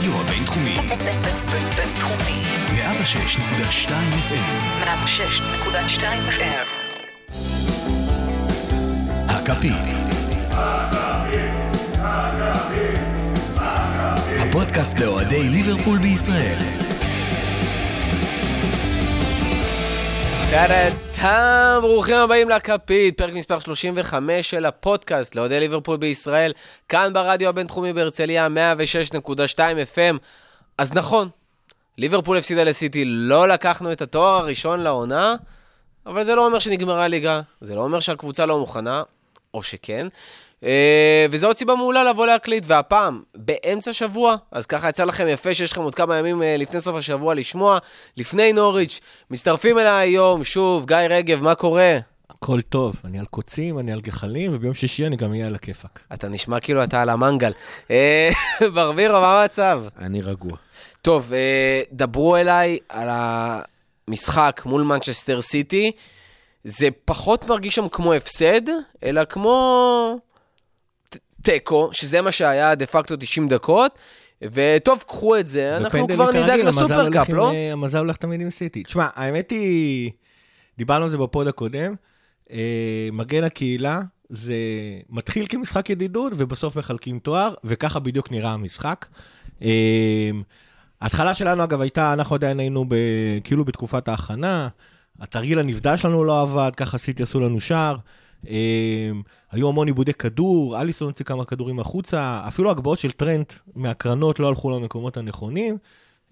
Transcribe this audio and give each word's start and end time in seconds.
הרדיו 0.00 0.20
הבינתחומי. 0.20 0.74
בינתחומי. 1.76 2.42
106.2 2.74 3.90
FM. 4.28 4.84
106.2 4.84 6.02
FM. 6.30 6.66
הכפית. 9.28 9.74
הפודקאסט 14.40 15.00
לאוהדי 15.00 15.48
ליברפול 15.48 15.98
בישראל. 15.98 16.58
טה-טה, 21.20 21.78
ברוכים 21.80 22.16
הבאים 22.16 22.50
לכפית, 22.50 23.18
פרק 23.18 23.34
מספר 23.34 23.58
35 23.58 24.50
של 24.50 24.66
הפודקאסט 24.66 25.34
לאוהדי 25.34 25.60
ליברפול 25.60 25.96
בישראל, 25.96 26.52
כאן 26.88 27.12
ברדיו 27.12 27.48
הבינתחומי 27.48 27.92
בהרצליה, 27.92 28.48
106.2 29.56 29.58
FM. 29.58 30.16
אז 30.78 30.92
נכון, 30.92 31.28
ליברפול 31.98 32.36
הפסידה 32.36 32.64
לסיטי, 32.64 33.04
לא 33.04 33.48
לקחנו 33.48 33.92
את 33.92 34.02
התואר 34.02 34.36
הראשון 34.36 34.80
לעונה, 34.80 35.34
אבל 36.06 36.24
זה 36.24 36.34
לא 36.34 36.46
אומר 36.46 36.58
שנגמרה 36.58 37.04
הליגה, 37.04 37.40
זה 37.60 37.74
לא 37.74 37.80
אומר 37.80 38.00
שהקבוצה 38.00 38.46
לא 38.46 38.58
מוכנה, 38.58 39.02
או 39.54 39.62
שכן. 39.62 40.06
אה, 40.64 41.26
וזו 41.30 41.46
עוד 41.46 41.56
סיבה 41.56 41.74
מעולה 41.74 42.04
לבוא 42.04 42.26
להקליט, 42.26 42.64
והפעם, 42.66 43.22
באמצע 43.34 43.92
שבוע, 43.92 44.36
אז 44.52 44.66
ככה 44.66 44.88
יצא 44.88 45.04
לכם 45.04 45.28
יפה 45.28 45.54
שיש 45.54 45.72
לכם 45.72 45.82
עוד 45.82 45.94
כמה 45.94 46.18
ימים 46.18 46.42
אה, 46.42 46.56
לפני 46.56 46.80
סוף 46.80 46.96
השבוע 46.96 47.34
לשמוע, 47.34 47.78
לפני 48.16 48.52
נוריץ', 48.52 49.00
מצטרפים 49.30 49.78
אליי 49.78 50.08
היום, 50.08 50.44
שוב, 50.44 50.86
גיא 50.86 50.96
רגב, 50.96 51.42
מה 51.42 51.54
קורה? 51.54 51.98
הכל 52.30 52.60
טוב, 52.60 52.96
אני 53.04 53.18
על 53.18 53.26
קוצים, 53.26 53.78
אני 53.78 53.92
על 53.92 54.00
גחלים, 54.00 54.54
וביום 54.54 54.74
שישי 54.74 55.06
אני 55.06 55.16
גם 55.16 55.30
אהיה 55.30 55.46
על 55.46 55.54
הכיפאק. 55.54 56.00
אתה 56.14 56.28
נשמע 56.28 56.60
כאילו 56.60 56.84
אתה 56.84 57.02
על 57.02 57.08
המנגל. 57.08 57.52
אה, 57.90 58.30
ברבירו, 58.74 59.20
מה 59.20 59.42
המצב? 59.42 59.82
אני 59.98 60.22
רגוע. 60.22 60.56
טוב, 61.02 61.32
דברו 61.92 62.36
אליי 62.36 62.78
על 62.88 63.08
המשחק 64.08 64.62
מול 64.64 64.82
מנצ'סטר 64.82 65.42
סיטי. 65.42 65.92
זה 66.64 66.88
פחות 67.04 67.48
מרגיש 67.48 67.74
שם 67.74 67.88
כמו 67.88 68.12
הפסד, 68.12 68.60
אלא 69.02 69.24
כמו 69.24 70.18
תיקו, 71.42 71.88
שזה 71.92 72.22
מה 72.22 72.32
שהיה 72.32 72.74
דה 72.74 72.86
פקטו 72.86 73.16
90 73.16 73.48
דקות. 73.48 73.98
וטוב, 74.42 75.04
קחו 75.06 75.38
את 75.38 75.46
זה, 75.46 75.76
אנחנו 75.76 76.08
כבר 76.08 76.30
נדאג 76.30 76.60
לסופרקאפ, 76.60 77.28
לא? 77.28 77.52
אה, 77.52 77.72
המזל 77.72 77.98
הולך 77.98 78.16
תמיד 78.16 78.40
עם 78.40 78.50
סיטי. 78.50 78.82
תשמע, 78.82 79.08
האמת 79.14 79.50
היא, 79.50 80.10
דיברנו 80.78 81.04
על 81.04 81.10
זה 81.10 81.18
בפוד 81.18 81.48
הקודם, 81.48 81.94
אה, 82.52 83.08
מגן 83.12 83.44
הקהילה, 83.44 84.00
זה 84.28 84.54
מתחיל 85.10 85.46
כמשחק 85.48 85.90
ידידות, 85.90 86.32
ובסוף 86.36 86.76
מחלקים 86.76 87.18
תואר, 87.18 87.54
וככה 87.64 88.00
בדיוק 88.00 88.30
נראה 88.30 88.50
המשחק. 88.50 89.06
אה, 89.62 90.30
ההתחלה 91.00 91.34
שלנו, 91.34 91.64
אגב, 91.64 91.80
הייתה, 91.80 92.12
אנחנו 92.12 92.34
עדיין 92.36 92.60
היינו 92.60 92.84
ב, 92.88 92.94
כאילו 93.44 93.64
בתקופת 93.64 94.08
ההכנה, 94.08 94.68
התרגיל 95.20 95.58
הנבדל 95.58 95.96
שלנו 95.96 96.24
לא 96.24 96.42
עבד, 96.42 96.70
ככה 96.76 96.98
סיטי 96.98 97.22
עשו 97.22 97.40
לנו 97.40 97.60
שער. 97.60 97.96
אה, 98.48 99.10
היו 99.50 99.68
המון 99.68 99.86
עיבודי 99.86 100.14
כדור, 100.14 100.80
אליסון 100.80 101.08
הוציא 101.08 101.24
כמה 101.24 101.44
כדורים 101.44 101.80
החוצה, 101.80 102.42
אפילו 102.48 102.70
הגבהות 102.70 102.98
של 102.98 103.10
טרנט 103.10 103.52
מהקרנות 103.74 104.40
לא 104.40 104.48
הלכו 104.48 104.70
למקומות 104.70 105.16
הנכונים. 105.16 105.78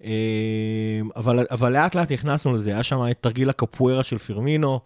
אה, 0.03 1.01
אבל, 1.15 1.45
אבל 1.51 1.73
לאט 1.73 1.95
לאט 1.95 2.11
נכנסנו 2.11 2.53
לזה, 2.53 2.69
היה 2.69 2.83
שם 2.83 2.99
את 3.11 3.17
תרגיל 3.21 3.49
הקפוארה 3.49 4.03
של 4.03 4.17
פירמינו, 4.17 4.79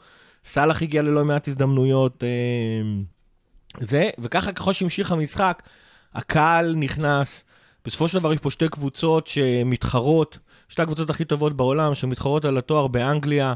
סאלח 0.46 0.82
הגיע 0.82 1.02
ללא 1.02 1.26
מעט 1.26 1.48
הזדמנויות, 1.48 2.24
אה, 2.24 2.82
זה, 3.80 4.10
וככה 4.20 4.52
ככל 4.52 4.74
שהמשיך 4.74 5.12
המשחק, 5.12 5.64
הקהל 6.14 6.76
נכנס, 6.76 7.44
בסופו 7.86 8.08
של 8.08 8.20
דבר 8.20 8.34
יש 8.34 8.40
פה 8.40 8.52
שתי 8.52 8.70
קבוצות 8.70 9.28
שמתחרות, 9.28 10.40
שתי 10.70 10.82
הקבוצות 10.82 11.10
הכי 11.10 11.26
טובות 11.26 11.58
בעולם, 11.58 11.96
שמתחרות 11.96 12.46
על 12.46 12.58
התואר 12.58 12.88
באנגליה, 12.88 13.54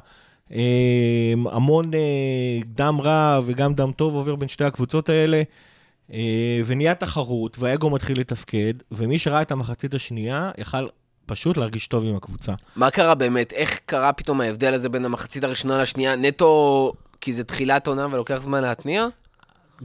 המון 1.51 1.93
אה, 1.93 2.59
דם 2.65 3.01
רע 3.01 3.39
וגם 3.45 3.73
דם 3.73 3.91
טוב 3.91 4.15
עובר 4.15 4.35
בין 4.35 4.47
שתי 4.47 4.63
הקבוצות 4.63 5.09
האלה, 5.09 5.41
אה, 6.13 6.61
ונהיה 6.65 6.95
תחרות, 6.95 7.57
והאגו 7.59 7.89
מתחיל 7.89 8.19
לתפקד, 8.19 8.73
ומי 8.91 9.17
שראה 9.17 9.41
את 9.41 9.51
המחצית 9.51 9.93
השנייה, 9.93 10.51
יכל 10.57 10.87
פשוט 11.25 11.57
להרגיש 11.57 11.87
טוב 11.87 12.05
עם 12.05 12.15
הקבוצה. 12.15 12.53
מה 12.75 12.91
קרה 12.91 13.15
באמת? 13.15 13.53
איך 13.53 13.79
קרה 13.85 14.13
פתאום 14.13 14.41
ההבדל 14.41 14.73
הזה 14.73 14.89
בין 14.89 15.05
המחצית 15.05 15.43
הראשונה 15.43 15.77
לשנייה? 15.77 16.15
נטו 16.15 16.93
כי 17.21 17.33
זה 17.33 17.43
תחילת 17.43 17.87
עונה 17.87 18.07
ולוקח 18.11 18.37
זמן 18.37 18.61
להתניע? 18.61 19.07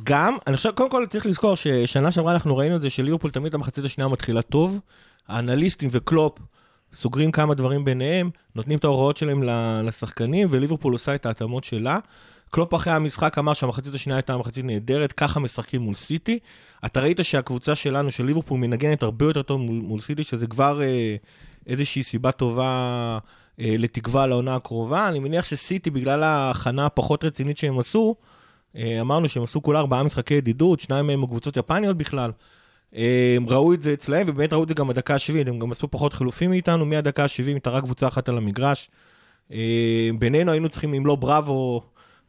גם, 0.04 0.36
אני 0.46 0.56
חושב, 0.56 0.70
קודם 0.70 0.90
כל 0.90 1.06
צריך 1.06 1.26
לזכור 1.26 1.54
ששנה 1.54 2.12
שעברה 2.12 2.32
אנחנו 2.32 2.56
ראינו 2.56 2.76
את 2.76 2.80
זה 2.80 2.90
שליברפול 2.90 3.30
תמיד 3.30 3.54
המחצית 3.54 3.84
השנייה 3.84 4.08
מתחילה 4.08 4.42
טוב. 4.42 4.80
האנליסטים 5.28 5.88
וקלופ 5.92 6.38
סוגרים 6.94 7.32
כמה 7.32 7.54
דברים 7.54 7.84
ביניהם, 7.84 8.30
נותנים 8.54 8.78
את 8.78 8.84
ההוראות 8.84 9.16
שלהם 9.16 9.42
לשחקנים, 9.84 10.48
וליברפול 10.50 10.92
עושה 10.92 11.14
את 11.14 11.26
ההתאמות 11.26 11.64
שלה. 11.64 11.98
קלופ 12.50 12.74
אחרי 12.74 12.92
המשחק 12.92 13.38
אמר 13.38 13.54
שהמחצית 13.54 13.94
השנייה 13.94 14.16
הייתה 14.16 14.36
מחצית 14.36 14.64
נהדרת, 14.64 15.12
ככה 15.12 15.40
משחקים 15.40 15.82
מול 15.82 15.94
סיטי. 15.94 16.38
אתה 16.84 17.00
ראית 17.00 17.20
שהקבוצה 17.22 17.74
שלנו, 17.74 18.10
של 18.10 18.24
ליברפול, 18.24 18.58
מנגנת 18.58 19.02
הרבה 19.02 19.24
יותר 19.24 19.42
טוב 19.42 19.60
מול, 19.60 19.76
מול 19.76 20.00
סיטי, 20.00 20.24
שזה 20.24 20.46
כבר 20.46 20.82
אה, 20.82 21.16
איזושהי 21.66 22.02
סיבה 22.02 22.32
טובה 22.32 23.18
אה, 23.60 23.74
לתקווה 23.78 24.26
לעונה 24.26 24.54
הקרובה. 24.54 25.08
אני 25.08 25.18
מניח 25.18 25.44
שסיטי, 25.44 25.90
בגלל 25.90 26.22
ההכנה 26.22 26.86
הפחות 26.86 27.24
רצינית 27.24 27.58
שהם 27.58 27.78
עשו, 27.78 28.16
אה, 28.76 29.00
אמרנו 29.00 29.28
שהם 29.28 29.42
עשו 29.42 29.62
כולה 29.62 29.78
ארבעה 29.78 30.02
משחקי 30.02 30.34
ידידות, 30.34 30.80
שניים 30.80 31.06
מהם 31.06 31.26
קבוצות 31.26 31.56
יפניות 31.56 31.96
בכלל. 31.96 32.30
אה, 32.96 33.34
הם 33.36 33.48
ראו 33.48 33.72
את 33.74 33.82
זה 33.82 33.92
אצלהם, 33.92 34.26
ובאמת 34.28 34.52
ראו 34.52 34.62
את 34.62 34.68
זה 34.68 34.74
גם 34.74 34.88
בדקה 34.88 35.14
ה-70, 35.14 35.48
הם 35.48 35.58
גם 35.58 35.72
עשו 35.72 35.88
פחות 35.90 36.12
חילופים 36.12 36.50
מאיתנו, 36.50 36.86
מהדקה 36.86 37.22
ה-70 37.24 37.46
הייתה 37.46 37.70
רק 37.70 37.84
קבוצה 37.84 38.08
אחת 38.08 38.28
על 38.28 38.36
המגרש. 38.36 38.90
אה, 39.52 39.58
בינינו 40.18 40.52
היינו 40.52 40.68
צריכים, 40.68 40.94
אם 40.94 41.06
לא 41.06 41.16
בראבו 41.16 41.82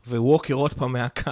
וווקר 0.07 0.53
עוד 0.53 0.73
פעם 0.73 0.93
מהקו, 0.93 1.31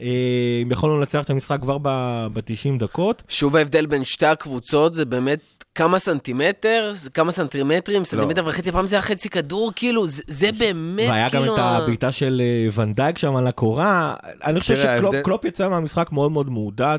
אה, 0.00 0.60
אם 0.62 0.72
יכולנו 0.72 0.98
לנצח 0.98 1.22
את 1.24 1.30
המשחק 1.30 1.58
כבר 1.60 1.78
ב-90 1.78 2.78
דקות. 2.78 3.22
שוב 3.28 3.56
ההבדל 3.56 3.86
בין 3.86 4.04
שתי 4.04 4.26
הקבוצות 4.26 4.94
זה 4.94 5.04
באמת 5.04 5.40
כמה 5.74 5.98
סנטימטר, 5.98 6.92
כמה 7.14 7.32
סנטימטרים, 7.32 8.04
סנטימטר 8.04 8.42
וחצי, 8.46 8.72
פעם 8.72 8.86
זה 8.86 8.96
היה 8.96 9.02
חצי 9.02 9.28
כדור, 9.28 9.72
כאילו, 9.76 10.06
זה, 10.06 10.22
זה 10.26 10.50
באמת 10.58 11.10
והיה 11.10 11.28
גם 11.28 11.40
כאילו... 11.40 11.54
את 11.54 11.60
הבעיטה 11.62 12.12
של 12.12 12.42
אה, 12.44 12.82
ונדייק 12.82 13.18
שם 13.18 13.36
על 13.36 13.46
הקורה. 13.46 14.14
אני 14.44 14.60
חושב 14.60 14.74
תראה, 14.74 14.92
ההבדל- 14.94 15.18
שקלופ 15.20 15.44
יצא 15.44 15.68
מהמשחק 15.68 16.12
מאוד 16.12 16.32
מאוד 16.32 16.50
מעודד. 16.50 16.98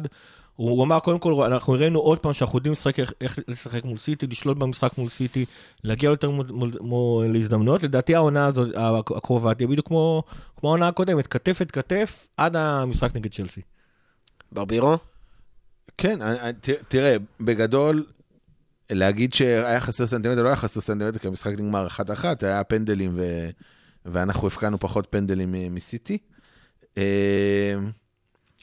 הוא 0.55 0.69
הוא 0.69 0.83
אמר, 0.83 0.99
קודם 0.99 1.19
כל, 1.19 1.43
אנחנו 1.43 1.75
הראינו 1.75 1.99
עוד 1.99 2.19
פעם 2.19 2.33
שאנחנו 2.33 2.57
יודעים 2.57 2.71
לשחק, 2.71 2.99
איך- 2.99 3.13
איך 3.21 3.39
לשחק 3.47 3.83
מול 3.85 3.97
סיטי, 3.97 4.27
לשלוט 4.27 4.57
במשחק 4.57 4.97
מול 4.97 5.09
סיטי, 5.09 5.45
להגיע 5.83 6.09
יותר 6.09 6.29
מול, 6.29 6.45
מול, 6.49 6.71
מול, 6.81 7.27
להזדמנויות. 7.27 7.83
לדעתי 7.83 8.15
העונה 8.15 8.45
הזאת, 8.45 8.69
הקרובה, 9.15 9.53
תהיה 9.53 9.67
בדיוק 9.67 9.87
כמו, 9.87 10.23
כמו 10.59 10.69
העונה 10.69 10.87
הקודמת, 10.87 11.27
כתף 11.27 11.61
את 11.61 11.71
כתף 11.71 12.27
עד 12.37 12.55
המשחק 12.55 13.15
נגד 13.15 13.33
צ'לסי. 13.33 13.61
ברבירו? 14.51 14.97
כן, 15.97 16.21
אני- 16.21 16.39
אני- 16.41 16.53
ת- 16.61 16.69
תראה, 16.87 17.15
בגדול, 17.39 18.05
להגיד 18.89 19.33
שהיה 19.33 19.79
חסר 19.81 20.05
סנטימטר, 20.07 20.41
לא 20.43 20.47
היה 20.47 20.55
חסר 20.55 20.81
סנטימטר, 20.81 21.19
כי 21.19 21.27
המשחק 21.27 21.51
נגמר 21.53 21.87
אחת-אחת, 21.87 22.43
היה 22.43 22.63
פנדלים, 22.63 23.11
ו... 23.15 23.49
ואנחנו 24.05 24.47
הפקענו 24.47 24.79
פחות 24.79 25.07
פנדלים 25.09 25.55
מסיטי. 25.75 26.17
אה, 26.97 27.73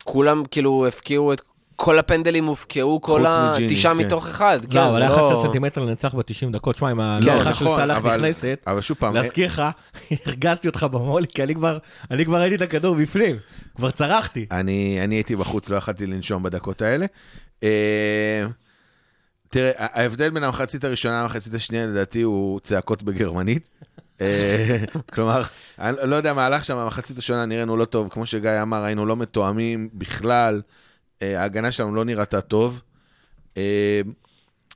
כולם 0.04 0.42
כאילו 0.50 0.86
הפקיעו 0.86 1.32
את... 1.32 1.40
כל 1.84 1.98
הפנדלים 1.98 2.46
הופקעו, 2.46 3.00
כל 3.00 3.20
חוץ 3.20 3.30
ה... 3.30 3.52
מג'יני, 3.54 3.74
תשעה 3.74 3.92
כן. 3.92 3.98
מתוך 3.98 4.26
אחד. 4.28 4.60
כן, 4.70 4.78
לא, 4.78 4.88
אבל 4.88 4.92
זה 4.92 4.98
היה 4.98 5.10
לא... 5.10 5.16
חסר 5.16 5.42
סנטימטר 5.42 5.84
לנצח 5.84 6.14
ב-90 6.14 6.52
דקות. 6.52 6.76
שמע, 6.76 6.90
עם 6.90 6.98
לא, 7.00 7.32
ההליכה 7.32 7.54
של 7.54 7.64
נכון, 7.64 7.76
סאלח 7.76 7.96
אבל- 7.96 8.16
נכנסת, 8.16 8.58
אבל 8.66 8.80
שוב 8.80 8.96
פעם, 9.00 9.14
להזכיר 9.14 9.46
לך, 9.46 9.62
הרגזתי 10.26 10.68
אותך 10.68 10.86
במו"ל, 10.90 11.24
כי 11.26 11.42
אני 11.42 11.54
כבר, 11.54 11.78
אני 12.10 12.24
כבר 12.24 12.40
ראיתי 12.40 12.54
את 12.54 12.62
הכדור 12.62 12.96
בפנים, 12.96 13.36
כבר 13.74 13.90
צרחתי. 13.90 14.46
אני, 14.50 14.98
אני 15.04 15.14
הייתי 15.14 15.36
בחוץ, 15.36 15.70
לא 15.70 15.76
יכלתי 15.76 16.06
לנשום 16.06 16.42
בדקות 16.42 16.82
האלה. 16.82 17.06
אה, 17.62 18.46
תראה, 19.48 19.70
ההבדל 19.76 20.30
בין 20.30 20.44
המחצית 20.44 20.84
הראשונה 20.84 21.22
למחצית 21.22 21.54
השנייה, 21.54 21.86
לדעתי, 21.86 22.22
הוא 22.22 22.60
צעקות 22.60 23.02
בגרמנית. 23.02 23.70
אה, 24.20 24.76
כלומר, 25.14 25.42
אני 25.78 25.96
לא 26.10 26.16
יודע 26.16 26.34
מה 26.34 26.46
הלך 26.46 26.64
שם, 26.64 26.76
המחצית 26.76 27.16
הראשונה 27.16 27.46
נראינו 27.46 27.76
לא 27.76 27.84
טוב, 27.84 28.08
כמו 28.08 28.26
שגיא 28.26 28.62
אמר, 28.62 28.84
היינו 28.84 29.06
לא 29.06 29.16
מתואמים 29.16 29.88
בכלל, 29.94 30.62
ההגנה 31.22 31.72
שלנו 31.72 31.94
לא 31.94 32.04
נראתה 32.04 32.40
טוב. 32.40 32.80
אה, 33.56 34.00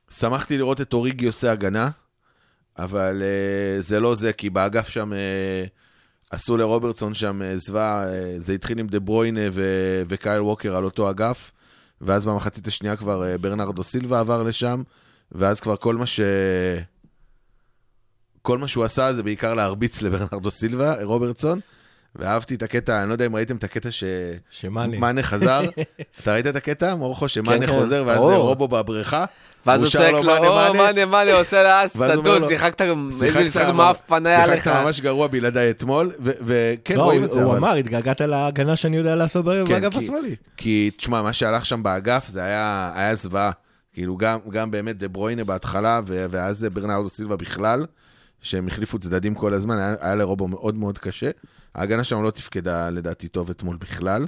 שמחתי 0.09 0.57
לראות 0.57 0.81
את 0.81 0.93
אוריגי 0.93 1.25
עושה 1.25 1.51
הגנה, 1.51 1.89
אבל 2.77 3.21
אה, 3.21 3.81
זה 3.81 3.99
לא 3.99 4.15
זה, 4.15 4.33
כי 4.33 4.49
באגף 4.49 4.87
שם 4.87 5.13
אה, 5.13 5.65
עשו 6.29 6.57
לרוברטסון 6.57 7.13
שם 7.13 7.41
אה, 7.41 7.57
זוועה, 7.57 8.09
אה, 8.09 8.33
זה 8.37 8.53
התחיל 8.53 8.79
עם 8.79 8.87
דה 8.87 8.99
ברויינה 8.99 9.41
ו- 9.51 10.03
וקייל 10.07 10.41
ווקר 10.41 10.75
על 10.75 10.83
אותו 10.83 11.09
אגף, 11.09 11.51
ואז 12.01 12.25
במחצית 12.25 12.67
השנייה 12.67 12.95
כבר 12.95 13.23
אה, 13.23 13.37
ברנרדו 13.37 13.83
סילבה 13.83 14.19
עבר 14.19 14.43
לשם, 14.43 14.83
ואז 15.31 15.59
כבר 15.59 15.75
כל 15.75 15.95
מה 15.95 16.05
ש... 16.05 16.19
כל 18.41 18.57
מה 18.57 18.67
שהוא 18.67 18.83
עשה 18.83 19.13
זה 19.13 19.23
בעיקר 19.23 19.53
להרביץ 19.53 20.01
לברנרדו 20.01 20.51
סילבה, 20.51 21.03
רוברטסון, 21.03 21.59
ואהבתי 22.17 22.55
את 22.55 22.63
הקטע, 22.63 23.01
אני 23.01 23.07
לא 23.09 23.13
יודע 23.13 23.25
אם 23.25 23.35
ראיתם 23.35 23.55
את 23.55 23.63
הקטע 23.63 23.91
ש... 23.91 24.03
שמאנה. 24.49 24.99
מאנה 24.99 25.23
חזר. 25.23 25.61
אתה 26.21 26.33
ראית 26.33 26.47
את 26.47 26.55
הקטע, 26.55 26.95
מורחו, 26.95 27.29
שמאנה 27.29 27.67
כן, 27.67 27.71
חוזר, 27.71 28.03
ואז 28.07 28.17
ברור. 28.17 28.29
זה 28.31 28.35
רובו 28.35 28.67
בבריכה. 28.67 29.25
ואז 29.65 29.81
הוא 29.83 29.89
צועק 29.91 30.11
לו, 30.13 30.23
מאנה, 30.23 30.47
או, 30.67 30.73
מאנה. 30.73 31.05
מאנה, 31.05 31.33
עושה 31.33 31.63
לה 31.63 31.83
לו, 32.15 32.47
שיחקת, 32.47 32.81
איזה 32.81 33.45
משחק 33.45 33.69
מאפן 33.73 34.25
היה 34.25 34.47
לך. 34.47 34.53
שיחקת 34.63 34.71
ממש 34.83 35.01
גרוע 35.01 35.27
בלעדיי 35.27 35.69
אתמול, 35.69 36.11
וכן 36.19 36.95
לא, 36.95 37.03
רואים 37.03 37.21
הוא 37.21 37.27
את 37.27 37.33
זה, 37.33 37.43
הוא. 37.43 37.57
אמר, 37.57 37.73
התגעגעת 37.73 38.21
להגנה 38.21 38.75
שאני 38.75 38.97
יודע 38.97 39.15
לעשות 39.15 39.45
כן, 39.45 39.65
באגף 39.67 39.91
כי- 39.93 39.97
השמאלי. 39.97 40.35
כי, 40.57 40.91
תשמע, 40.97 41.21
מה 41.21 41.33
שהלך 41.33 41.65
שם 41.65 41.83
באגף 41.83 42.27
זה 42.27 42.43
היה, 42.43 42.91
היה 42.95 43.15
זוועה. 43.15 43.51
כאילו, 43.93 44.17
גם, 44.17 44.39
גם 44.49 44.71
באמת 44.71 44.97
דה 44.97 45.07
ברוינה 45.07 45.43
בהתחלה, 45.43 46.01
ואז 46.05 46.67
ברנרדו 46.73 47.09
סילבה 47.09 47.35
בכלל, 47.35 47.85
שהם 48.41 48.67
החליפו 48.67 48.99
צדדים 48.99 49.35
כל 49.35 49.53
הזמן, 49.53 49.77
היה, 49.77 49.95
היה 49.99 50.15
לרובו 50.15 50.47
מאוד 50.47 50.75
מאוד 50.75 50.97
קשה. 50.97 51.29
ההגנה 51.75 52.03
שם 52.03 52.23
לא 52.23 52.31
תפקדה 52.31 52.89
לדעתי 52.89 53.27
טוב 53.27 53.49
אתמול 53.49 53.77
בכלל. 53.77 54.27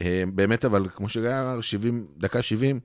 אה, 0.00 0.24
באמת, 0.34 0.64
אבל 0.64 0.86
כמו 0.94 1.08
שגיא 1.08 1.30
אמר, 1.30 1.60
70, 1.60 2.06
דקה 2.16 2.42
70, 2.42 2.80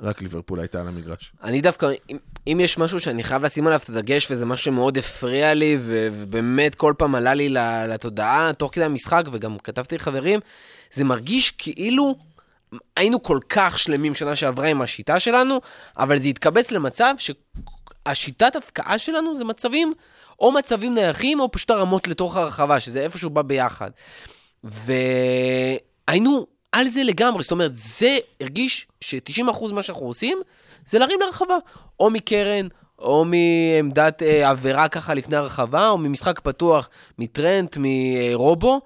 רק 0.00 0.22
ליברפול 0.22 0.60
הייתה 0.60 0.80
על 0.80 0.88
המגרש. 0.88 1.32
אני 1.42 1.60
דווקא, 1.60 1.90
אם, 2.10 2.16
אם 2.46 2.60
יש 2.60 2.78
משהו 2.78 3.00
שאני 3.00 3.22
חייב 3.22 3.44
לשים 3.44 3.66
עליו 3.66 3.80
את 3.84 3.88
הדגש, 3.88 4.30
וזה 4.30 4.46
משהו 4.46 4.64
שמאוד 4.64 4.98
הפריע 4.98 5.54
לי, 5.54 5.76
ו- 5.80 6.08
ובאמת 6.12 6.74
כל 6.74 6.94
פעם 6.98 7.14
עלה 7.14 7.34
לי 7.34 7.48
לתודעה 7.88 8.52
תוך 8.52 8.70
כדי 8.74 8.84
המשחק, 8.84 9.22
וגם 9.32 9.58
כתבתי 9.58 9.96
לחברים, 9.96 10.40
זה 10.92 11.04
מרגיש 11.04 11.50
כאילו 11.50 12.14
היינו 12.96 13.22
כל 13.22 13.38
כך 13.48 13.78
שלמים 13.78 14.14
שנה 14.14 14.36
שעברה 14.36 14.66
עם 14.66 14.82
השיטה 14.82 15.20
שלנו, 15.20 15.60
אבל 15.98 16.18
זה 16.18 16.28
התקבץ 16.28 16.70
למצב 16.70 17.14
שהשיטת 18.08 18.56
הפקעה 18.56 18.98
שלנו 18.98 19.34
זה 19.34 19.44
מצבים, 19.44 19.92
או 20.40 20.52
מצבים 20.52 20.94
נייחים, 20.94 21.40
או 21.40 21.50
פשוט 21.50 21.70
הרמות 21.70 22.08
לתוך 22.08 22.36
הרחבה, 22.36 22.80
שזה 22.80 23.00
איפשהו 23.00 23.30
בא 23.30 23.42
ביחד. 23.42 23.90
והיינו 24.64 26.46
על 26.72 26.88
זה 26.88 27.02
לגמרי, 27.02 27.42
זאת 27.42 27.52
אומרת, 27.52 27.70
זה 27.74 28.16
הרגיש 28.40 28.86
ש-90% 29.00 29.72
ממה 29.72 29.82
שאנחנו 29.82 30.06
עושים, 30.06 30.38
זה 30.86 30.98
להרים 30.98 31.20
לרחבה. 31.20 31.56
או 32.00 32.10
מקרן, 32.10 32.68
או 32.98 33.24
מעמדת 33.24 34.22
אה, 34.22 34.50
עבירה 34.50 34.88
ככה 34.88 35.14
לפני 35.14 35.36
הרחבה, 35.36 35.88
או 35.88 35.98
ממשחק 35.98 36.40
פתוח, 36.40 36.88
מטרנט, 37.18 37.76
מרובו, 37.80 38.80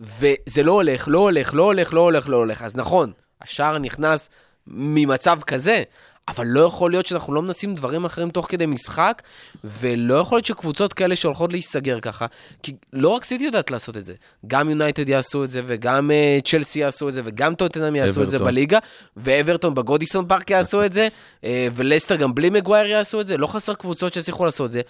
וזה 0.00 0.62
לא 0.62 0.72
הולך, 0.72 1.08
לא 1.08 1.18
הולך, 1.18 1.54
לא 1.54 1.62
הולך, 1.62 1.94
לא 1.94 2.00
הולך, 2.00 2.28
לא 2.28 2.36
הולך. 2.36 2.62
אז 2.62 2.76
נכון, 2.76 3.12
השער 3.42 3.78
נכנס 3.78 4.30
ממצב 4.66 5.38
כזה, 5.46 5.82
אבל 6.28 6.46
לא 6.46 6.60
יכול 6.60 6.90
להיות 6.90 7.06
שאנחנו 7.06 7.34
לא 7.34 7.42
מנסים 7.42 7.74
דברים 7.74 8.04
אחרים 8.04 8.30
תוך 8.30 8.46
כדי 8.48 8.66
משחק, 8.66 9.22
ולא 9.64 10.14
יכול 10.14 10.36
להיות 10.36 10.46
שקבוצות 10.46 10.92
כאלה 10.92 11.16
שהולכות 11.16 11.52
להיסגר 11.52 12.00
ככה, 12.00 12.26
כי 12.62 12.74
לא 12.92 13.08
רק 13.08 13.24
סיטי 13.24 13.44
יודעת 13.44 13.70
לעשות 13.70 13.96
את 13.96 14.04
זה, 14.04 14.14
גם 14.46 14.70
יונייטד 14.70 15.08
יעשו 15.08 15.44
את 15.44 15.50
זה, 15.50 15.62
וגם 15.66 16.10
uh, 16.10 16.42
צ'לסי 16.44 16.80
יעשו 16.80 17.08
את 17.08 17.14
זה, 17.14 17.22
וגם 17.24 17.54
טוטנאם 17.54 17.96
יעשו 17.96 18.22
את 18.22 18.30
זה. 18.30 18.38
בליגה, 18.38 18.78
ואברטון 19.16 19.74
בגודיסון 19.74 20.28
פארק 20.28 20.50
יעשו 20.50 20.84
את 20.84 20.92
זה, 20.92 21.08
uh, 21.40 21.44
ולסטר 21.72 22.16
גם 22.16 22.34
בלי 22.34 22.50
מגווייר 22.50 22.86
יעשו 22.86 23.20
את 23.20 23.26
זה, 23.26 23.36
לא 23.36 23.46
חסר 23.46 23.74
קבוצות 23.74 24.14
שיצליחו 24.14 24.44
לעשות 24.44 24.66
את 24.66 24.72
זה, 24.72 24.80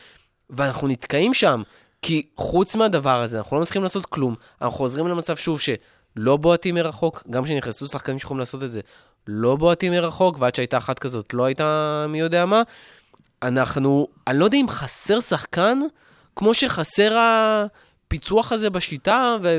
ואנחנו 0.50 0.88
נתקעים 0.88 1.34
שם, 1.34 1.62
כי 2.02 2.26
חוץ 2.36 2.76
מהדבר 2.76 3.22
הזה, 3.22 3.38
אנחנו 3.38 3.56
לא 3.56 3.62
מצליחים 3.62 3.82
לעשות 3.82 4.06
כלום, 4.06 4.34
אנחנו 4.62 4.76
חוזרים 4.76 5.08
למצב 5.08 5.36
שוב 5.36 5.60
שלא 5.60 6.36
בועטים 6.36 6.74
מרחוק, 6.74 7.22
גם 7.30 7.44
כשנכנסו 7.44 7.86
שחקנים 7.86 8.18
שיכולים 8.18 8.38
לעשות 8.38 8.62
את 8.62 8.70
זה, 8.70 8.80
לא 9.26 9.56
בועטים 9.56 9.92
מרחוק, 9.92 10.36
ועד 10.40 10.54
שהייתה 10.54 10.78
אחת 10.78 10.98
כזאת 10.98 11.34
לא 11.34 11.44
הייתה 11.44 12.06
מי 12.08 12.18
יודע 12.20 12.46
מה. 12.46 12.62
אנחנו, 13.42 14.08
אני 14.26 14.38
לא 14.38 14.44
יודע 14.44 14.58
אם 14.58 14.68
חסר 14.68 15.20
שחקן, 15.20 15.78
כמו 16.36 16.54
שחסר 16.54 17.16
הפיצוח 17.18 18.52
הזה 18.52 18.70
בשיטה, 18.70 19.36
ו- 19.42 19.58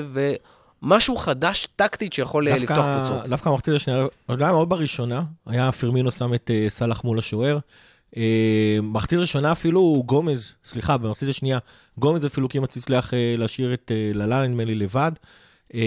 ומשהו 0.83 1.15
חדש 1.15 1.67
טקטית 1.75 2.13
שיכול 2.13 2.47
אה, 2.47 2.53
דווקא- 2.59 2.73
לפתוח 2.73 2.85
קבוצות. 2.97 3.27
דווקא 3.29 3.49
המחצית 3.49 3.73
השנייה, 3.73 4.05
עוד 4.25 4.41
היה 4.41 4.51
מאוד 4.51 4.69
בראשונה, 4.69 5.21
היה 5.47 5.71
פרמינו 5.71 6.11
שם 6.11 6.33
את 6.33 6.51
אה, 6.53 6.65
סאלח 6.69 7.03
מול 7.03 7.19
השוער. 7.19 7.57
אה, 8.17 8.21
מחצית 8.83 9.19
ראשונה 9.19 9.51
אפילו 9.51 10.03
גומז, 10.05 10.53
סליחה, 10.65 10.97
במחצית 10.97 11.29
השנייה, 11.29 11.59
גומז 11.97 12.25
אפילו 12.25 12.49
כמעט 12.49 12.77
הצליח 12.77 13.13
אה, 13.13 13.35
להשאיר 13.37 13.73
את 13.73 13.91
אה, 13.95 14.11
ללה, 14.13 14.47
נדמה 14.47 14.63
לי, 14.65 14.75
לבד. 14.75 15.11
אה, 15.75 15.81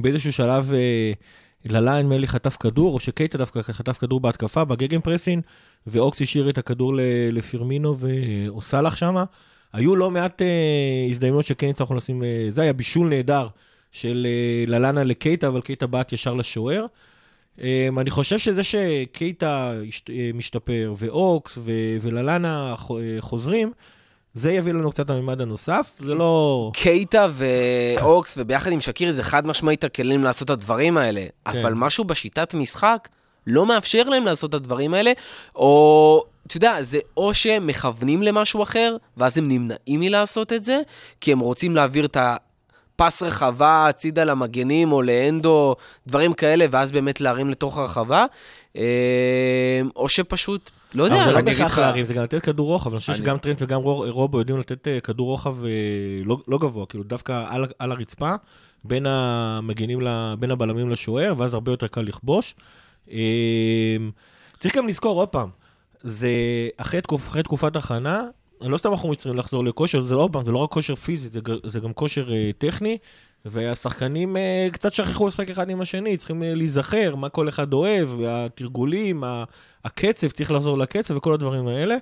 באיזשהו 0.00 0.32
שלב 0.32 0.72
אה, 0.72 1.12
ללה, 1.64 2.02
נדמה 2.02 2.18
לי, 2.18 2.26
חטף 2.28 2.56
כדור, 2.60 2.94
או 2.94 3.00
שקייטה 3.00 3.38
דווקא 3.38 3.62
חטף 3.62 3.98
כדור 3.98 4.20
בהתקפה, 4.20 4.64
בגגן 4.64 5.00
פרסין, 5.00 5.40
ואוקס 5.86 6.22
השאיר 6.22 6.50
את 6.50 6.58
הכדור 6.58 6.94
ל- 6.94 7.00
לפרמינו 7.32 7.94
ו- 7.98 8.08
או 8.48 8.62
סאלח 8.62 8.96
שמה. 8.96 9.24
היו 9.72 9.96
לא 9.96 10.10
מעט 10.10 10.42
אה, 10.42 10.46
הזדמנויות 11.10 11.44
שכן 11.46 11.68
הצלחנו 11.68 11.96
לשים, 11.96 12.24
אה, 12.24 12.46
זה 12.50 12.62
היה 12.62 12.72
בישול 12.72 13.08
נהדר 13.08 13.48
של 13.92 14.26
אה, 14.30 14.64
ללנה 14.66 15.02
לקייטה, 15.02 15.48
אבל 15.48 15.60
קייטה 15.60 15.86
בעט 15.86 16.12
ישר 16.12 16.34
לשוער. 16.34 16.86
אה, 17.62 17.88
אני 17.98 18.10
חושב 18.10 18.38
שזה 18.38 18.64
שקייטה 18.64 19.72
משתפר, 20.34 20.94
ואוקס 20.96 21.58
ו- 21.62 21.96
אה, 22.44 22.74
חוזרים, 23.20 23.72
זה 24.34 24.52
יביא 24.52 24.72
לנו 24.72 24.90
קצת 24.90 25.10
הממד 25.10 25.40
הנוסף, 25.40 25.90
זה 25.98 26.14
לא... 26.14 26.70
קייטה 26.74 27.26
ואוקס, 27.32 28.34
וביחד 28.38 28.72
עם 28.72 28.80
שקירי, 28.80 29.12
זה 29.12 29.22
חד 29.22 29.46
משמעית 29.46 29.84
הכלים 29.84 30.24
לעשות 30.24 30.44
את 30.44 30.50
הדברים 30.50 30.96
האלה. 30.96 31.20
כן. 31.20 31.58
אבל 31.58 31.74
משהו 31.74 32.04
בשיטת 32.04 32.54
משחק 32.54 33.08
לא 33.46 33.66
מאפשר 33.66 34.02
להם 34.02 34.24
לעשות 34.24 34.50
את 34.50 34.54
הדברים 34.54 34.94
האלה, 34.94 35.12
או, 35.56 36.24
אתה 36.46 36.56
יודע, 36.56 36.82
זה 36.82 36.98
או 37.16 37.34
שהם 37.34 37.66
מכוונים 37.66 38.22
למשהו 38.22 38.62
אחר, 38.62 38.96
ואז 39.16 39.38
הם 39.38 39.48
נמנעים 39.48 40.00
מלעשות 40.00 40.52
את 40.52 40.64
זה, 40.64 40.80
כי 41.20 41.32
הם 41.32 41.38
רוצים 41.38 41.76
להעביר 41.76 42.04
את 42.04 42.16
הפס 42.20 43.22
רחבה 43.22 43.88
הצידה 43.88 44.24
למגנים, 44.24 44.92
או 44.92 45.02
לאנדו, 45.02 45.74
דברים 46.06 46.32
כאלה, 46.32 46.66
ואז 46.70 46.92
באמת 46.92 47.20
להרים 47.20 47.50
לתוך 47.50 47.78
הרחבה, 47.78 48.26
אה, 48.76 49.80
או 49.96 50.08
שפשוט, 50.08 50.70
לא 50.94 51.04
יודע. 51.04 51.16
אבל 51.16 51.24
זה 51.24 51.32
לא 51.32 51.38
אני 51.38 51.50
אגיד 51.50 51.58
בהכרח 51.58 51.72
לך- 51.72 51.78
להרים, 51.78 52.04
זה 52.04 52.14
גם 52.14 52.22
לתת 52.22 52.42
כדור 52.42 52.66
רוחב, 52.68 52.90
אני 52.90 53.00
חושב 53.00 53.14
שגם 53.14 53.38
טרנט 53.38 53.62
וגם 53.62 53.80
רו- 53.80 54.04
רובו 54.08 54.38
יודעים 54.38 54.58
לתת 54.58 54.88
אה, 54.88 55.00
כדור 55.00 55.28
רוחב 55.28 55.64
אה, 55.64 55.70
לא- 56.24 56.38
לא 56.48 56.58
גבוה, 56.58 56.86
כאילו 56.86 57.04
דווקא 57.04 57.44
על- 57.48 57.90
הרצפה, 57.92 58.34
בין 58.84 59.06
המגנים, 59.06 60.00
ל- 60.00 60.34
בין 60.38 60.50
הבלמים 60.50 60.90
לשוער, 60.90 61.34
ואז 61.38 61.54
הרבה 61.54 61.72
יותר 61.72 61.86
קל 61.86 62.00
לכבוש. 62.00 62.54
אה, 63.12 63.96
צריך 64.58 64.76
גם 64.76 64.88
לזכור 64.88 65.20
עוד 65.20 65.28
פעם, 65.28 65.48
זה 66.00 66.28
אחרי 66.76 67.00
תקופ- 67.00 67.28
אחרי 67.28 67.42
תקופת 67.42 67.76
הכנה, 67.76 68.24
לא 68.60 68.76
סתם 68.76 68.90
אנחנו 68.92 69.14
צריכים 69.14 69.38
לחזור 69.38 69.64
לכושר, 69.64 70.02
זה 70.02 70.14
לא 70.14 70.28
זה 70.42 70.52
לא 70.52 70.58
רק 70.58 70.70
כושר 70.70 70.94
פיזי, 70.94 71.28
זה 71.28 71.40
זה 71.64 71.80
גם 71.80 71.92
כושר 71.92 72.32
אה, 72.32 72.50
טכני, 72.58 72.98
והשחקנים 73.44 74.36
אה, 74.36 74.68
קצת 74.72 74.92
שכחו 74.92 75.26
לשחק 75.26 75.50
אחד 75.50 75.70
עם 75.70 75.80
השני, 75.80 76.16
צריכים 76.16 76.42
אה, 76.42 76.54
להיזכר 76.54 77.14
מה 77.16 77.28
כל 77.28 77.48
אחד 77.48 77.72
אוהב, 77.72 78.08
והתרגולים, 78.18 79.24
ה- 79.24 79.44
הקצב, 79.84 80.28
צריך 80.28 80.52
לחזור 80.52 80.78
לקצב 80.78 81.16
וכל 81.16 81.34
הדברים 81.34 81.66
האלה. 81.66 81.96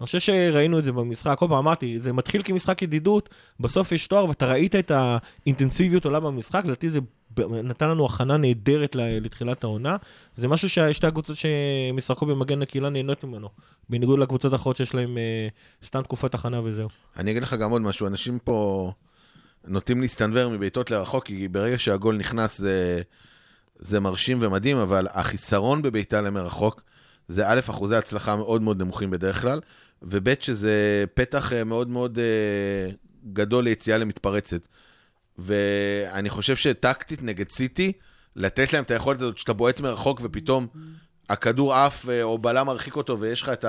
אני 0.00 0.06
חושב 0.06 0.18
שראינו 0.20 0.78
את 0.78 0.84
זה 0.84 0.92
במשחק, 0.92 1.38
כל 1.38 1.46
פעם 1.48 1.56
אמרתי, 1.56 2.00
זה 2.00 2.12
מתחיל 2.12 2.42
כמשחק 2.42 2.82
ידידות, 2.82 3.28
בסוף 3.60 3.92
יש 3.92 4.06
תואר 4.06 4.28
ואתה 4.28 4.46
ראית 4.46 4.74
את 4.76 4.90
האינטנסיביות 4.94 6.04
עולה 6.04 6.20
במשחק, 6.20 6.64
לדעתי 6.64 6.90
זה 6.90 7.00
נתן 7.38 7.88
לנו 7.88 8.06
הכנה 8.06 8.36
נהדרת 8.36 8.96
לתחילת 8.96 9.64
העונה. 9.64 9.96
זה 10.36 10.48
משהו 10.48 10.68
ששתי 10.68 11.06
הקבוצות 11.06 11.36
שמשחקו 11.36 12.26
במגן 12.26 12.62
הקהילה 12.62 12.88
נהנות 12.88 13.24
ממנו, 13.24 13.48
בניגוד 13.88 14.18
לקבוצות 14.18 14.52
האחרות 14.52 14.76
שיש 14.76 14.94
להם 14.94 15.18
אה, 15.18 15.48
סתם 15.84 16.02
תקופת 16.02 16.34
הכנה 16.34 16.60
וזהו. 16.64 16.88
אני 17.16 17.30
אגיד 17.30 17.42
לך 17.42 17.54
גם 17.54 17.70
עוד 17.70 17.82
משהו, 17.82 18.06
אנשים 18.06 18.38
פה 18.44 18.92
נוטים 19.66 20.00
להסתנוור 20.00 20.50
מבעיטות 20.50 20.90
לרחוק, 20.90 21.26
כי 21.26 21.48
ברגע 21.48 21.78
שהגול 21.78 22.16
נכנס 22.16 22.58
זה, 22.58 23.02
זה 23.78 24.00
מרשים 24.00 24.38
ומדהים, 24.40 24.76
אבל 24.76 25.06
החיסרון 25.10 25.82
בבעיטה 25.82 26.20
למרחוק 26.20 26.82
זה 27.28 27.48
א', 27.48 27.60
אחוזי 27.70 27.96
הצלחה 27.96 28.36
מאוד 28.36 28.62
מאוד 28.62 28.82
נמוכים 28.82 29.10
בדרך 29.10 29.40
כלל, 29.40 29.60
וב', 30.02 30.40
שזה 30.40 31.04
פתח 31.14 31.52
אה, 31.52 31.64
מאוד 31.64 31.88
מאוד 31.88 32.18
אה, 32.18 32.90
גדול 33.32 33.64
ליציאה 33.64 33.98
למתפרצת. 33.98 34.68
ואני 35.38 36.30
חושב 36.30 36.56
שטקטית 36.56 37.22
נגד 37.22 37.50
סיטי, 37.50 37.92
לתת 38.36 38.72
להם 38.72 38.84
את 38.84 38.90
היכולת 38.90 39.20
הזאת 39.20 39.38
שאתה 39.38 39.52
בועט 39.52 39.80
מרחוק 39.80 40.20
ופתאום 40.24 40.66
הכדור 41.28 41.74
עף 41.74 42.08
אה, 42.08 42.22
או 42.22 42.38
בלם 42.38 42.66
מרחיק 42.66 42.96
אותו 42.96 43.20
ויש 43.20 43.42
לך 43.42 43.48
את 43.48 43.64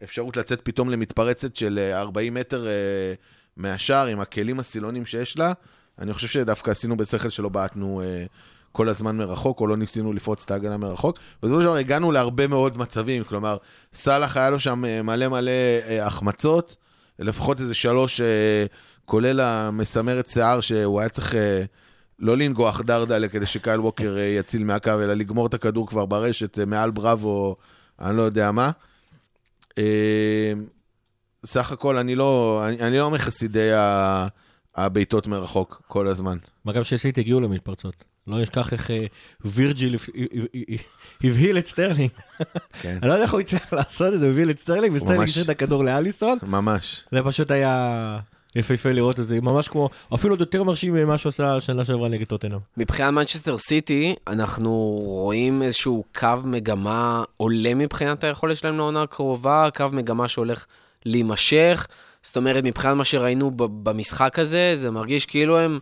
האפשרות 0.00 0.36
לצאת 0.36 0.60
פתאום 0.60 0.90
למתפרצת 0.90 1.56
של 1.56 1.78
אה, 1.78 2.00
40 2.00 2.34
מטר 2.34 2.66
אה, 3.64 3.70
מהשער 3.70 4.06
עם 4.06 4.20
הכלים 4.20 4.60
הסילונים 4.60 5.06
שיש 5.06 5.38
לה, 5.38 5.52
אני 5.98 6.14
חושב 6.14 6.28
שדווקא 6.28 6.70
עשינו 6.70 6.96
בשכל 6.96 7.28
שלא 7.28 7.48
בעטנו 7.48 8.02
אה, 8.04 8.24
כל 8.72 8.88
הזמן 8.88 9.16
מרחוק, 9.16 9.60
או 9.60 9.66
לא 9.66 9.76
ניסינו 9.76 10.12
לפרוץ 10.12 10.44
את 10.44 10.50
ההגנה 10.50 10.76
מרחוק. 10.76 11.18
בסופו 11.42 11.60
של 11.60 11.66
דבר 11.66 11.76
הגענו 11.76 12.12
להרבה 12.12 12.46
מאוד 12.46 12.78
מצבים, 12.78 13.24
כלומר, 13.24 13.56
סאלח 13.92 14.36
היה 14.36 14.50
לו 14.50 14.60
שם 14.60 14.84
אה, 14.84 15.02
מלא 15.02 15.28
מלא 15.28 15.50
אה, 15.50 16.06
החמצות, 16.06 16.76
לפחות 17.18 17.60
איזה 17.60 17.74
שלוש, 17.74 18.20
אה, 18.20 18.66
כולל 19.04 19.40
המסמרת 19.40 20.28
שיער, 20.28 20.60
שהוא 20.60 21.00
היה 21.00 21.08
צריך 21.08 21.34
אה, 21.34 21.64
לא 22.18 22.36
לנגוח 22.36 22.80
דרדלה 22.80 23.28
כדי 23.28 23.46
שקייל 23.46 23.80
ווקר 23.80 24.16
אה, 24.18 24.22
יציל 24.22 24.64
מהקו, 24.64 24.90
אלא 24.90 25.14
לגמור 25.14 25.46
את 25.46 25.54
הכדור 25.54 25.86
כבר 25.86 26.06
ברשת, 26.06 26.58
אה, 26.58 26.64
מעל 26.64 26.90
בראבו, 26.90 27.56
אני 28.00 28.16
לא 28.16 28.22
יודע 28.22 28.50
מה. 28.50 28.70
סך 31.46 31.72
הכל, 31.72 31.96
אני 31.98 32.14
לא, 32.14 32.62
אני, 32.66 32.80
אני 32.80 32.98
לא 32.98 33.10
מחסידי 33.10 33.72
ה- 33.72 34.26
הבעיטות 34.76 35.26
מרחוק 35.26 35.82
כל 35.88 36.08
הזמן. 36.08 36.38
מה 36.64 36.72
גם 36.72 36.84
שסיטי 36.84 37.20
הגיעו 37.20 37.40
למתפרצות. 37.40 38.04
לא 38.26 38.40
נשכח 38.42 38.72
איך 38.72 38.90
אה, 38.90 39.06
וירג'יל 39.44 39.96
הבהיל 41.24 41.58
את 41.58 41.66
סטרלינג. 41.66 42.10
כן. 42.80 42.98
אני 43.02 43.08
לא 43.08 43.12
יודע 43.14 43.24
איך 43.24 43.32
הוא 43.32 43.40
הצליח 43.40 43.72
לעשות 43.72 44.14
את 44.14 44.20
זה, 44.20 44.28
הבהיל 44.28 44.50
את 44.50 44.58
סטרלינג, 44.58 44.96
וסטרלינג. 44.96 45.22
השאיר 45.28 45.44
את 45.44 45.50
הכדור 45.50 45.84
לאליסון. 45.84 46.38
ממש. 46.42 47.04
זה 47.12 47.20
פשוט 47.24 47.50
היה 47.50 48.18
יפהפה 48.56 48.92
לראות 48.92 49.20
את 49.20 49.26
זה, 49.28 49.40
ממש 49.40 49.68
כמו, 49.68 49.88
אפילו 50.14 50.32
עוד 50.32 50.40
יותר 50.40 50.62
מרשים 50.64 50.94
ממה 50.94 51.18
שהוא 51.18 51.30
עשה 51.30 51.60
שנה 51.60 51.84
שעברה 51.84 52.08
נגד 52.08 52.26
טוטנאם. 52.26 52.58
מבחינת 52.76 53.12
מנצ'סטר 53.12 53.58
סיטי, 53.58 54.14
אנחנו 54.26 54.70
רואים 55.04 55.62
איזשהו 55.62 56.04
קו 56.18 56.28
מגמה 56.44 57.24
עולה 57.36 57.74
מבחינת 57.74 58.24
היכולת 58.24 58.56
שלהם 58.56 58.76
לעונה 58.76 59.02
הקרובה, 59.02 59.68
קו 59.76 59.84
מגמה 59.92 60.28
שהולך 60.28 60.66
להימשך. 61.06 61.86
זאת 62.22 62.36
אומרת, 62.36 62.64
מבחינת 62.64 62.96
מה 62.96 63.04
שראינו 63.04 63.50
במשחק 63.56 64.38
הזה, 64.38 64.72
זה 64.74 64.90
מרגיש 64.90 65.26
כאילו 65.26 65.58
הם 65.58 65.78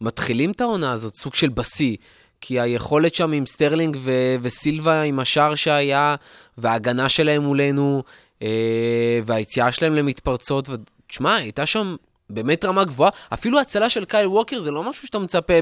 מתחילים 0.00 0.50
את 0.50 0.60
העונה 0.60 0.92
הזאת, 0.92 1.14
סוג 1.14 1.34
של 1.34 1.48
בשיא. 1.48 1.96
כי 2.40 2.60
היכולת 2.60 3.14
שם 3.14 3.32
עם 3.32 3.46
סטרלינג 3.46 3.96
ו- 4.00 4.36
וסילבה, 4.42 5.02
עם 5.02 5.18
השער 5.18 5.54
שהיה, 5.54 6.16
וההגנה 6.58 7.08
שלהם 7.08 7.42
מולנו, 7.42 8.02
אה, 8.42 9.20
והיציאה 9.24 9.72
שלהם 9.72 9.94
למתפרצות, 9.94 10.68
ותשמע, 10.68 11.34
הייתה 11.34 11.66
שם 11.66 11.96
באמת 12.30 12.64
רמה 12.64 12.84
גבוהה. 12.84 13.10
אפילו 13.34 13.60
הצלה 13.60 13.88
של 13.88 14.04
קייל 14.04 14.26
ווקר 14.26 14.60
זה 14.60 14.70
לא 14.70 14.90
משהו 14.90 15.06
שאתה 15.06 15.18
מצפה 15.18 15.54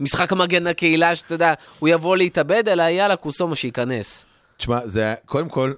במשחק 0.00 0.32
המגן 0.32 0.66
הקהילה, 0.66 1.16
שאתה 1.16 1.34
יודע, 1.34 1.54
הוא 1.78 1.88
יבוא 1.88 2.16
להתאבד, 2.16 2.68
אלא 2.68 2.82
יאללה, 2.82 3.16
כוסומו 3.16 3.56
שייכנס. 3.56 4.26
תשמע, 4.56 4.78
זה 4.84 5.14
קודם 5.26 5.48
כל, 5.48 5.72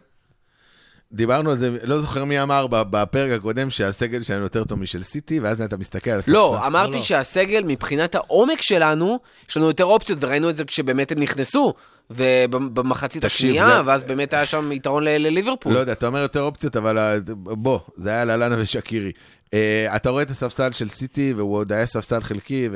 דיברנו 1.12 1.50
על 1.50 1.56
זה, 1.56 1.76
לא 1.82 1.98
זוכר 1.98 2.24
מי 2.24 2.42
אמר 2.42 2.66
ב- 2.66 2.82
בפרק 2.90 3.30
הקודם 3.32 3.70
שהסגל 3.70 4.22
שלנו 4.22 4.42
יותר 4.42 4.64
טוב 4.64 4.78
משל 4.78 5.02
סיטי, 5.02 5.40
ואז 5.40 5.62
אתה 5.62 5.76
מסתכל 5.76 6.10
על 6.10 6.18
הספסל. 6.18 6.32
לא, 6.32 6.66
אמרתי 6.66 6.92
לא, 6.92 6.98
לא. 6.98 7.02
שהסגל, 7.04 7.64
מבחינת 7.66 8.14
העומק 8.14 8.62
שלנו, 8.62 9.18
יש 9.48 9.56
לנו 9.56 9.66
יותר 9.66 9.84
אופציות, 9.84 10.18
וראינו 10.22 10.50
את 10.50 10.56
זה 10.56 10.64
כשבאמת 10.64 11.12
הם 11.12 11.18
נכנסו, 11.18 11.74
ובמחצית 12.10 13.24
השנייה, 13.24 13.66
זה- 13.66 13.80
ואז 13.86 14.04
באמת 14.04 14.32
היה 14.34 14.44
שם 14.44 14.72
יתרון 14.72 15.04
ל- 15.04 15.08
לליברפול. 15.08 15.72
לא 15.72 15.78
יודע, 15.78 15.92
אתה 15.92 16.06
אומר 16.06 16.18
יותר 16.22 16.40
אופציות, 16.42 16.76
אבל 16.76 17.20
בוא, 17.34 17.78
זה 17.96 18.10
היה 18.10 18.24
ללאנה 18.24 18.56
ושקירי. 18.58 19.12
Uh, 19.46 19.54
אתה 19.96 20.10
רואה 20.10 20.22
את 20.22 20.30
הספסל 20.30 20.72
של 20.72 20.88
סיטי, 20.88 21.32
והוא 21.36 21.56
עוד 21.56 21.72
היה 21.72 21.86
ספסל 21.86 22.20
חלקי, 22.20 22.68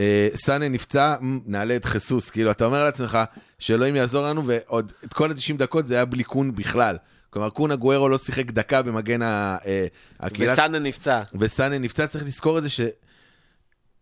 וסאנה 0.00 0.68
נפצע, 0.68 1.14
מ, 1.20 1.38
נעלה 1.46 1.76
את 1.76 1.84
חיסוס. 1.84 2.30
כאילו, 2.30 2.50
אתה 2.50 2.64
אומר 2.64 2.84
לעצמך, 2.84 3.18
שאלוהים 3.58 3.96
יעזור 3.96 4.26
לנו, 4.26 4.42
ועוד 4.46 4.92
את 5.04 5.12
כל 5.12 5.30
ה-90 5.30 5.56
דקות 5.58 5.88
זה 5.88 5.94
היה 5.94 6.04
בלי 6.04 6.24
קון 6.24 6.54
בכלל. 6.54 6.96
כלומר, 7.36 7.50
קונה 7.50 7.76
גוארו 7.76 8.08
לא 8.08 8.18
שיחק 8.18 8.50
דקה 8.50 8.82
במגן 8.82 9.22
ה- 9.22 9.56
אה, 9.66 9.86
הקהילה. 10.20 10.52
וסאנה 10.52 10.78
נפצע. 10.78 11.22
וסאנה 11.38 11.78
נפצע, 11.78 12.06
צריך 12.06 12.24
לזכור 12.24 12.58
את 12.58 12.62
זה 12.62 12.68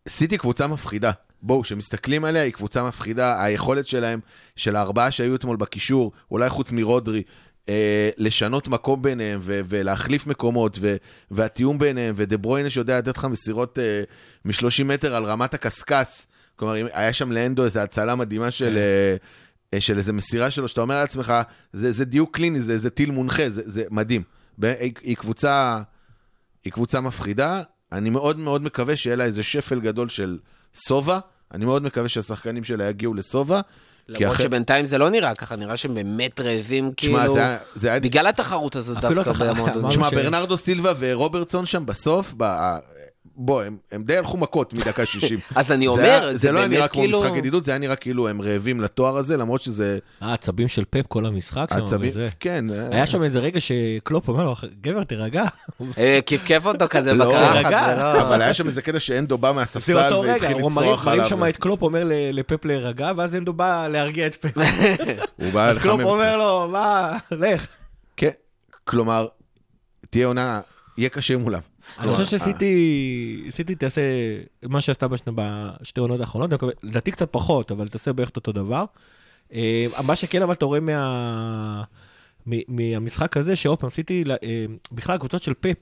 שסיטי 0.09 0.39
קבוצה 0.39 0.67
מפחידה. 0.67 1.11
בואו, 1.43 1.63
כשמסתכלים 1.63 2.25
עליה, 2.25 2.43
היא 2.43 2.53
קבוצה 2.53 2.83
מפחידה. 2.83 3.43
היכולת 3.45 3.87
שלהם, 3.87 4.21
של 4.57 4.77
הארבעה 4.77 5.11
שהיו 5.11 5.35
אתמול 5.35 5.57
בקישור, 5.57 6.13
אולי 6.31 6.49
חוץ 6.49 6.73
מרודרי, 6.73 7.23
אה, 7.69 8.11
לשנות 8.17 8.69
מקום 8.69 9.03
ביניהם 9.03 9.41
ו- 9.43 9.61
ולהחליף 9.69 10.27
מקומות, 10.27 10.79
ו- 10.81 10.97
והתיאום 11.31 11.79
ביניהם, 11.79 12.15
ודה 12.19 12.37
ברויינה 12.37 12.71
שיודע 12.71 12.99
לתת 12.99 13.17
לך 13.17 13.25
מסירות 13.25 13.79
אה, 13.79 14.03
מ-30 14.45 14.85
מטר 14.85 15.15
על 15.15 15.25
רמת 15.25 15.55
הקשקש. 15.55 16.27
כלומר, 16.57 16.75
היה 16.93 17.13
שם 17.13 17.33
לאנדו 17.33 17.65
איזו 17.65 17.81
הצלה 17.81 18.15
מדהימה 18.15 18.51
של... 18.51 18.77
אה, 18.77 18.83
אה, 18.83 19.17
של 19.81 19.99
איזו 19.99 20.13
מסירה 20.13 20.51
שלו, 20.51 20.69
שאתה 20.69 20.81
אומר 20.81 21.01
לעצמך, 21.01 21.33
זה, 21.73 21.93
זה 21.93 22.05
דיוק 22.05 22.35
קליני, 22.37 22.61
זה, 22.61 22.79
זה 22.79 22.91
טיל 22.91 23.11
מונחה, 23.11 23.51
זה, 23.51 23.63
זה 23.65 23.83
מדהים. 23.91 24.23
היא, 24.63 24.93
היא 25.03 25.17
קבוצה... 25.17 25.83
היא 26.65 26.73
קבוצה 26.73 27.01
מפחידה, 27.01 27.63
אני 27.93 28.11
מאוד 28.11 28.39
מאוד 28.39 28.63
מקווה 28.63 28.97
שיהיה 28.97 29.17
לה 29.17 29.25
איזה 29.25 29.43
שפל 29.43 29.81
גדול 29.81 30.09
של 30.09 30.39
סובה, 30.75 31.19
אני 31.55 31.65
מאוד 31.65 31.83
מקווה 31.83 32.09
שהשחקנים 32.09 32.65
שלה 32.65 32.85
יגיעו 32.89 33.15
לסובה. 33.15 33.61
למרות 34.09 34.35
אחרי- 34.35 34.43
שבינתיים 34.45 34.87
זה 34.87 34.99
לא 34.99 35.11
נראה 35.11 35.35
ככה, 35.35 35.57
נראה 35.57 35.77
שהם 35.77 35.95
באמת 35.95 36.41
רעבים, 36.41 36.93
תשמע, 36.97 37.19
כאילו, 37.21 37.33
זה 37.35 37.39
היה- 37.47 37.59
זה 37.75 37.91
היה... 37.91 38.01
בגלל 38.01 38.27
התחרות 38.27 38.77
הזאת 38.77 38.97
דווקא. 39.01 39.51
אמרנו 39.51 39.89
תשמע, 39.89 40.11
ש- 40.11 40.15
ברנרדו 40.15 40.57
סילבה 40.57 40.93
ורוברטסון 40.99 41.67
שם 41.67 41.87
בסוף, 41.87 42.35
ב... 42.37 42.43
בוא, 43.37 43.63
הם, 43.63 43.77
הם 43.93 44.05
די 44.05 44.17
הלכו 44.17 44.37
מכות 44.37 44.73
מדקה 44.75 45.07
60. 45.13 45.39
אז 45.55 45.73
אני 45.73 45.85
זה 45.85 45.91
אומר, 45.91 46.03
היה- 46.03 46.33
זה 46.33 46.39
זה 46.39 46.53
לא 46.53 46.59
היה 46.59 46.69
נראה 46.69 46.89
כמו 46.89 47.03
כאילו- 47.03 47.21
משחק 47.23 47.33
ידידות, 47.37 47.65
זה 47.65 47.71
היה 47.73 47.79
נראה 47.79 47.97
כאילו 47.97 48.29
הם 48.29 48.43
רעבים 48.43 48.81
לתואר 48.81 49.17
הזה, 49.17 49.37
למרות 49.37 49.63
שזה 49.63 49.99
העצבים 50.21 50.69
של 50.69 50.85
פפ 50.91 51.07
כל 51.09 51.27
המשחק 51.27 51.67
שם, 51.75 51.85
עצבים. 51.85 52.11
וזה. 52.11 52.29
כן. 52.41 52.65
היה 52.91 53.07
שם 53.07 53.23
איזה 53.23 53.39
רגע 53.41 53.61
שקלופ 53.61 54.29
אומר 54.29 54.45
לו, 54.45 54.55
גבר, 54.81 55.05
תירגע. 55.05 55.45
אה, 55.99 56.19
כיפכף 56.27 56.63
אותו 56.67 56.85
כזה 56.91 57.15
לא, 57.15 57.25
בקרחת, 57.31 57.87
זה 57.87 57.95
לא... 58.03 58.21
אבל 58.23 58.43
היה 58.43 58.55
שם 58.55 58.67
איזה 58.67 58.83
קטע 58.83 59.01
שאנדו 59.01 59.39
בא 59.39 59.49
זה 59.49 59.53
מהספסל 59.55 59.99
אותו 60.13 60.23
והתחיל 60.29 60.53
הוא 60.53 60.73
מראים 60.73 60.89
לצרוח 60.89 61.05
מראים 61.07 61.21
עליו. 61.21 61.31
שם 61.31 61.49
את 61.49 61.57
קלופ 61.57 61.83
אומר 61.83 62.05
ל- 62.05 62.13
לפפ 62.39 62.65
להירגע, 62.65 63.13
ואז 63.17 63.35
אנדו 63.37 63.53
בא 63.53 63.89
להרגיע 63.89 64.27
את 64.27 64.35
פפ. 64.35 64.59
הוא 65.41 65.53
בא 65.53 65.69
אז 65.69 65.79
קלופ 65.79 66.01
אומר 66.01 66.37
לו, 66.37 66.69
מה, 66.73 67.19
לך. 67.31 67.67
כן, 68.17 68.31
כלומר, 68.85 69.27
תהיה 70.11 70.27
עונה, 70.27 70.61
יהיה 70.99 71.09
קשה 71.09 71.37
מולם. 71.37 71.61
אני 71.99 72.13
חושב 72.15 72.39
שסיטי 72.39 72.75
סיטי 73.51 73.75
תעשה 73.75 74.01
מה 74.63 74.81
שעשתה 74.81 75.07
בשתי 75.09 76.01
עונות 76.01 76.21
האחרונות, 76.21 76.51
לדעתי 76.83 77.11
קצת 77.11 77.29
פחות, 77.33 77.71
אבל 77.71 77.89
תעשה 77.89 78.13
בערך 78.13 78.31
אותו 78.37 78.53
דבר. 78.53 78.85
אה, 79.53 79.87
מה 80.07 80.17
שכן, 80.17 80.43
אבל 80.43 80.53
אתה 80.53 80.65
רואה 80.65 80.81
מה- 80.81 81.83
מהמשחק 82.69 83.37
הזה, 83.37 83.57
שעוד 83.57 83.79
פעם, 83.79 83.91
סיטי, 83.91 84.25
אה, 84.43 84.65
בכלל 84.93 85.15
הקבוצות 85.15 85.43
של 85.43 85.53
פפ 85.61 85.77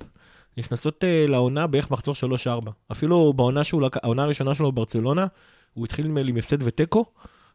נכנסות 0.57 1.05
אה, 1.05 1.25
לעונה 1.29 1.67
בערך 1.67 1.91
מחזור 1.91 2.15
3-4. 2.15 2.49
אפילו 2.93 3.33
בעונה 3.33 3.65
שהוא, 3.65 3.83
העונה 4.03 4.23
הראשונה 4.23 4.55
שלו 4.55 4.73
בברצלונה, 4.73 5.27
הוא 5.75 5.85
התחיל 5.85 6.05
נדמה 6.07 6.23
לי 6.23 6.31
עם 6.31 6.37
הפסד 6.37 6.63
ותיקו, 6.63 7.05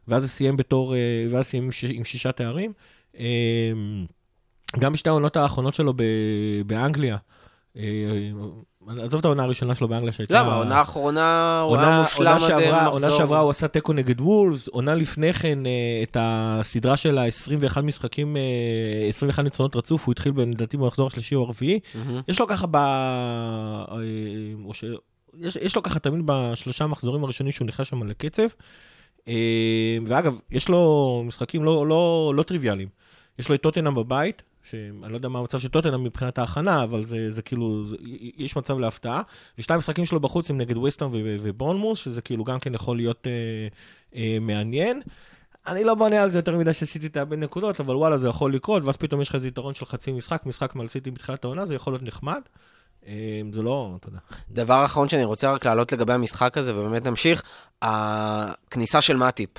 ואז 0.08 0.22
זה 0.22 0.28
סיים 0.28 0.56
בתור, 0.56 0.94
ואז 1.30 1.46
סיים 1.46 1.64
עם 1.64 1.72
שיש- 1.72 1.90
עם 1.94 2.04
שישה 2.04 2.32
תארים. 2.32 2.72
גם 4.78 4.92
בשתי 4.92 5.08
העונות 5.08 5.36
האחרונות 5.36 5.74
שלו 5.74 5.92
באנגליה, 6.66 7.16
עזוב 8.88 9.18
את 9.18 9.24
העונה 9.24 9.42
הראשונה 9.42 9.74
שלו 9.74 9.88
באנגליה 9.88 10.12
שהייתה... 10.12 10.34
למה? 10.34 10.52
העונה 10.52 10.78
האחרונה, 10.78 11.60
הוא 11.60 11.76
היה 11.76 12.00
מושלם 12.00 12.26
עד 12.26 12.50
אה, 12.50 12.70
מחזור. 12.70 12.92
עונה 12.92 13.10
שעברה 13.10 13.40
הוא 13.40 13.50
עשה 13.50 13.68
תיקו 13.68 13.92
נגד 13.92 14.20
וולפס, 14.20 14.68
עונה 14.68 14.94
לפני 14.94 15.32
כן 15.32 15.66
אה, 15.66 15.70
את 16.02 16.16
הסדרה 16.20 16.96
של 16.96 17.18
ה-21 17.18 17.80
משחקים, 17.82 18.36
אה, 18.36 19.08
21 19.08 19.44
ניצחונות 19.44 19.76
רצוף, 19.76 20.04
הוא 20.04 20.12
התחיל 20.12 20.32
לדעתי 20.36 20.76
במחזור 20.76 21.06
השלישי 21.06 21.34
או 21.34 21.42
הרביעי. 21.42 21.80
יש 22.28 22.40
לו 22.40 22.46
ככה 22.46 22.66
ב... 22.66 22.76
אה. 22.76 23.96
יש, 25.38 25.56
יש 25.56 25.76
לו 25.76 25.82
ככה 25.82 25.98
תמיד 25.98 26.22
בשלושה 26.24 26.84
המחזורים 26.84 27.24
הראשונים 27.24 27.52
שהוא 27.52 27.66
נכנס 27.66 27.86
שם 27.86 28.08
לקצב. 28.08 28.48
אה, 29.28 29.98
ואגב, 30.06 30.40
יש 30.50 30.68
לו 30.68 31.22
משחקים 31.26 31.64
לא, 31.64 31.86
לא, 31.86 32.32
לא 32.36 32.42
טריוויאליים. 32.42 32.88
יש 33.38 33.48
לו 33.48 33.54
את 33.54 33.62
טוטנאם 33.62 33.94
בבית, 33.94 34.42
שאני 34.70 35.12
לא 35.12 35.16
יודע 35.16 35.28
מה 35.28 35.38
המצב 35.38 35.58
של 35.58 35.68
טוטנאם 35.68 36.04
מבחינת 36.04 36.38
ההכנה, 36.38 36.82
אבל 36.82 37.04
זה, 37.04 37.30
זה 37.30 37.42
כאילו, 37.42 37.86
זה, 37.86 37.96
יש 38.36 38.56
מצב 38.56 38.78
להפתעה. 38.78 39.22
ושתיים 39.58 39.78
משחקים 39.78 40.06
שלו 40.06 40.20
בחוץ 40.20 40.50
הם 40.50 40.58
נגד 40.58 40.76
וסטהאם 40.76 41.10
ו- 41.12 41.36
ובורנמוס, 41.40 41.98
שזה 41.98 42.22
כאילו 42.22 42.44
גם 42.44 42.60
כן 42.60 42.74
יכול 42.74 42.96
להיות 42.96 43.26
אה, 43.26 43.32
אה, 44.16 44.38
מעניין. 44.40 45.02
אני 45.66 45.84
לא 45.84 45.94
בונה 45.94 46.22
על 46.22 46.30
זה 46.30 46.38
יותר 46.38 46.56
מדי 46.56 46.72
שסיטי 46.72 47.08
תאבד 47.08 47.38
נקודות, 47.38 47.80
אבל 47.80 47.96
וואלה, 47.96 48.16
זה 48.16 48.28
יכול 48.28 48.54
לקרות, 48.54 48.84
ואז 48.84 48.96
פתאום 48.96 49.20
יש 49.20 49.28
לך 49.28 49.34
איזה 49.34 49.48
יתרון 49.48 49.74
של 49.74 49.86
חצי 49.86 50.12
משחק, 50.12 50.46
משחק 50.46 50.74
מעל 50.74 50.88
סיטי 50.88 51.10
בתחילת 51.10 51.44
העונה, 51.44 51.66
זה 51.66 51.74
יכול 51.74 51.92
להיות 51.92 52.02
נחמד. 52.02 52.40
אה, 53.06 53.40
זה 53.52 53.62
לא, 53.62 53.96
אתה 54.00 54.08
יודע. 54.08 54.18
דבר 54.50 54.84
אחרון 54.84 55.08
שאני 55.08 55.24
רוצה 55.24 55.52
רק 55.52 55.66
להעלות 55.66 55.92
לגבי 55.92 56.12
המשחק 56.12 56.58
הזה, 56.58 56.74
ובאמת 56.76 57.06
נמשיך, 57.06 57.42
הכניסה 57.82 59.00
של 59.00 59.16
מאטיפ. 59.16 59.50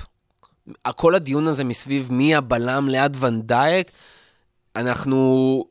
כל 0.95 1.15
הדיון 1.15 1.47
הזה 1.47 1.63
מסביב 1.63 2.11
מי 2.11 2.35
הבלם 2.35 2.89
ליד 2.89 3.17
ונדייק, 3.19 3.91
אנחנו... 4.75 5.65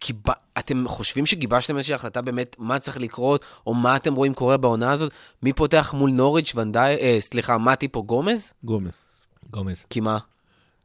קיב... 0.00 0.16
אתם 0.58 0.84
חושבים 0.88 1.26
שגיבשתם 1.26 1.76
איזושהי 1.76 1.94
החלטה 1.94 2.22
באמת 2.22 2.56
מה 2.58 2.78
צריך 2.78 2.98
לקרות, 2.98 3.44
או 3.66 3.74
מה 3.74 3.96
אתם 3.96 4.14
רואים 4.14 4.34
קורה 4.34 4.56
בעונה 4.56 4.92
הזאת? 4.92 5.12
מי 5.42 5.52
פותח 5.52 5.94
מול 5.96 6.10
נוריץ' 6.10 6.52
ונדייק, 6.54 7.00
אה, 7.00 7.16
סליחה, 7.20 7.58
מאטיפ 7.58 7.96
או 7.96 8.02
גומז? 8.02 8.52
גומז. 8.64 8.92
גומז. 9.50 9.84
כי 9.90 10.00
מה? 10.00 10.18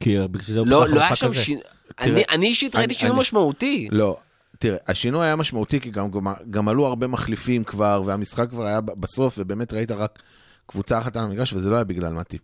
כי 0.00 0.16
בשביל 0.30 0.54
זה 0.54 0.60
הוא 0.60 0.68
לא, 0.68 0.88
לא 0.88 1.00
היה 1.00 1.16
שם. 1.16 1.34
שינוי... 1.34 1.62
תראה, 1.96 2.08
אני, 2.12 2.22
אני 2.30 2.46
אישית 2.46 2.76
ראיתי 2.76 2.94
שינוי 2.94 3.12
אני- 3.12 3.20
משמעותי. 3.20 3.88
לא, 3.92 4.16
תראה, 4.58 4.76
השינוי 4.88 5.24
היה 5.26 5.36
משמעותי, 5.36 5.80
כי 5.80 5.90
גם, 5.90 6.10
גם, 6.10 6.26
גם 6.50 6.68
עלו 6.68 6.86
הרבה 6.86 7.06
מחליפים 7.06 7.64
כבר, 7.64 8.02
והמשחק 8.06 8.50
כבר 8.50 8.66
היה 8.66 8.80
בסוף, 8.80 9.34
ובאמת 9.38 9.72
ראית 9.72 9.90
רק 9.90 10.22
קבוצה 10.66 10.98
אחת 10.98 11.16
על 11.16 11.24
המגרש, 11.24 11.52
וזה 11.52 11.70
לא 11.70 11.74
היה 11.74 11.84
בגלל 11.84 12.12
מטיפ. 12.12 12.40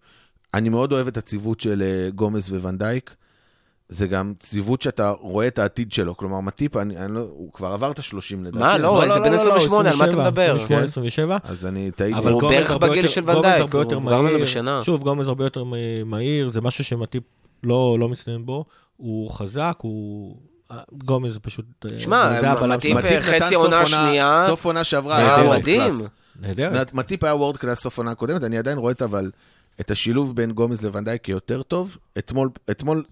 אני 0.55 0.69
מאוד 0.69 0.93
אוהב 0.93 1.07
את 1.09 1.17
הציוות 1.17 1.61
של 1.61 1.83
אה, 1.83 2.11
גומז 2.11 2.53
וונדייק. 2.53 3.15
זה 3.89 4.07
גם 4.07 4.33
ציוות 4.41 4.83
שאתה 4.83 5.11
רואה 5.11 5.47
את 5.47 5.59
העתיד 5.59 5.93
שלו. 5.93 6.17
כלומר, 6.17 6.41
מטיפ, 6.41 6.77
אני, 6.77 6.97
אני 6.97 7.15
לא, 7.15 7.21
הוא 7.21 7.53
כבר 7.53 7.69
עבר 7.73 7.91
את 7.91 7.99
ה-30 7.99 8.15
לדעתי. 8.43 8.59
מה? 8.59 8.79
לא, 8.79 9.03
איזה 9.03 9.21
בן 9.21 9.33
28, 9.35 9.91
על 9.91 9.97
מה 9.97 10.05
אתה 10.05 10.13
27, 10.13 10.23
מדבר? 10.31 10.55
28, 10.55 10.79
כן. 10.81 10.85
27. 10.85 11.37
אז 11.45 11.67
אני 11.67 11.91
טעיתי. 11.91 12.19
אבל 12.19 12.33
הוא 12.33 12.41
בערך 12.43 12.71
בגיל 12.71 12.97
יותר- 12.97 13.09
של 13.09 13.31
ונדייק, 13.31 13.61
הרבה 13.61 13.73
הוא 13.73 13.83
יותר 13.83 14.01
כבר 14.01 14.13
לנו 14.13 14.23
מהיר. 14.23 14.39
בשינה. 14.43 14.81
שוב, 14.85 15.03
גומז 15.03 15.29
הרבה 15.29 15.45
יותר 15.45 15.65
מהיר, 16.05 16.49
זה 16.49 16.61
משהו 16.61 16.85
שמטיפ 16.85 17.23
לא, 17.63 17.97
לא 18.01 18.09
מצטיין 18.09 18.47
בו. 18.47 18.65
הוא 18.97 19.31
חזק, 19.31 19.75
הוא 19.81 20.37
גומז 20.93 21.33
זה 21.33 21.41
פשוט... 21.41 21.65
אה, 21.93 21.99
שמע, 21.99 22.41
זה 22.41 22.49
מטיפ. 22.69 22.97
חצי 23.21 23.55
עונה 23.55 23.87
שנייה. 23.87 24.45
סוף 24.47 24.65
עונה 24.65 24.85
שעברה, 24.85 25.17
היה 25.17 25.47
world. 25.49 25.63
class. 25.65 26.09
נהדרת. 26.41 26.95
מטיפ 26.95 27.25
היה 27.25 27.35
world 27.35 27.57
class 27.57 27.81
סוף 27.81 27.99
עונה 27.99 28.15
קודמת, 28.15 28.45
אני 28.45 28.59
עדיין 28.59 28.79
רואה 28.79 28.93
את 28.93 29.03
אבל, 29.03 29.31
את 29.81 29.91
השילוב 29.91 30.37
בין 30.37 30.53
גומז 30.53 30.83
לוונדייק 30.85 31.17
יותר 31.23 31.63
טוב. 31.63 31.97
אתמול, 32.19 32.49
אתמול, 32.71 33.05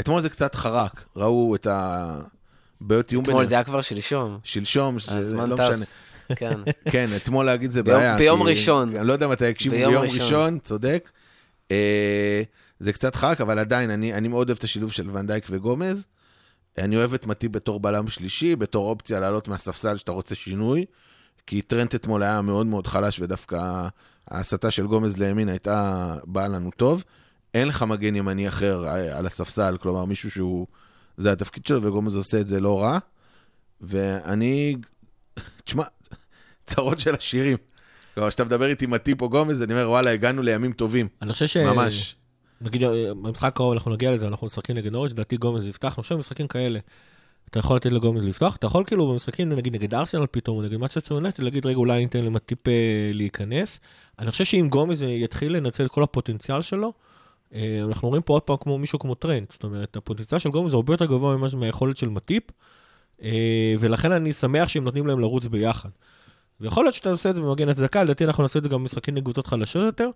אתמול 0.00 0.20
זה 0.20 0.28
קצת 0.28 0.54
חרק, 0.54 1.04
ראו 1.16 1.54
את 1.54 1.66
הבעיות 1.70 3.06
תיאום 3.06 3.24
אתמול 3.24 3.44
זה 3.44 3.54
היה 3.54 3.64
כבר 3.64 3.80
שלשום. 3.80 4.38
שלשום, 4.44 4.98
שזה 4.98 5.34
לא. 5.46 5.56
משנה. 5.56 5.84
כן. 6.36 6.60
כן, 6.90 7.08
אתמול 7.16 7.46
להגיד 7.46 7.70
זה 7.70 7.82
בעיה. 7.82 8.16
ביום 8.16 8.42
ראשון. 8.42 8.96
אני 8.96 9.06
לא 9.06 9.12
יודע 9.12 9.28
מתי 9.28 9.48
יקשיבו, 9.48 9.76
ביום 9.76 10.02
ראשון. 10.02 10.58
צודק. 10.58 11.10
אה, 11.70 12.42
זה 12.80 12.92
קצת 12.92 13.14
חרק, 13.14 13.40
אבל 13.40 13.58
עדיין, 13.58 13.90
אני, 13.90 14.14
אני 14.14 14.28
מאוד 14.28 14.48
אוהב 14.48 14.58
את 14.58 14.64
השילוב 14.64 14.92
של 14.92 15.10
ונדייק 15.10 15.46
וגומז. 15.50 16.06
אני 16.78 16.96
אוהב 16.96 17.14
את 17.14 17.26
מטי 17.26 17.48
בתור 17.48 17.80
בלם 17.80 18.08
שלישי, 18.08 18.56
בתור 18.56 18.90
אופציה 18.90 19.20
לעלות 19.20 19.48
מהספסל 19.48 19.96
שאתה 19.96 20.12
רוצה 20.12 20.34
שינוי, 20.34 20.84
כי 21.46 21.62
טרנט 21.62 21.94
אתמול 21.94 22.22
היה 22.22 22.40
מאוד 22.40 22.66
מאוד 22.66 22.86
חלש, 22.86 23.20
ודווקא 23.20 23.88
ההסתה 24.28 24.70
של 24.70 24.86
גומז 24.86 25.18
לימין 25.18 25.48
הייתה 25.48 26.14
באה 26.24 26.48
לנו 26.48 26.70
טוב. 26.76 27.04
אין 27.56 27.68
לך 27.68 27.82
מגן 27.82 28.16
ימני 28.16 28.48
אחר 28.48 28.86
אה, 28.86 29.18
על 29.18 29.26
הספסל, 29.26 29.76
כלומר 29.80 30.04
מישהו 30.04 30.30
שהוא, 30.30 30.66
זה 31.16 31.32
התפקיד 31.32 31.66
שלו, 31.66 31.82
וגומז 31.82 32.16
עושה 32.16 32.40
את 32.40 32.48
זה 32.48 32.60
לא 32.60 32.82
רע. 32.82 32.98
ואני, 33.80 34.76
תשמע, 35.64 35.84
צרות 36.66 37.00
של 37.00 37.14
השירים. 37.14 37.56
כלומר, 38.14 38.28
כשאתה 38.28 38.44
מדבר 38.44 38.66
איתי 38.66 38.86
מטיפ 38.86 39.22
או 39.22 39.28
גומז, 39.28 39.62
אני 39.62 39.72
אומר, 39.72 39.90
וואלה, 39.90 40.10
הגענו 40.10 40.42
לימים 40.42 40.72
טובים, 40.72 41.08
אני 41.22 41.32
חושב 41.32 41.46
ש... 41.46 41.56
ממש. 41.56 42.16
נגיד, 42.60 42.82
אה, 42.82 43.14
במשחק 43.14 43.44
הקרוב 43.44 43.72
אנחנו 43.72 43.90
נגיע 43.90 44.12
לזה, 44.12 44.26
אנחנו 44.26 44.46
משחקים 44.46 44.76
נגד 44.76 44.92
נוריץ', 44.92 45.12
לדעתי 45.12 45.36
גומז 45.36 45.66
יפתח, 45.66 45.94
אני 45.96 46.02
חושב 46.02 46.14
במשחקים 46.14 46.48
כאלה. 46.48 46.78
אתה 47.50 47.58
יכול 47.58 47.76
לתת 47.76 47.92
לגומז 47.92 48.28
לפתוח, 48.28 48.56
אתה 48.56 48.66
יכול 48.66 48.84
כאילו 48.84 49.08
במשחקים, 49.12 49.48
נגיד 49.48 49.74
נגד 49.74 49.94
ארסנל 49.94 50.26
פתאום, 50.30 50.56
או 50.56 50.62
נגד 50.62 50.76
מצ'סטר 50.76 51.14
יונטד, 51.14 51.42
להגיד, 51.42 51.66
רגע, 51.66 51.76
אולי 51.76 51.98
ניתן 51.98 52.24
למטיפ 52.24 52.68
אה, 52.68 52.72
להיכנס. 53.12 53.80
אני 54.18 54.30
חושב 54.30 54.44
שאם 54.44 54.68
גומז 54.70 55.02
יתחיל 55.02 55.56
לנצל 55.56 55.84
את 55.84 55.90
כל 55.90 56.02
הפוטנציאל 56.02 56.62
שלו, 56.62 56.92
אנחנו 57.82 58.08
רואים 58.08 58.22
פה 58.22 58.32
עוד 58.32 58.42
פעם 58.42 58.56
כמו 58.60 58.78
מישהו 58.78 58.98
כמו 58.98 59.14
טרנד, 59.14 59.46
זאת 59.50 59.64
אומרת, 59.64 59.96
הפוטנציאל 59.96 60.38
של 60.38 60.50
גומז 60.50 60.74
הרבה 60.74 60.92
יותר 60.92 61.04
גבוה 61.04 61.36
ממה- 61.36 61.48
מהיכולת 61.56 61.96
של 61.96 62.08
מטיפ, 62.08 62.42
אה, 63.22 63.74
ולכן 63.78 64.12
אני 64.12 64.32
שמח 64.32 64.68
שהם 64.68 64.84
נותנים 64.84 65.06
להם 65.06 65.20
לרוץ 65.20 65.46
ביחד. 65.46 65.88
ויכול 66.60 66.84
להיות 66.84 66.94
שאתה 66.94 67.10
עושה 67.10 67.30
את 67.30 67.34
זה 67.34 67.40
במגן 67.40 67.68
הצדקה, 67.68 68.02
לדעתי 68.02 68.24
אנחנו 68.24 68.42
נעשה 68.42 68.58
את 68.58 68.62
זה 68.62 68.68
גם 68.68 68.80
במשחקים 68.80 69.14
נגד 69.14 69.24
קבוצות 69.24 69.46
חלשות 69.46 69.82
יותר, 69.86 70.08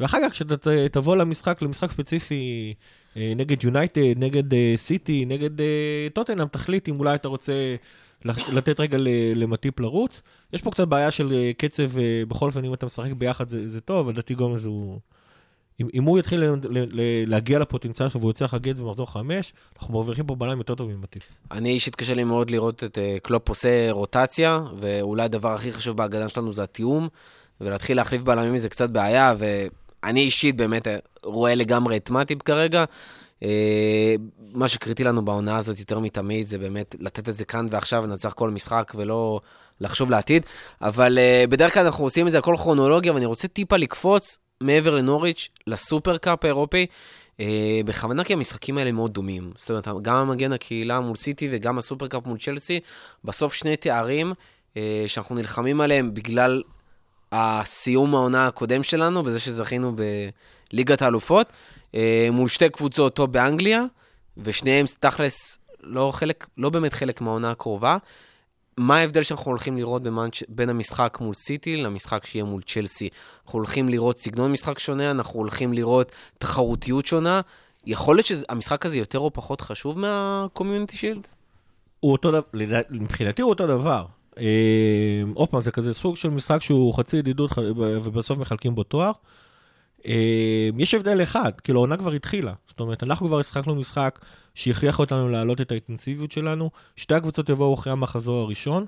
ואחר 0.00 0.18
כך 0.22 0.32
כשאתה 0.32 0.54
תבוא 0.92 1.16
למשחק, 1.16 1.62
למשחק 1.62 1.92
ספציפי 1.92 2.74
אה, 3.16 3.32
נגד 3.36 3.64
יונייטד, 3.64 4.00
נגד 4.16 4.54
אה, 4.54 4.72
סיטי, 4.76 5.24
נגד 5.24 5.60
אה, 5.60 6.06
טוטנאם, 6.12 6.46
תחליט 6.48 6.88
אם 6.88 6.98
אולי 6.98 7.14
אתה 7.14 7.28
רוצה 7.28 7.76
לתת 8.24 8.80
רגע 8.80 8.98
למטיפ 9.34 9.80
לרוץ. 9.80 10.22
יש 10.52 10.62
פה 10.62 10.70
קצת 10.70 10.88
בעיה 10.88 11.10
של 11.10 11.32
אה, 11.32 11.50
קצב, 11.58 11.98
אה, 11.98 12.22
בכל 12.28 12.46
אופן 12.46 12.64
אם 12.64 12.74
אתה 12.74 12.86
משחק 12.86 13.12
ביחד 13.12 13.48
זה, 13.48 13.68
זה 13.68 13.80
טוב, 13.80 14.08
לדעתי 14.10 14.34
גומז 14.34 14.64
הוא... 14.64 14.98
אם, 15.80 15.88
אם 15.94 16.04
הוא 16.04 16.18
יתחיל 16.18 16.40
ל- 16.40 16.54
ל- 16.68 17.00
ל- 17.00 17.30
להגיע 17.30 17.58
לפוטנציאל 17.58 18.08
שלו 18.08 18.20
והוא 18.20 18.30
יוצא 18.30 18.44
לך 18.44 18.56
גץ 18.60 18.80
במחזור 18.80 19.12
חמש, 19.12 19.52
אנחנו 19.78 19.94
מרוויחים 19.94 20.26
פה 20.26 20.34
בלם 20.34 20.58
יותר 20.58 20.74
טוב 20.74 20.90
ממטיפ. 20.90 21.22
אני 21.52 21.70
אישית 21.70 21.94
קשה 21.94 22.14
לי 22.14 22.24
מאוד 22.24 22.50
לראות 22.50 22.84
את 22.84 22.98
אה, 22.98 23.16
קלופ 23.22 23.48
עושה 23.48 23.90
רוטציה, 23.90 24.60
ואולי 24.80 25.22
הדבר 25.22 25.54
הכי 25.54 25.72
חשוב 25.72 25.96
בהגנה 25.96 26.28
שלנו 26.28 26.52
זה 26.52 26.62
התיאום, 26.62 27.08
ולהתחיל 27.60 27.96
להחליף 27.96 28.22
בלמים 28.22 28.58
זה 28.58 28.68
קצת 28.68 28.90
בעיה, 28.90 29.34
ואני 29.38 30.20
אישית 30.20 30.56
באמת 30.56 30.88
אה, 30.88 30.96
רואה 31.22 31.54
לגמרי 31.54 31.96
את 31.96 32.10
מטיפ 32.10 32.42
כרגע. 32.42 32.84
אה, 33.42 34.14
מה 34.52 34.68
שקריטי 34.68 35.04
לנו 35.04 35.24
בעונה 35.24 35.56
הזאת 35.56 35.78
יותר 35.78 35.98
מתמיד 35.98 36.48
זה 36.48 36.58
באמת 36.58 36.96
לתת 37.00 37.28
את 37.28 37.36
זה 37.36 37.44
כאן 37.44 37.66
ועכשיו 37.70 38.02
ולנצח 38.02 38.32
כל 38.32 38.50
משחק 38.50 38.92
ולא 38.96 39.40
לחשוב 39.80 40.10
לעתיד. 40.10 40.46
אבל 40.82 41.18
אה, 41.18 41.44
בדרך 41.48 41.74
כלל 41.74 41.84
אנחנו 41.84 42.04
עושים 42.04 42.26
את 42.26 42.32
זה 42.32 42.38
הכל 42.38 42.54
כרונולוגיה, 42.56 43.12
ואני 43.12 43.26
רוצה 43.26 43.48
טיפה 43.48 43.76
לקפוץ 43.76 44.38
מעבר 44.60 44.94
לנוריץ', 44.94 45.48
לסופר 45.66 46.16
קאפ 46.16 46.44
האירופי. 46.44 46.86
אה, 47.40 47.80
בכוונה 47.84 48.24
כי 48.24 48.32
המשחקים 48.32 48.78
האלה 48.78 48.92
מאוד 48.92 49.12
דומים. 49.12 49.52
זאת 49.56 49.70
אומרת, 49.70 49.88
גם 50.02 50.16
המגן 50.16 50.52
הקהילה 50.52 51.00
מול 51.00 51.16
סיטי 51.16 51.48
וגם 51.52 51.78
הסופרקאפ 51.78 52.26
מול 52.26 52.38
צ'לסי, 52.38 52.80
בסוף 53.24 53.54
שני 53.54 53.76
תארים 53.76 54.32
אה, 54.76 55.04
שאנחנו 55.06 55.34
נלחמים 55.34 55.80
עליהם 55.80 56.14
בגלל 56.14 56.62
הסיום 57.32 58.14
העונה 58.14 58.46
הקודם 58.46 58.82
שלנו, 58.82 59.22
בזה 59.22 59.40
שזכינו 59.40 59.92
בליגת 60.72 61.02
האלופות, 61.02 61.46
אה, 61.94 62.28
מול 62.32 62.48
שתי 62.48 62.68
קבוצות 62.68 63.14
טופ 63.14 63.30
באנגליה, 63.30 63.84
ושניהם 64.36 64.86
תכלס 65.00 65.58
לא, 65.82 66.10
חלק, 66.14 66.46
לא 66.58 66.70
באמת 66.70 66.92
חלק 66.92 67.20
מהעונה 67.20 67.50
הקרובה. 67.50 67.96
מה 68.78 68.96
ההבדל 68.96 69.22
שאנחנו 69.22 69.50
הולכים 69.50 69.76
לראות 69.76 70.02
במאצ'... 70.02 70.42
בין 70.48 70.68
המשחק 70.68 71.18
מול 71.20 71.34
סיטי 71.34 71.76
למשחק 71.76 72.26
שיהיה 72.26 72.44
מול 72.44 72.62
צ'לסי? 72.62 73.08
אנחנו 73.44 73.58
הולכים 73.58 73.88
לראות 73.88 74.18
סגנון 74.18 74.52
משחק 74.52 74.78
שונה, 74.78 75.10
אנחנו 75.10 75.40
הולכים 75.40 75.72
לראות 75.72 76.12
תחרותיות 76.38 77.06
שונה. 77.06 77.40
יכול 77.86 78.16
להיות 78.16 78.26
שהמשחק 78.26 78.86
הזה 78.86 78.98
יותר 78.98 79.18
או 79.18 79.32
פחות 79.32 79.60
חשוב 79.60 79.98
מה 79.98 80.16
Community 80.16 80.96
Shield? 80.96 81.26
הוא 82.00 82.12
אותו 82.12 82.30
דבר, 82.30 82.42
מבחינתי 82.90 83.42
הוא 83.42 83.50
אותו 83.50 83.66
דבר. 83.66 84.04
אה, 84.38 85.22
עוד 85.34 85.48
פעם, 85.48 85.60
זה 85.60 85.70
כזה 85.70 85.94
סוג 85.94 86.16
של 86.16 86.30
משחק 86.30 86.62
שהוא 86.62 86.94
חצי 86.94 87.16
ידידות 87.16 87.50
ובסוף 87.76 88.38
מחלקים 88.38 88.74
בו 88.74 88.82
תואר. 88.82 89.12
אה, 90.06 90.68
יש 90.78 90.94
הבדל 90.94 91.22
אחד, 91.22 91.52
כאילו 91.64 91.78
העונה 91.80 91.96
כבר 91.96 92.12
התחילה. 92.12 92.52
זאת 92.66 92.80
אומרת, 92.80 93.02
אנחנו 93.02 93.26
כבר 93.26 93.40
השחקנו 93.40 93.74
משחק 93.74 94.18
שהכריח 94.54 94.98
אותנו 94.98 95.28
להעלות 95.28 95.60
את 95.60 95.70
האינטנסיביות 95.70 96.32
שלנו. 96.32 96.70
שתי 96.96 97.14
הקבוצות 97.14 97.48
יבואו 97.48 97.74
אחרי 97.74 97.92
המחזור 97.92 98.42
הראשון. 98.42 98.86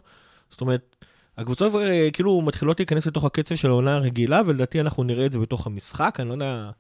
זאת 0.51 0.61
אומרת, 0.61 0.97
הקבוצות 1.39 1.71
כבר 1.71 1.89
אה, 1.89 2.09
כאילו 2.13 2.41
מתחילות 2.41 2.81
להיכנס 2.81 3.07
לתוך 3.07 3.25
הקצב 3.25 3.55
של 3.55 3.69
העונה 3.69 3.95
הרגילה, 3.95 4.41
ולדעתי 4.47 4.81
אנחנו 4.81 5.05
נראה 5.05 5.27
את 5.27 5.33
זה 5.33 5.39
בתוך 5.39 5.67
המשחק. 5.67 6.17
אני 6.21 6.29
לא 6.29 6.33
יודע... 6.33 6.71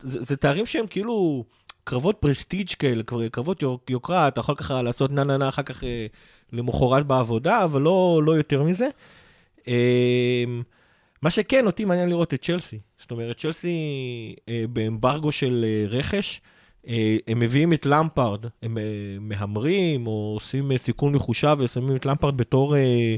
זה, 0.00 0.22
זה 0.22 0.36
תארים 0.36 0.66
שהם 0.66 0.86
כאילו 0.86 1.44
קרבות 1.84 2.16
פרסטיג' 2.20 2.68
כאלה, 2.78 3.02
קרבות 3.30 3.62
יוק- 3.62 3.90
יוקרה, 3.90 4.28
אתה 4.28 4.40
יכול 4.40 4.54
ככה 4.54 4.82
לעשות 4.82 5.10
נה 5.10 5.24
נה 5.24 5.36
נה 5.36 5.48
אחר 5.48 5.62
כך 5.62 5.84
אה, 5.84 6.06
למחרת 6.52 7.06
בעבודה, 7.06 7.64
אבל 7.64 7.82
לא, 7.82 8.20
לא 8.24 8.32
יותר 8.32 8.62
מזה. 8.62 8.88
מה 11.26 11.30
שכן, 11.30 11.66
אותי 11.66 11.84
מעניין 11.84 12.08
לראות 12.08 12.34
את 12.34 12.42
צ'לסי. 12.42 12.78
זאת 12.98 13.10
אומרת, 13.10 13.38
צ'לסי 13.38 13.76
אה, 14.48 14.64
באמברגו 14.72 15.32
של 15.32 15.64
אה, 15.64 15.98
רכש, 15.98 16.40
אה, 16.88 17.16
הם 17.26 17.38
מביאים 17.38 17.72
את 17.72 17.86
למפארד, 17.86 18.46
הם 18.62 18.78
אה, 18.78 18.82
מהמרים 19.20 20.06
או 20.06 20.32
עושים 20.34 20.72
אה, 20.72 20.78
סיכון 20.78 21.12
מחושב 21.12 21.56
ושמים 21.60 21.96
את 21.96 22.06
למפארד 22.06 22.36
בתור, 22.36 22.76
אה, 22.76 23.16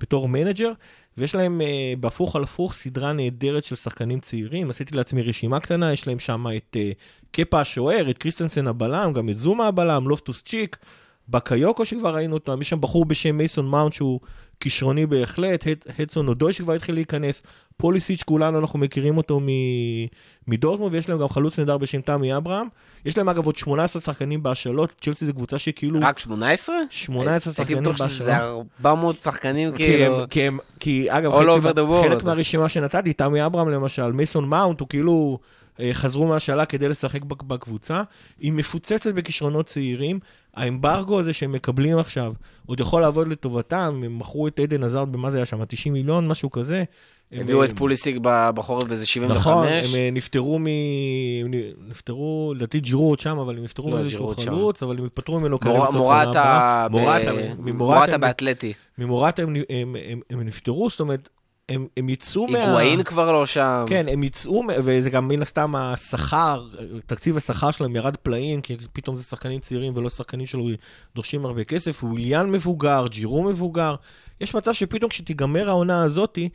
בתור 0.00 0.28
manager, 0.28 0.72
ויש 1.16 1.34
להם 1.34 1.60
אה, 1.60 1.94
בהפוך 2.00 2.36
על 2.36 2.42
הפוך 2.42 2.72
סדרה 2.72 3.12
נהדרת 3.12 3.64
של 3.64 3.76
שחקנים 3.76 4.20
צעירים. 4.20 4.70
עשיתי 4.70 4.94
לעצמי 4.94 5.22
רשימה 5.22 5.60
קטנה, 5.60 5.92
יש 5.92 6.06
להם 6.06 6.18
שם 6.18 6.46
את 6.56 6.76
אה, 6.76 6.92
קפה 7.30 7.60
השוער, 7.60 8.10
את 8.10 8.18
קריסטנסן 8.18 8.66
הבלם, 8.66 9.12
גם 9.12 9.28
את 9.28 9.38
זומה 9.38 9.66
הבלם, 9.66 10.08
לופטוס 10.08 10.42
צ'יק, 10.42 10.76
בקאיוקו 11.28 11.86
שכבר 11.86 12.14
ראינו 12.14 12.34
אותו, 12.34 12.56
יש 12.60 12.70
שם 12.70 12.80
בחור 12.80 13.04
בשם 13.04 13.36
מייסון 13.36 13.66
מאונט 13.66 13.92
שהוא 13.92 14.20
כישרוני 14.60 15.06
בהחלט, 15.06 15.66
הד- 15.66 15.84
הדסון 15.98 16.28
אודוי 16.28 16.52
שכבר 16.52 16.72
התחיל 16.72 16.94
להיכנס, 16.94 17.42
פוליסיץ' 17.76 18.22
כולנו 18.22 18.58
אנחנו 18.58 18.78
מכירים 18.78 19.16
אותו 19.16 19.40
מדורטמונד, 20.48 20.94
ויש 20.94 21.08
להם 21.08 21.18
גם 21.18 21.28
חלוץ 21.28 21.58
נהדר 21.58 21.78
בשם 21.78 22.00
תמי 22.00 22.36
אברהם. 22.36 22.66
יש 23.04 23.18
להם 23.18 23.28
אגב 23.28 23.46
עוד 23.46 23.56
18 23.56 24.02
שחקנים 24.02 24.42
בהשאלות, 24.42 24.90
צ'לסי 25.00 25.26
זו 25.26 25.32
קבוצה 25.34 25.58
שכאילו... 25.58 26.00
רק 26.02 26.18
18? 26.18 26.76
18 26.90 27.52
שחקנים 27.52 27.78
הייתי 27.78 27.90
בטוח 27.94 28.08
שזה 28.08 28.24
בהשאלות. 28.30 28.66
400 28.80 29.22
שחקנים 29.22 29.72
כאילו... 29.76 30.24
כי, 30.30 30.42
הם, 30.42 30.58
כי 30.80 31.06
אגב. 31.10 31.32
חלק 32.10 32.22
מהרשימה 32.24 32.68
שנתתי, 32.68 33.12
תמי 33.12 33.46
אברהם 33.46 33.68
למשל, 33.68 34.12
מייסון 34.12 34.48
מאונט, 34.48 34.80
הוא 34.80 34.88
כאילו 34.88 35.38
אה, 35.80 35.90
חזרו 35.92 36.26
מהשאלה 36.26 36.64
כדי 36.66 36.88
לשחק 36.88 37.24
בק- 37.24 37.42
בקבוצה. 37.42 38.02
היא 38.40 38.52
מפוצצת 38.52 39.14
בכישרונות 39.14 39.66
צעירים. 39.66 40.18
האמברגו 40.56 41.18
הזה 41.20 41.32
שהם 41.32 41.52
מקבלים 41.52 41.98
עכשיו, 41.98 42.32
עוד 42.66 42.80
יכול 42.80 43.00
לעבוד 43.02 43.28
לטובתם. 43.28 44.00
הם 44.04 44.18
מכרו 44.18 44.48
את 44.48 44.60
עדן 44.60 44.82
עזרד 44.84 45.12
במה 45.12 45.30
זה 45.30 45.36
היה 45.36 45.46
שם, 45.46 45.64
90 45.64 45.92
מיליון, 45.92 46.28
משהו 46.28 46.50
כזה. 46.50 46.84
הם, 47.32 47.40
הביאו 47.40 47.60
אה, 47.60 47.66
את 47.66 47.76
פוליסיק 47.78 48.16
ב- 48.22 48.50
בחורף 48.54 48.84
באיזה 48.84 49.06
75. 49.06 49.40
נכון, 49.46 49.66
הם 49.66 49.84
אה, 49.94 50.08
נפטרו 50.12 50.58
מ... 50.58 50.66
הם 51.44 51.50
נפטרו, 51.88 52.52
לדעתי 52.56 52.80
ג'ירו 52.80 53.08
עוד 53.08 53.20
שם, 53.20 53.38
אבל 53.38 53.56
הם 53.56 53.64
נפטרו 53.64 53.90
לא, 53.90 53.96
מאיזשהו 53.96 54.34
שם. 54.34 54.40
חלוץ, 54.42 54.82
אבל 54.82 54.98
הם 54.98 55.04
התפטרו 55.04 55.40
ממנו 55.40 55.60
כנראה 55.60 55.76
מור- 55.76 55.86
בסוף 55.86 55.96
העונה 55.96 56.24
מורטה 56.24 56.42
הבאה. 56.42 56.88
מורטה, 57.72 58.14
הם- 58.14 58.20
באתלטי. 58.20 58.72
ממורטה 58.98 59.42
הם, 59.42 59.54
הם, 59.70 59.96
הם, 60.08 60.20
הם 60.30 60.40
נפטרו, 60.40 60.90
זאת 60.90 61.00
אומרת, 61.00 61.28
הם, 61.68 61.86
הם 61.96 62.08
יצאו 62.08 62.46
מה... 62.46 62.58
היגואין 62.58 63.02
כבר 63.02 63.32
לא 63.32 63.46
שם. 63.46 63.84
כן, 63.88 64.08
הם 64.08 64.22
יצאו, 64.22 64.62
וזה 64.78 65.10
גם 65.10 65.28
מן 65.28 65.42
הסתם 65.42 65.74
השכר, 65.74 66.66
תקציב 67.06 67.36
השכר 67.36 67.70
שלהם 67.70 67.96
ירד 67.96 68.16
פלאים, 68.16 68.60
כי 68.60 68.76
פתאום 68.92 69.16
זה 69.16 69.22
שחקנים 69.22 69.60
צעירים 69.60 69.92
ולא 69.96 70.10
שחקנים 70.10 70.46
שלו 70.46 70.68
דורשים 71.14 71.46
הרבה 71.46 71.64
כסף, 71.64 72.04
וויליאן 72.04 72.50
מבוגר, 72.50 73.06
ג'ירו 73.10 73.42
מבוגר. 73.42 73.94
יש 74.40 74.54
מצב 74.54 74.72
שפתאום 74.72 75.10
כשתיגמר 75.10 75.68
העונה 75.68 76.02
הזאתי, 76.02 76.48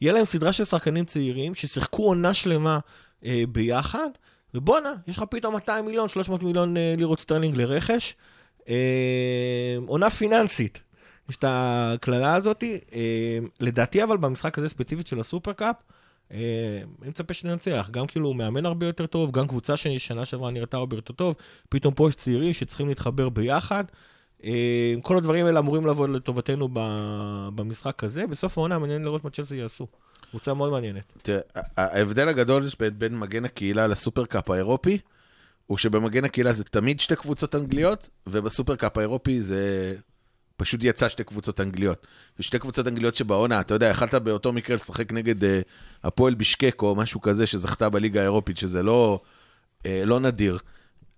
יהיה 0.00 0.12
להם 0.12 0.24
סדרה 0.24 0.52
של 0.52 0.64
שחקנים 0.64 1.04
צעירים 1.04 1.54
ששיחקו 1.54 2.06
עונה 2.06 2.34
שלמה 2.34 2.78
אה, 3.24 3.44
ביחד, 3.48 4.08
ובואנה, 4.54 4.92
יש 5.08 5.16
לך 5.16 5.24
פתאום 5.30 5.54
200 5.54 5.84
מיליון, 5.84 6.08
300 6.08 6.42
מיליון 6.42 6.76
אה, 6.76 6.94
לירות 6.96 7.20
סטרלינג 7.20 7.56
לרכש. 7.56 8.14
אה, 8.68 9.76
עונה 9.86 10.10
פיננסית. 10.10 10.82
יש 11.28 11.36
את 11.36 11.44
הקללה 11.48 12.34
הזאת. 12.34 12.64
אה, 12.92 13.38
לדעתי, 13.60 14.04
אבל 14.04 14.16
במשחק 14.16 14.58
הזה 14.58 14.68
ספציפית 14.68 15.06
של 15.06 15.20
הסופרקאפ, 15.20 15.76
אה, 16.32 16.38
אני 17.02 17.10
מצפה 17.10 17.34
שננצח. 17.34 17.88
גם 17.90 18.06
כאילו 18.06 18.26
הוא 18.26 18.36
מאמן 18.36 18.66
הרבה 18.66 18.86
יותר 18.86 19.06
טוב, 19.06 19.30
גם 19.30 19.48
קבוצה 19.48 19.76
ששנה 19.76 20.24
שעברה 20.24 20.50
נראתה 20.50 20.76
הרבה 20.76 20.96
יותר 20.96 21.12
טוב, 21.12 21.34
פתאום 21.68 21.94
פה 21.94 22.08
יש 22.08 22.14
צעירים 22.14 22.52
שצריכים 22.52 22.88
להתחבר 22.88 23.28
ביחד. 23.28 23.84
אה, 24.44 24.94
כל 25.02 25.16
הדברים 25.16 25.46
האלה 25.46 25.58
אמורים 25.60 25.86
לבוא 25.86 26.08
לטובתנו 26.08 26.68
במשחק 27.54 28.04
הזה. 28.04 28.26
בסוף 28.26 28.58
העונה 28.58 28.78
מעניין 28.78 29.04
לראות 29.04 29.24
מה 29.24 29.30
צ'לסי 29.30 29.56
יעשו. 29.56 29.86
קבוצה 30.30 30.54
מאוד 30.54 30.70
מעניינת. 30.70 31.04
תראה, 31.22 31.40
ההבדל 31.76 32.28
הגדול 32.28 32.68
בין 32.98 33.18
מגן 33.18 33.44
הקהילה 33.44 33.86
לסופרקאפ 33.86 34.50
האירופי, 34.50 34.98
הוא 35.66 35.78
שבמגן 35.78 36.24
הקהילה 36.24 36.52
זה 36.52 36.64
תמיד 36.64 37.00
שתי 37.00 37.16
קבוצות 37.16 37.54
אנגליות, 37.54 38.08
ובסופרקאפ 38.26 38.98
האירופי 38.98 39.42
זה 39.42 39.94
פשוט 40.56 40.84
יצא 40.84 41.08
שתי 41.08 41.24
קבוצות 41.24 41.60
אנגליות. 41.60 42.06
ושתי 42.38 42.58
קבוצות 42.58 42.88
אנגליות 42.88 43.16
שבעונה, 43.16 43.60
אתה 43.60 43.74
יודע, 43.74 43.86
יכלת 43.86 44.14
באותו 44.14 44.52
מקרה 44.52 44.76
לשחק 44.76 45.12
נגד 45.12 45.44
אה, 45.44 45.60
הפועל 46.04 46.34
בישקק 46.34 46.82
או 46.82 46.94
משהו 46.94 47.20
כזה 47.20 47.46
שזכתה 47.46 47.88
בליגה 47.88 48.20
האירופית, 48.20 48.56
שזה 48.56 48.82
לא, 48.82 49.20
אה, 49.86 50.02
לא 50.04 50.20
נדיר. 50.20 50.58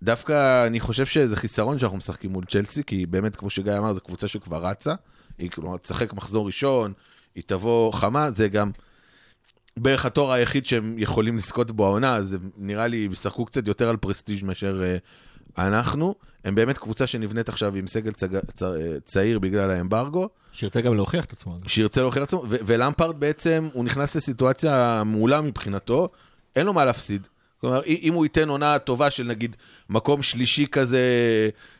דווקא 0.03 0.67
אני 0.67 0.79
חושב 0.79 1.05
שזה 1.05 1.35
חיסרון 1.35 1.79
שאנחנו 1.79 1.97
משחקים 1.97 2.31
מול 2.31 2.43
צ'לסי, 2.43 2.83
כי 2.83 3.05
באמת, 3.05 3.35
כמו 3.35 3.49
שגיא 3.49 3.77
אמר, 3.77 3.93
זו 3.93 4.01
קבוצה 4.01 4.27
שכבר 4.27 4.65
רצה. 4.65 4.93
היא 5.37 5.49
כלומר, 5.49 5.77
תשחק 5.77 6.13
מחזור 6.13 6.45
ראשון, 6.45 6.93
היא 7.35 7.43
תבוא 7.47 7.93
חמה, 7.93 8.29
זה 8.35 8.47
גם 8.47 8.71
בערך 9.77 10.05
התואר 10.05 10.31
היחיד 10.31 10.65
שהם 10.65 10.95
יכולים 10.97 11.37
לזכות 11.37 11.71
בו 11.71 11.85
העונה, 11.85 12.15
אז 12.15 12.37
נראה 12.57 12.87
לי, 12.87 13.05
הם 13.05 13.11
ישחקו 13.11 13.45
קצת 13.45 13.67
יותר 13.67 13.89
על 13.89 13.97
פרסטיג' 13.97 14.45
מאשר 14.45 14.81
uh, 14.81 14.99
אנחנו. 15.67 16.15
הם 16.45 16.55
באמת 16.55 16.77
קבוצה 16.77 17.07
שנבנית 17.07 17.49
עכשיו 17.49 17.75
עם 17.75 17.87
סגל 17.87 18.11
צג... 18.11 18.39
צ... 18.53 18.63
צעיר 19.05 19.39
בגלל 19.39 19.71
האמברגו, 19.71 20.29
שירצה 20.51 20.81
גם 20.81 20.95
להוכיח 20.95 21.25
את 21.25 21.33
עצמו. 21.33 21.57
שירצה 21.67 22.01
להוכיח 22.01 22.23
את 22.23 22.27
עצמו, 22.27 22.43
ו- 22.49 22.55
ולמפרד 22.65 23.19
בעצם, 23.19 23.69
הוא 23.73 23.85
נכנס 23.85 24.15
לסיטואציה 24.15 25.03
מעולה 25.05 25.41
מבחינתו, 25.41 26.09
אין 26.55 26.65
לו 26.65 26.73
מה 26.73 26.85
להפסיד. 26.85 27.27
כלומר, 27.61 27.81
אם 27.85 28.13
הוא 28.13 28.25
ייתן 28.25 28.49
עונה 28.49 28.79
טובה 28.79 29.11
של 29.11 29.23
נגיד 29.23 29.55
מקום 29.89 30.23
שלישי 30.23 30.67
כזה, 30.67 30.99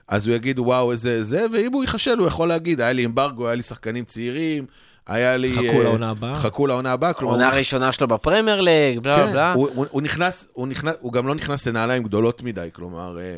אז 0.08 0.28
הוא 0.28 0.36
יגיד 0.36 0.60
וואו 0.60 0.92
איזה 0.92 1.24
זה, 1.24 1.46
ואם 1.54 1.74
הוא 1.74 1.84
ייכשל 1.84 2.18
הוא 2.20 2.28
יכול 2.28 2.48
להגיד, 2.48 2.82
היה 2.82 2.94
לי 2.94 3.06
אמברגו, 3.06 3.48
היה 3.48 3.56
לי 3.56 3.64
שחקנים 3.64 4.06
צעירים, 4.06 4.66
היה 5.10 5.38
לי... 5.38 5.54
חכו 5.54 5.80
אה, 5.80 5.84
לעונה 5.84 6.10
הבאה. 6.10 6.36
חכו 6.36 6.68
לעונה 6.68 6.92
הבאה, 6.92 7.14
כלומר... 7.14 7.34
העונה 7.34 7.48
הוא- 7.48 7.54
הראשונה 7.54 7.92
שלו 7.92 8.08
בפרמייר 8.08 8.62
ליג, 8.62 9.00
בלה 9.00 9.16
כן, 9.26 9.32
בלה. 9.32 9.54
הוא, 9.54 9.70
הוא, 9.76 9.86
הוא 9.92 10.02
נכנס, 10.02 10.48
הוא 10.54 10.68
נכנס, 10.68 10.96
הוא 11.00 11.14
גם 11.14 11.28
לא 11.28 11.36
נכנס 11.36 11.68
לנעליים 11.68 12.04
גדולות 12.04 12.44
מדי, 12.44 12.70
כלומר, 12.74 13.20
אה, 13.20 13.38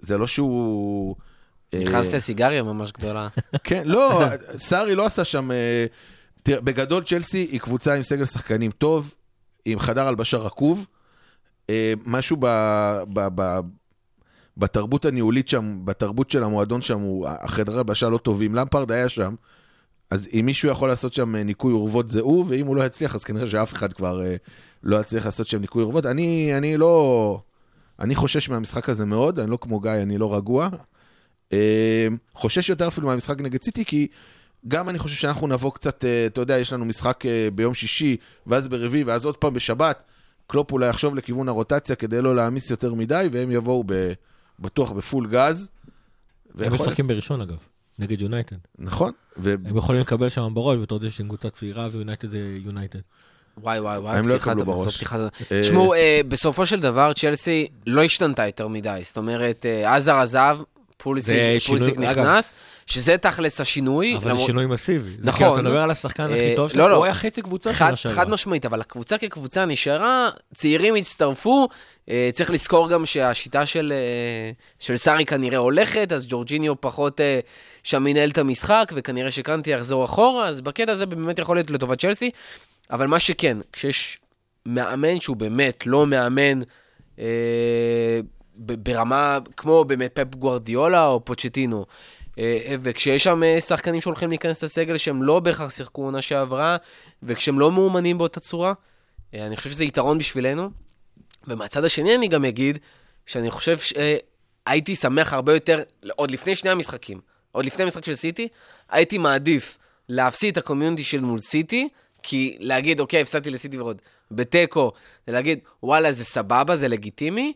זה 0.00 0.18
לא 0.18 0.26
שהוא... 0.26 1.16
אה, 1.74 1.78
נכנס 1.78 2.14
לסיגריה 2.14 2.62
ממש 2.62 2.92
גדולה. 2.92 3.28
כן, 3.64 3.82
לא, 3.84 4.22
סארי 4.56 4.94
לא 4.94 5.06
עשה 5.06 5.24
שם... 5.24 5.50
אה, 5.50 5.86
תראה, 6.42 6.60
בגדול 6.60 7.04
צ'לסי 7.04 7.48
היא 7.50 7.60
קבוצה 7.60 7.94
עם 7.94 8.02
סגל 8.02 8.24
שחקנים 8.24 8.70
טוב, 8.70 9.14
עם 9.64 9.78
חדר 9.78 10.06
הלבשה 10.06 10.36
רקוב. 10.36 10.86
אה, 11.70 11.92
משהו 12.06 12.36
ב, 12.40 12.46
ב, 13.12 13.28
ב, 13.34 13.60
בתרבות 14.56 15.04
הניהולית 15.04 15.48
שם, 15.48 15.80
בתרבות 15.84 16.30
של 16.30 16.42
המועדון 16.42 16.82
שם, 16.82 16.98
הוא, 17.00 17.28
החדר 17.28 17.78
הלבשה 17.78 18.08
לא 18.08 18.18
טובים. 18.18 18.54
למפרד 18.54 18.92
היה 18.92 19.08
שם, 19.08 19.34
אז 20.10 20.28
אם 20.32 20.42
מישהו 20.46 20.68
יכול 20.68 20.88
לעשות 20.88 21.12
שם 21.12 21.36
אה, 21.36 21.42
ניקוי 21.42 21.72
אורוות 21.72 22.10
זה 22.10 22.20
הוא, 22.20 22.44
ואם 22.48 22.66
הוא 22.66 22.76
לא 22.76 22.86
יצליח, 22.86 23.14
אז 23.14 23.24
כנראה 23.24 23.48
שאף 23.48 23.72
אחד 23.72 23.92
כבר 23.92 24.22
אה, 24.22 24.36
לא 24.82 25.00
יצליח 25.00 25.24
לעשות 25.24 25.46
שם 25.46 25.60
ניקוי 25.60 25.82
אורוות. 25.82 26.06
אני, 26.06 26.56
אני 26.56 26.76
לא... 26.76 27.40
אני 28.00 28.14
חושש 28.14 28.48
מהמשחק 28.48 28.88
הזה 28.88 29.06
מאוד, 29.06 29.40
אני 29.40 29.50
לא 29.50 29.58
כמו 29.60 29.80
גיא, 29.80 29.90
אני 29.90 30.18
לא 30.18 30.36
רגוע. 30.36 30.68
אה, 31.52 32.08
חושש 32.34 32.68
יותר 32.68 32.88
אפילו 32.88 33.06
מהמשחק 33.06 33.40
נגד 33.40 33.62
סיטי, 33.62 33.84
כי 33.84 34.06
גם 34.68 34.88
אני 34.88 34.98
חושב 34.98 35.16
שאנחנו 35.16 35.46
נבוא 35.46 35.72
קצת, 35.72 36.04
אה, 36.04 36.26
אתה 36.26 36.40
יודע, 36.40 36.58
יש 36.58 36.72
לנו 36.72 36.84
משחק 36.84 37.26
אה, 37.26 37.48
ביום 37.54 37.74
שישי, 37.74 38.16
ואז 38.46 38.68
ברביעי, 38.68 39.04
ואז 39.04 39.24
עוד 39.24 39.36
פעם 39.36 39.54
בשבת. 39.54 40.04
קלופ 40.46 40.72
אולי 40.72 40.88
יחשוב 40.88 41.14
לכיוון 41.14 41.48
הרוטציה 41.48 41.96
כדי 41.96 42.22
לא 42.22 42.36
להעמיס 42.36 42.70
יותר 42.70 42.94
מדי, 42.94 43.28
והם 43.32 43.50
יבואו 43.50 43.84
ב, 43.86 44.12
בטוח 44.58 44.90
בפול 44.90 45.26
גז. 45.26 45.70
הם 46.58 46.74
משחקים 46.74 47.06
בראשון, 47.06 47.40
אגב, 47.40 47.58
נגד 48.00 48.20
יונייטד. 48.20 48.56
נכון, 48.78 49.12
ו... 49.38 49.54
הם 49.68 49.76
יכולים 49.76 50.00
לקבל 50.00 50.28
שם 50.28 50.50
בראש, 50.54 50.78
בתור 50.78 51.00
זה 51.00 51.10
שהם 51.10 51.28
קבוצה 51.28 51.50
צעירה 51.50 51.88
ויונייטד 51.92 52.28
זה 52.28 52.38
יונייטד. 52.64 52.98
וואי 53.58 53.80
וואי 53.80 53.98
וואי, 53.98 54.18
הם 54.18 54.28
לא 54.28 54.34
יקבלו 54.34 54.64
בראש. 54.64 54.96
פתיחת- 54.96 55.18
אה, 55.52 55.60
תשמעו, 55.62 55.94
אה, 55.94 56.20
בסופו 56.28 56.66
של 56.66 56.80
דבר 56.80 57.12
צ'לסי 57.12 57.66
לא 57.86 58.02
השתנתה 58.02 58.46
יותר 58.46 58.68
מדי. 58.68 59.00
זאת 59.04 59.16
אומרת, 59.18 59.66
אה, 59.66 59.94
עזר 59.96 60.14
עזב, 60.16 60.58
פוליסיק 61.02 61.28
זה 61.34 61.58
פוליסיק 61.66 61.94
שינוי- 61.94 62.10
אגב- 62.10 62.18
נכנס, 62.24 62.52
שזה 62.86 63.16
תכלס 63.18 63.60
השינוי. 63.60 64.14
אבל 64.16 64.22
זה 64.24 64.28
למרות- 64.30 64.46
שינוי 64.46 64.66
מסיבי. 64.66 65.10
זה 65.18 65.28
נכון. 65.28 65.38
כאילו, 65.46 65.54
אתה 65.54 65.68
מדבר 65.68 65.78
על 65.82 65.90
השחקן 65.90 66.22
הכי 66.24 66.34
אה, 66.50 66.52
טוב 66.56 66.64
לא, 66.64 66.68
שלו, 66.68 66.88
לא. 66.88 66.96
הוא 66.96 67.04
היה 67.04 67.14
חצי 67.14 67.42
קבוצה 67.42 67.74
שנה 67.74 67.96
שעברה. 67.96 68.16
חד 68.16 68.30
משמעית, 68.30 68.66
אבל 68.66 68.80
הקבוצה 68.80 69.18
כקבוצה 69.18 69.64
נשארה, 69.64 70.28
צעירים 70.54 70.94
הצטרפו, 70.94 71.68
אה, 72.08 72.30
צריך 72.34 72.50
לזכור 72.50 72.88
גם 72.88 73.06
שהשיטה 73.06 73.66
של, 73.66 73.92
אה, 73.96 74.50
של 74.78 74.96
סארי 74.96 75.24
כנראה 75.24 75.58
הולכת, 75.58 76.12
אז 76.12 76.26
ג'ורג'יניו 76.28 76.80
פחות 76.80 77.20
שם 77.84 78.04
מנהל 78.04 78.30
את 78.30 78.38
המשחק, 78.38 78.92
וכנראה 78.94 79.30
שקנטי 79.30 79.70
יחזור 79.70 80.04
אחורה, 80.04 80.48
אז 80.48 80.60
בקטע 80.60 80.92
הזה 80.92 81.06
באמת 81.06 81.38
יכול 81.38 81.56
להיות 81.56 81.70
לטובת 81.70 82.00
צ'לסי, 82.00 82.30
אבל 82.90 83.06
מה 83.06 83.20
שכן, 83.20 83.56
כשיש 83.72 84.18
מאמן 84.66 85.20
שהוא 85.20 85.36
באמת 85.36 85.86
לא 85.86 86.06
מאמן 86.06 86.60
אה, 87.18 87.24
ברמה 88.60 89.38
כמו 89.56 89.84
באמת 89.84 90.14
פפ 90.14 90.34
גוארדיולה 90.34 91.06
או 91.06 91.24
פוצ'טינו, 91.24 91.86
אה, 92.38 92.74
וכשיש 92.82 93.24
שם 93.24 93.42
אה, 93.42 93.60
שחקנים 93.60 94.00
שהולכים 94.00 94.28
להיכנס 94.28 94.64
לסגל 94.64 94.96
שהם 94.96 95.22
לא 95.22 95.40
בהכרח 95.40 95.70
שיחקו 95.70 96.02
עונה 96.02 96.22
שעברה, 96.22 96.76
וכשהם 97.22 97.58
לא 97.58 97.72
מאומנים 97.72 98.18
באותה 98.18 98.40
צורה, 98.40 98.72
אה, 99.34 99.46
אני 99.46 99.56
חושב 99.56 99.70
שזה 99.70 99.84
יתרון 99.84 100.18
בשבילנו. 100.18 100.70
ומהצד 101.48 101.84
השני 101.84 102.14
אני 102.14 102.28
גם 102.28 102.44
אגיד, 102.44 102.78
שאני 103.26 103.50
חושב 103.50 103.78
שהייתי 103.78 104.96
שמח 104.96 105.32
הרבה 105.32 105.54
יותר, 105.54 105.82
עוד 106.16 106.30
לפני 106.30 106.54
שני 106.54 106.70
המשחקים, 106.70 107.20
עוד 107.52 107.66
לפני 107.66 107.84
המשחק 107.84 108.04
של 108.04 108.14
סיטי, 108.14 108.48
הייתי 108.90 109.18
מעדיף 109.18 109.78
להפסיד 110.08 110.52
את 110.52 110.64
הקומיונטי 110.64 111.02
של 111.02 111.20
מול 111.20 111.38
סיטי, 111.38 111.88
כי 112.22 112.56
להגיד, 112.60 113.00
אוקיי, 113.00 113.20
הפסדתי 113.20 113.50
לסיטי 113.50 113.78
ועוד 113.78 114.02
בתיקו, 114.30 114.92
ולהגיד, 115.28 115.58
וואלה, 115.82 116.12
זה 116.12 116.24
סבבה, 116.24 116.76
זה 116.76 116.88
לגיטימי. 116.88 117.52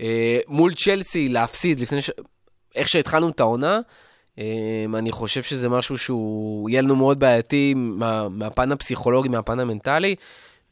אה, 0.00 0.38
מול 0.48 0.74
צ'לסי 0.74 1.28
להפסיד 1.28 1.80
לפני 1.80 2.02
ש... 2.02 2.10
איך 2.74 2.88
שהתחלנו 2.88 3.28
את 3.28 3.40
העונה, 3.40 3.80
אה, 4.38 4.84
אני 4.94 5.12
חושב 5.12 5.42
שזה 5.42 5.68
משהו 5.68 5.98
שהוא 5.98 6.70
יהיה 6.70 6.82
לנו 6.82 6.96
מאוד 6.96 7.18
בעייתי 7.20 7.74
מה, 7.76 8.28
מהפן 8.28 8.72
הפסיכולוגי, 8.72 9.28
מהפן 9.28 9.60
המנטלי, 9.60 10.14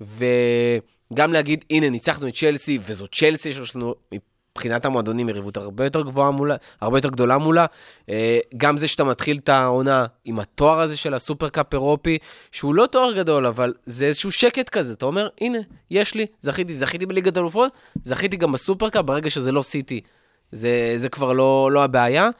וגם 0.00 1.32
להגיד, 1.32 1.64
הנה, 1.70 1.90
ניצחנו 1.90 2.28
את 2.28 2.34
צ'לסי, 2.34 2.78
וזו 2.82 3.06
צ'לסי 3.06 3.52
שיש 3.52 3.76
לנו 3.76 3.94
מבחינת 4.58 4.84
המועדונים 4.84 5.28
יריבות 5.28 5.56
הרבה 5.56 5.84
יותר 5.84 6.02
גבוהה 6.02 6.30
מולה, 6.30 6.56
הרבה 6.80 6.98
יותר 6.98 7.08
גדולה 7.08 7.38
מולה. 7.38 7.66
אה, 8.08 8.38
גם 8.56 8.76
זה 8.76 8.88
שאתה 8.88 9.04
מתחיל 9.04 9.38
את 9.38 9.48
העונה 9.48 10.06
עם 10.24 10.38
התואר 10.38 10.80
הזה 10.80 10.96
של 10.96 11.14
הסופרקאפ 11.14 11.72
אירופי, 11.72 12.18
שהוא 12.52 12.74
לא 12.74 12.86
תואר 12.86 13.12
גדול, 13.12 13.46
אבל 13.46 13.74
זה 13.86 14.06
איזשהו 14.06 14.32
שקט 14.32 14.68
כזה. 14.68 14.92
אתה 14.92 15.06
אומר, 15.06 15.28
הנה, 15.40 15.58
יש 15.90 16.14
לי, 16.14 16.26
זכיתי, 16.40 16.74
זכיתי 16.74 17.06
בליגת 17.06 17.36
אלופות, 17.36 17.72
זכיתי 18.04 18.36
גם 18.36 18.52
בסופרקאפ, 18.52 19.04
ברגע 19.04 19.30
שזה 19.30 19.52
לא 19.52 19.62
סיטי. 19.62 20.00
זה, 20.52 20.92
זה 20.96 21.08
כבר 21.08 21.32
לא, 21.32 21.70
לא 21.72 21.84
הבעיה. 21.84 22.30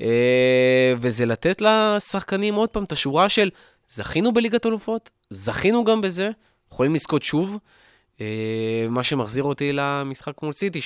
אה, 0.00 0.94
וזה 0.98 1.26
לתת 1.26 1.62
לשחקנים 1.62 2.54
עוד 2.54 2.68
פעם 2.68 2.84
את 2.84 2.92
השורה 2.92 3.28
של 3.28 3.50
זכינו 3.88 4.32
בליגת 4.32 4.66
אלופות, 4.66 5.10
זכינו 5.30 5.84
גם 5.84 6.00
בזה, 6.00 6.30
יכולים 6.72 6.94
לזכות 6.94 7.22
שוב. 7.22 7.58
אה, 8.20 8.86
מה 8.90 9.02
שמחזיר 9.02 9.44
אותי 9.44 9.72
למשחק 9.72 10.42
מול 10.42 10.52
סיטי, 10.52 10.80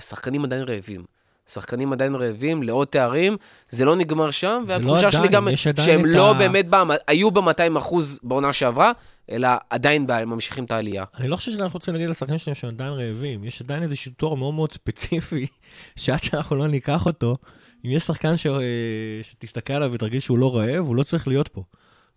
שהשחקנים 0.00 0.44
עדיין 0.44 0.62
רעבים. 0.62 1.04
השחקנים 1.48 1.92
עדיין 1.92 2.14
רעבים 2.14 2.62
לעוד 2.62 2.86
תארים, 2.86 3.36
זה 3.70 3.84
לא 3.84 3.96
נגמר 3.96 4.30
שם, 4.30 4.64
זה 4.66 4.72
לא 4.72 4.78
והתחושה 4.78 5.12
שלי 5.12 5.28
גם 5.28 5.48
שהם 5.84 6.06
לא 6.06 6.30
ה- 6.30 6.34
באמת, 6.34 6.66
ב, 6.70 6.76
היו 7.06 7.30
ב-200 7.30 7.78
אחוז 7.78 8.18
בעונה 8.22 8.52
שעברה, 8.52 8.92
אלא 9.30 9.48
עדיין 9.70 10.06
ב- 10.06 10.24
ממשיכים 10.24 10.64
את 10.64 10.70
העלייה. 10.72 11.04
אני 11.20 11.28
לא 11.28 11.36
חושב 11.36 11.52
שאנחנו 11.52 11.76
רוצים 11.76 11.94
להגיד 11.94 12.10
לשחקנים 12.10 12.38
שלהם 12.38 12.54
שהם 12.54 12.70
עדיין 12.70 12.92
רעבים. 12.92 13.44
יש 13.44 13.62
עדיין 13.62 13.82
איזשהו 13.82 14.12
תואר 14.16 14.34
מאוד 14.34 14.54
מאוד 14.54 14.72
ספציפי, 14.72 15.46
שעד 15.96 16.22
שאנחנו 16.22 16.56
לא 16.56 16.66
ניקח 16.66 17.06
אותו, 17.06 17.36
אם 17.84 17.90
יש 17.90 18.02
שחקן 18.02 18.36
ש... 18.36 18.46
אה, 18.46 18.60
שתסתכל 19.22 19.72
עליו 19.72 19.90
ותרגיש 19.92 20.24
שהוא 20.24 20.38
לא 20.38 20.56
רעב, 20.56 20.84
הוא 20.86 20.96
לא 20.96 21.02
צריך 21.02 21.28
להיות 21.28 21.48
פה. 21.48 21.62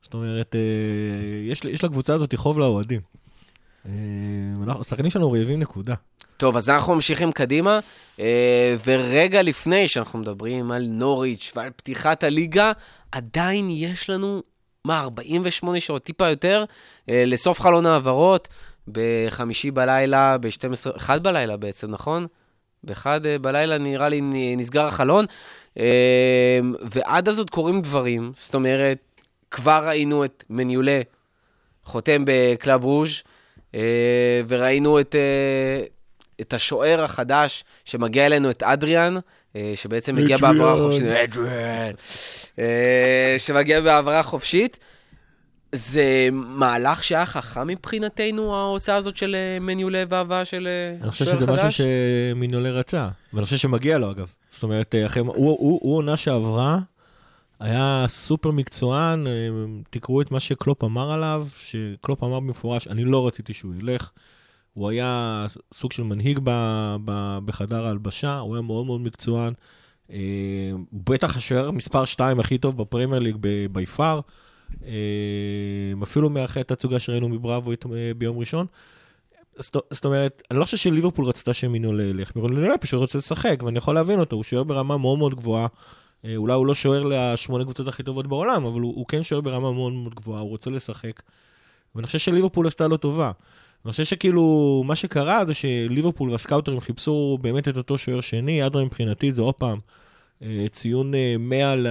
זאת 0.02 0.14
אומרת, 0.14 0.56
אה, 0.56 0.60
יש, 1.52 1.62
יש 1.66 1.84
לקבוצה 1.84 2.14
הזאת 2.14 2.36
חוב 2.36 2.60
לאוהדים. 2.60 3.02
אה, 4.68 4.74
השחקנים 4.82 5.12
שלנו 5.12 5.32
רעבים 5.32 5.60
נקודה. 5.60 5.96
טוב, 6.38 6.58
אז 6.58 6.70
אנחנו 6.70 6.96
ממשיכים 6.96 7.32
קדימה, 7.32 7.80
אה, 8.20 8.76
ורגע 8.86 9.42
לפני 9.42 9.88
שאנחנו 9.88 10.20
מדברים 10.20 10.72
על 10.72 10.86
נוריץ' 10.86 11.54
ועל 11.56 11.70
פתיחת 11.76 12.24
הליגה, 12.24 12.72
עדיין 13.12 13.70
יש 13.70 14.10
לנו, 14.10 14.44
מה, 14.86 15.00
48 15.00 15.80
שעות, 15.80 16.04
טיפה 16.04 16.30
יותר, 16.30 16.66
אה, 17.10 17.24
לסוף 17.26 17.62
חלון 17.62 17.86
העברות, 17.86 18.48
בחמישי 18.88 19.72
בלילה, 19.72 20.38
ב-12, 20.38 20.98
אחד 20.98 21.24
בלילה 21.24 21.58
בעצם, 21.58 21.92
נכון? 21.92 22.28
באחד 22.84 23.26
אה, 23.26 23.40
בלילה 23.40 23.78
נראה 23.78 24.10
לי 24.10 24.22
נסגר 24.58 24.86
החלון, 24.86 25.26
אה, 25.80 26.60
ועד 26.82 27.30
אז 27.30 27.40
עוד 27.40 27.50
קורים 27.50 27.82
דברים, 27.82 28.32
זאת 28.36 28.56
אומרת, 28.56 28.98
כבר 29.52 29.84
ראינו 29.88 30.26
את 30.26 30.44
מניולה 30.50 31.02
חותם 31.84 32.24
בקלאב 32.26 32.84
ברוז', 32.84 33.10
אה, 33.10 33.39
וראינו 34.48 35.00
את, 35.00 35.16
אה, 35.16 35.86
את 36.42 36.54
השוער 36.54 37.04
החדש 37.04 37.64
שמגיע 37.86 38.26
אלינו, 38.26 38.50
את 38.50 38.64
אדריאן, 38.64 39.16
אה, 39.56 39.72
שבעצם 39.76 40.16
מגיע. 40.16 40.38
בהעברה 40.38 40.76
חופשית, 40.76 41.04
אדריאן, 41.04 41.92
אה, 42.60 43.36
שמגיע 43.38 43.82
בהעברה 43.82 44.24
חופשית. 44.24 44.80
זה 45.72 46.30
מהלך 46.32 47.04
שהיה 47.04 47.26
חכם 47.26 47.68
מבחינתנו, 47.68 48.56
ההוצאה 48.56 48.96
הזאת 48.96 49.18
של 49.18 49.36
אה, 49.36 49.60
מניולה 49.60 50.04
והבאה 50.10 50.46
של 50.46 50.68
אה, 50.68 50.98
אני 51.02 51.12
חושב 51.12 51.26
שוער 51.26 51.38
שזה 51.38 51.52
משהו 51.52 51.64
חדש? 51.64 51.82
שמינולה 51.82 52.70
רצה, 52.72 53.10
ואני 53.34 53.46
חושב 53.46 53.58
שמגיע 53.58 53.98
לו 53.98 54.12
אגב. 54.12 54.28
זאת 54.52 54.64
אומרת, 54.64 54.96
אה, 54.96 55.06
אחרי, 55.06 55.24
הוא 55.26 55.98
עונה 55.98 56.18
שעברה, 56.18 56.80
היה 57.60 58.06
סופר 58.08 58.52
מקצוען, 58.52 59.28
אה, 59.28 59.32
תקראו 59.90 60.22
את 60.22 60.32
מה 60.32 60.40
שקלופ 60.40 60.84
אמר 60.84 61.12
עליו, 61.12 61.48
שקלופ 61.58 62.24
אמר 62.24 62.40
במפורש, 62.40 62.88
אני 62.88 63.06
לא 63.06 63.28
רציתי 63.28 63.54
שהוא 63.54 63.74
ילך. 63.76 64.12
הוא 64.74 64.90
היה 64.90 65.46
סוג 65.74 65.92
של 65.92 66.04
מנהיג 66.04 66.40
ב, 66.44 66.50
ב, 67.06 67.40
בחדר 67.46 67.86
ההלבשה, 67.86 68.38
הוא 68.38 68.56
היה 68.56 68.62
מאוד 68.62 68.86
מאוד 68.86 69.02
מקצוען. 69.02 69.54
אה, 70.12 70.72
בטח 70.94 71.38
השוער 71.38 71.72
מספר 71.72 72.06
2 72.06 72.40
הכי 72.40 72.58
טוב 72.58 72.78
בפרמייר 72.78 73.20
ליג 73.20 73.36
בי 73.72 73.86
פאר. 73.86 74.20
אפילו 76.04 76.30
מאחרי 76.30 76.62
התצוגה 76.62 77.00
שראינו 77.00 77.30
מבראבו 77.30 77.72
אה, 77.72 78.12
ביום 78.18 78.38
ראשון. 78.38 78.66
זאת 79.92 80.06
אומרת, 80.06 80.44
אני 80.52 80.60
לא 80.60 80.66
חושב 80.66 80.78
שליברפול 80.78 81.26
רצתה 81.26 81.54
שמינולה 81.54 82.04
ילך, 82.04 82.36
מינולה 82.36 82.78
פשוט 82.78 83.00
רוצה 83.00 83.18
לשחק, 83.18 83.64
ואני 83.66 83.78
יכול 83.78 83.96
להבין 83.96 84.20
אותו, 84.20 84.36
הוא 84.36 84.44
שוער 84.44 84.64
ברמה 84.64 84.98
מאוד 84.98 85.18
מאוד 85.18 85.36
גבוהה. 85.36 85.68
אה, 86.26 86.36
אולי 86.36 86.54
הוא 86.54 86.68
לא 86.68 86.76
שוער 86.76 87.04
לשמונה 87.10 87.64
קבוצות 87.64 87.88
הכי 87.88 88.04
טובות 88.04 88.28
בעולם, 88.28 88.66
אבל 88.66 88.82
הוא, 88.82 88.96
הוא 88.96 89.06
כן 89.08 89.24
שוער 89.24 89.42
ברמה 89.42 89.72
מאוד 89.72 89.94
מאוד 89.94 90.16
גבוהה, 90.16 90.42
הוא 90.42 90.50
רוצה 90.50 90.70
לשחק. 90.70 91.22
ואני 91.96 92.08
חושב 92.08 92.20
שליברפול 92.20 92.68
עשתה 92.68 92.88
לו 92.88 92.98
טובה. 92.98 93.32
אני 93.86 93.92
חושב 93.92 94.04
שכאילו, 94.04 94.84
מה 94.86 94.96
שקרה 94.96 95.46
זה 95.46 95.54
שליברפול 95.54 96.30
והסקאוטרים 96.30 96.80
חיפשו 96.80 97.38
באמת 97.42 97.68
את 97.68 97.78
אותו 97.78 97.98
שוער 97.98 98.22
שני, 98.22 98.66
אדרה 98.66 98.86
מבחינתי 98.86 99.32
זה 99.32 99.42
עוד 99.42 99.56
פעם 99.56 99.80
אה, 100.42 100.66
ציון 100.72 101.16
אה, 101.16 101.36
100 101.40 101.76
ל- 101.76 101.88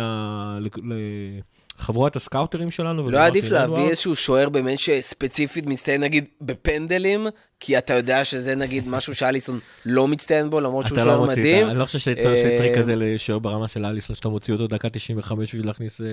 ל- 0.83 1.41
לחבורת 1.79 2.17
הסקאוטרים 2.17 2.71
שלנו. 2.71 3.11
לא 3.11 3.19
עדיף 3.19 3.51
להביא. 3.51 3.89
איזשהו 3.89 4.15
שוער 4.17 4.49
באמת 4.49 4.79
שספציפית 4.79 5.67
מצטיין 5.67 6.01
נגיד 6.03 6.29
בפנדלים, 6.41 7.27
כי 7.61 7.79
אתה 7.79 7.95
יודע 7.95 8.25
שזה 8.25 8.55
נגיד 8.55 8.89
משהו 8.95 9.15
שאליסון 9.15 9.59
לא 9.87 10.09
מצטיין 10.09 10.51
בו, 10.51 10.61
למרות 10.61 10.87
שהוא 10.87 10.99
לא 10.99 11.05
שוער 11.05 11.23
מדהים. 11.23 11.63
אתה- 11.65 11.71
אני 11.71 11.79
לא 11.79 11.85
חושב 11.85 11.99
שאתה 11.99 12.21
עושה 12.29 12.51
אה, 12.51 12.59
טריק 12.59 12.79
כזה 12.79 12.93
לשוער 12.97 13.39
ברמה 13.39 13.69
של 13.69 13.85
אליסון, 13.85 14.17
שאתה 14.17 14.29
מוציא 14.29 14.55
אותו 14.55 14.67
דקה 14.67 14.89
95 14.89 15.49
בשביל 15.49 15.67
להכניס... 15.67 16.01
אה, 16.01 16.07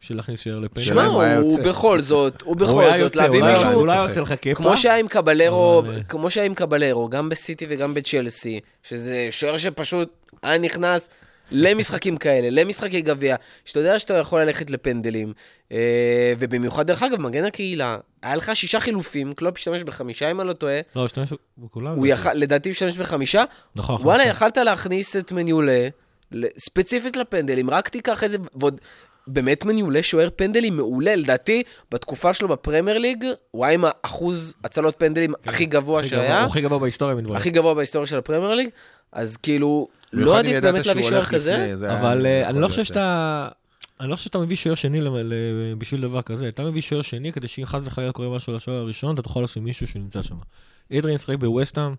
בשביל 0.00 0.18
להכניס 0.18 0.40
שוער 0.40 0.58
לפנדל. 0.58 0.82
שמע, 0.82 1.04
הוא. 1.04 1.58
בכל 1.64 2.00
זאת, 2.00 2.42
הוא 2.42 2.56
בכל 2.56 2.66
זאת, 2.90 2.98
יוצא, 2.98 3.22
להביא 3.22 3.40
אולי- 3.40 3.52
מישהו, 3.52 3.72
אולי 3.72 3.92
הוא 3.98 4.08
צוחק. 4.08 4.10
עושה 4.10 4.20
לך 4.20 4.32
קפה. 4.40 4.54
כמו 4.54 4.76
שהיה 4.76 4.96
עם 4.96 5.08
קבלרו, 5.08 5.82
כמו 6.08 6.30
שהיה 6.30 6.46
עם 6.46 6.54
קבלרו, 6.54 7.08
גם 7.08 7.28
בסיטי 7.28 7.66
וגם 7.68 7.94
בצ'לסי, 7.94 8.60
שזה 8.82 9.28
שוער 9.30 9.58
שפשוט 9.58 10.08
היה 10.42 10.58
נכנס 10.58 11.08
למשחקים 11.50 12.16
כאלה, 12.16 12.62
למשחקי 12.62 13.00
גביע, 13.00 13.36
שאתה 13.64 13.80
יודע 13.80 13.98
שאתה 13.98 14.14
יכול 14.14 14.42
ללכת 14.42 14.70
לפנדלים, 14.70 15.32
אה, 15.72 16.32
ובמיוחד, 16.38 16.86
דרך 16.86 17.02
אגב, 17.02 17.20
מגן 17.20 17.44
הקהילה, 17.44 17.96
היה 18.22 18.36
לך 18.36 18.56
שישה 18.56 18.80
חילופים, 18.80 19.32
קלופ 19.32 19.56
השתמש 19.56 19.82
בחמישה, 19.82 20.30
אם 20.30 20.40
אני 20.40 20.48
לא 20.48 20.52
טועה, 20.52 20.80
לא, 20.96 21.04
השתמש 21.04 21.32
בכולם. 21.58 21.96
הוא 21.96 22.06
יכל, 22.06 22.32
לדעתי 22.34 22.68
הוא 22.68 22.72
השתמש 22.72 22.96
בחמישה, 22.96 23.44
נכון. 23.76 24.02
וואלה. 24.02 24.24
יכלת 24.24 24.56
להכניס 24.56 25.16
את 25.16 25.32
מניולה, 25.32 25.88
ספציפית 26.58 27.16
לפנדלים, 27.16 27.70
רק 27.70 27.88
תיקח 27.88 28.24
את 28.24 28.30
זה, 28.30 28.38
ועוד... 28.54 28.80
באמת 29.26 29.64
מניולה 29.64 30.02
שוער 30.02 30.28
פנדלים 30.36 30.76
מעולה, 30.76 31.16
לדעתי, 31.16 31.62
בתקופה 31.90 32.34
שלו 32.34 32.48
בפרמייר 32.48 32.98
ליג, 32.98 33.24
הוא 33.50 33.64
היה 33.64 33.74
עם 33.74 33.84
האחוז 33.86 34.54
הצלות 34.64 34.94
פנדלים 34.98 35.34
הכי 35.46 35.66
גבוה 35.66 36.00
הכי 36.00 36.08
שהיה, 36.08 36.40
הוא 36.40 36.50
הכי 36.50 36.60
גבוה 36.60 36.78
בהיסטוריה, 36.78 37.14
מתברר. 37.14 37.36
הכי 37.36 37.50
גבוה 37.50 37.74
בהיסטוריה 37.74 38.06
של 38.06 38.18
הפרמייר 38.18 38.54
ליג, 38.54 38.68
אז 39.16 39.36
כאילו, 39.36 39.88
לא 40.12 40.38
עדיף 40.38 40.62
באמת 40.62 40.86
להביא 40.86 41.02
שוער 41.02 41.24
כזה? 41.24 41.74
אבל 41.88 42.26
אה, 42.26 42.48
אני 42.48 42.60
לא 42.60 42.66
חושב 42.66 42.78
להיות. 42.78 42.86
שאתה... 42.88 43.48
אני 44.00 44.10
לא 44.10 44.16
חושב 44.16 44.24
שאתה 44.24 44.38
מביא 44.38 44.56
שוער 44.56 44.74
שני 44.74 45.00
ל- 45.00 45.08
ל- 45.08 45.74
בשביל 45.78 46.00
דבר 46.00 46.22
כזה. 46.22 46.48
אתה 46.48 46.62
מביא 46.62 46.82
שוער 46.82 47.02
שני 47.02 47.32
כדי 47.32 47.48
שאם 47.48 47.66
חס 47.66 47.80
וחלילה 47.84 48.12
קורה 48.12 48.36
משהו 48.36 48.52
לשוער 48.52 48.76
הראשון, 48.80 49.14
אתה 49.14 49.22
תוכל 49.22 49.40
לשים 49.40 49.64
מישהו 49.64 49.86
שנמצא 49.86 50.22
שם. 50.22 50.36
אדריאן 50.92 51.18
שחק 51.18 51.34
בווסטהאם, 51.38 51.94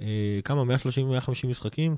אה, 0.00 0.06
כמה? 0.44 0.62
130-150 0.62 1.46
משחקים. 1.48 1.96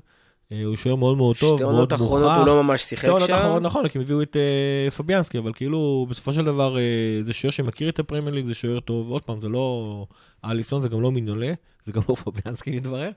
אה, 0.51 0.63
הוא 0.65 0.75
שוער 0.75 0.95
מאוד 0.95 1.17
מאוד 1.17 1.35
טוב, 1.39 1.55
שתי 1.55 1.63
מאוד 1.63 1.75
עונות 1.75 1.91
מוכח. 1.93 2.03
אחרונות 2.05 2.31
הוא 2.37 2.45
לא 2.45 2.63
ממש 2.63 2.81
שיחק 2.81 3.01
שתי 3.01 3.11
עונות 3.11 3.27
שם. 3.27 3.33
אחרונות, 3.33 3.61
נכון, 3.61 3.87
כי 3.87 3.97
הם 3.97 4.03
הביאו 4.03 4.21
את 4.21 4.37
אה, 4.85 4.91
פביאנסקי, 4.91 5.37
אבל 5.37 5.53
כאילו, 5.53 6.05
בסופו 6.09 6.33
של 6.33 6.45
דבר, 6.45 6.77
אה, 6.77 6.83
זה 7.21 7.33
שוער 7.33 7.51
שמכיר 7.51 7.89
את 7.89 7.99
הפרמייר 7.99 8.35
ליג, 8.35 8.45
זה 8.45 8.53
שוער 8.53 8.79
טוב. 8.79 9.09
עוד 9.09 9.21
פעם, 9.21 9.41
זה 9.41 9.49
לא 9.49 10.05
אליסון, 10.45 10.81
זה 10.81 10.89
גם 10.89 11.01
לא 11.01 11.11
מינולה, 11.11 11.53
זה 11.83 11.91
גם 11.91 12.01
לא 12.09 12.15
פביאנסקי, 12.25 12.71
מתברר. 12.71 13.09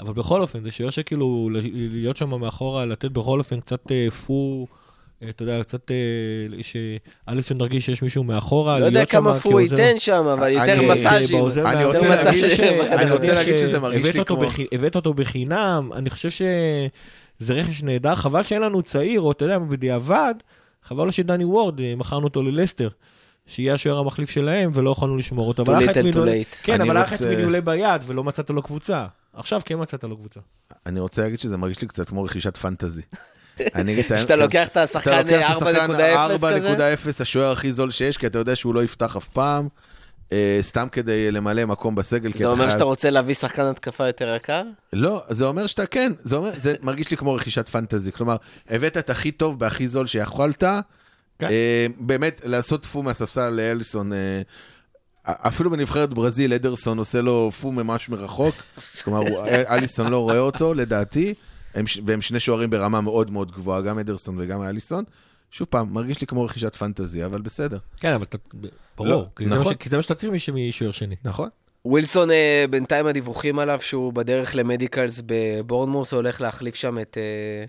אבל 0.00 0.12
בכל 0.12 0.40
אופן, 0.40 0.62
זה 0.62 0.70
שוער 0.70 0.90
שכאילו, 0.90 1.50
ל- 1.52 1.60
להיות 1.72 2.16
שם 2.16 2.40
מאחורה, 2.40 2.86
לתת 2.86 3.10
בכל 3.10 3.38
אופן 3.38 3.60
קצת 3.60 3.80
אה, 3.92 4.08
פו, 4.26 4.66
אה, 5.22 5.28
אתה 5.28 5.42
יודע, 5.42 5.62
קצת, 5.62 5.90
אה, 5.90 5.96
שאליסון 6.62 7.60
ירגיש 7.60 7.86
שיש 7.86 8.02
מישהו 8.02 8.24
מאחורה, 8.24 8.78
לא 8.78 8.84
יודע 8.84 9.00
כמה 9.06 9.40
פו 9.40 9.60
ייתן 9.60 9.98
שם, 9.98 10.24
אבל 10.38 10.48
יותר 10.50 10.62
אה, 10.88 10.92
מסאז'ים. 10.92 11.38
אני. 12.92 13.10
רוצה 13.10 13.34
להגיד 13.34 13.56
שזה 13.56 13.78
מרגיש 13.80 14.02
לי 14.14 14.24
כמו- 14.24 14.42
הבאת 14.72 14.96
אותו 14.96 15.14
בחינם, 15.14 15.90
אני 15.94 16.10
חושב 16.10 16.30
שזה 16.30 17.54
רכש 17.54 17.82
נהדר, 17.82 18.14
חבל 18.14 18.42
שאין 18.42 18.62
לנו 18.62 18.82
צעיר, 18.82 19.20
או 19.20 19.32
אתה 19.32 19.44
יודע, 19.44 19.58
בדיעבד, 19.58 20.34
חבל 20.84 21.04
לו 21.06 21.12
שדני 21.12 21.44
וורד, 21.44 21.80
אה, 21.80 21.94
מכרנו 21.96 22.24
אותו 22.26 22.42
ללסטר. 22.42 22.88
שיהיה 23.46 23.74
השוער 23.74 23.98
המחליף 23.98 24.30
שלהם, 24.30 24.70
ולא 24.74 24.90
יכולנו 24.90 25.16
לשמור 25.16 25.48
אותו. 25.48 25.62
אבל 25.62 25.74
היה 25.74 25.90
little, 25.90 25.94
too 25.94 26.02
מינולה- 26.02 26.30
late. 26.42 26.56
כן, 26.62 26.80
אבל 26.80 26.96
היה 26.96 27.04
רוצה- 27.12 27.36
מינולה 27.36 27.60
ביד, 27.60 28.02
ולא 28.06 28.24
מצאת 28.24 28.50
לו 28.50 28.62
קבוצה. 28.62 29.06
עכשיו 29.32 29.60
כן 29.64 29.80
מצאת 29.80 30.04
לו 30.04 30.16
קבוצה. 30.16 30.40
אני 30.86 31.00
רוצה 31.00 31.22
להגיד 31.22 31.38
שזה 31.38 31.56
מרגיש 31.56 31.80
לי 31.80 31.88
קצת 31.88 32.08
כמו 32.08 32.22
רכישת 32.22 32.56
פנטזי. 32.56 33.02
שאתה 34.20 34.34
כן. 34.34 34.38
לוקח 34.38 34.66
את 34.66 34.72
אתה 34.72 34.82
השחקן 34.82 35.26
לוקח 35.26 35.56
את 35.56 35.56
השחקן 35.56 35.90
4.0 35.90 35.92
כזה? 35.92 36.94
4.0, 37.18 37.22
השוער 37.22 37.52
הכי 37.52 37.72
זול 37.72 37.90
שיש, 37.90 38.16
כי 38.16 38.26
אתה 38.26 38.38
יודע 38.38 38.56
שהוא 38.56 38.74
לא 38.74 38.84
יפתח 38.84 39.16
אף 39.16 39.28
פעם, 39.28 39.68
אה, 40.32 40.58
סתם 40.62 40.88
כדי 40.92 41.32
למלא 41.32 41.64
מקום 41.64 41.94
בסגל. 41.94 42.32
זה 42.32 42.38
אתה 42.38 42.48
אומר 42.48 42.70
שאתה 42.70 42.84
רוצה 42.84 43.10
להביא 43.10 43.34
שחקן 43.34 43.62
התקפה 43.62 44.06
יותר 44.06 44.34
יקר? 44.36 44.62
לא, 44.92 45.22
זה 45.28 45.44
אומר 45.44 45.66
שאתה 45.66 45.86
כן, 45.86 46.12
זה 46.22 46.36
אומר, 46.36 46.50
זה 46.56 46.74
מרגיש 46.82 47.10
לי 47.10 47.16
כמו 47.16 47.34
רכישת 47.34 47.68
פנטזי. 47.68 48.12
כלומר, 48.12 48.36
הבאת 48.70 48.96
את 48.96 49.10
הכי 49.10 49.30
טוב 49.30 49.56
והכי 49.60 49.88
זול 49.88 50.06
שיכולת, 50.06 50.64
כן. 51.38 51.48
אה, 51.50 51.86
באמת, 51.98 52.40
לעשות 52.44 52.84
פו 52.84 53.02
מהספסל 53.02 53.50
לאליסון. 53.50 54.12
אפילו 55.24 55.70
בנבחרת 55.70 56.14
ברזיל, 56.14 56.52
אדרסון 56.52 56.98
עושה 56.98 57.20
לו 57.20 57.50
פו 57.60 57.72
ממש 57.72 58.08
מרחוק. 58.08 58.54
כלומר, 59.04 59.22
אליסון 59.74 60.08
לא 60.08 60.18
רואה 60.18 60.38
אותו, 60.38 60.74
לדעתי. 60.74 61.34
הם, 61.74 61.84
והם 62.06 62.20
שני 62.22 62.40
שוערים 62.40 62.70
ברמה 62.70 63.00
מאוד 63.00 63.30
מאוד 63.30 63.52
גבוהה, 63.52 63.80
גם 63.80 63.98
אדרסון 63.98 64.36
וגם 64.38 64.62
אליסון. 64.62 65.04
שוב 65.50 65.66
פעם, 65.70 65.92
מרגיש 65.92 66.20
לי 66.20 66.26
כמו 66.26 66.44
רכישת 66.44 66.76
פנטזי, 66.76 67.24
אבל 67.24 67.40
בסדר. 67.40 67.78
כן, 68.00 68.12
אבל 68.12 68.22
אתה... 68.22 68.38
לא, 68.62 68.68
ברור, 68.96 69.26
כי 69.36 69.44
זה 69.44 69.50
מה 69.54 69.60
נכון. 69.60 69.72
ש- 69.72 69.76
כי 69.76 69.88
זה 69.88 69.96
מה 69.96 70.02
שאתה 70.02 70.14
צריך 70.14 70.32
משוער 70.52 70.90
שני. 70.92 71.16
נכון? 71.24 71.48
ווילסון, 71.84 72.30
אה, 72.30 72.64
בינתיים 72.70 73.06
הדיווחים 73.06 73.58
עליו 73.58 73.78
שהוא 73.82 74.12
בדרך 74.12 74.56
למדיקלס 74.56 75.22
בבורנמוס, 75.26 76.12
הוא 76.12 76.16
הולך 76.18 76.40
להחליף 76.40 76.74
שם 76.74 76.98
את, 76.98 77.16
אה, 77.20 77.64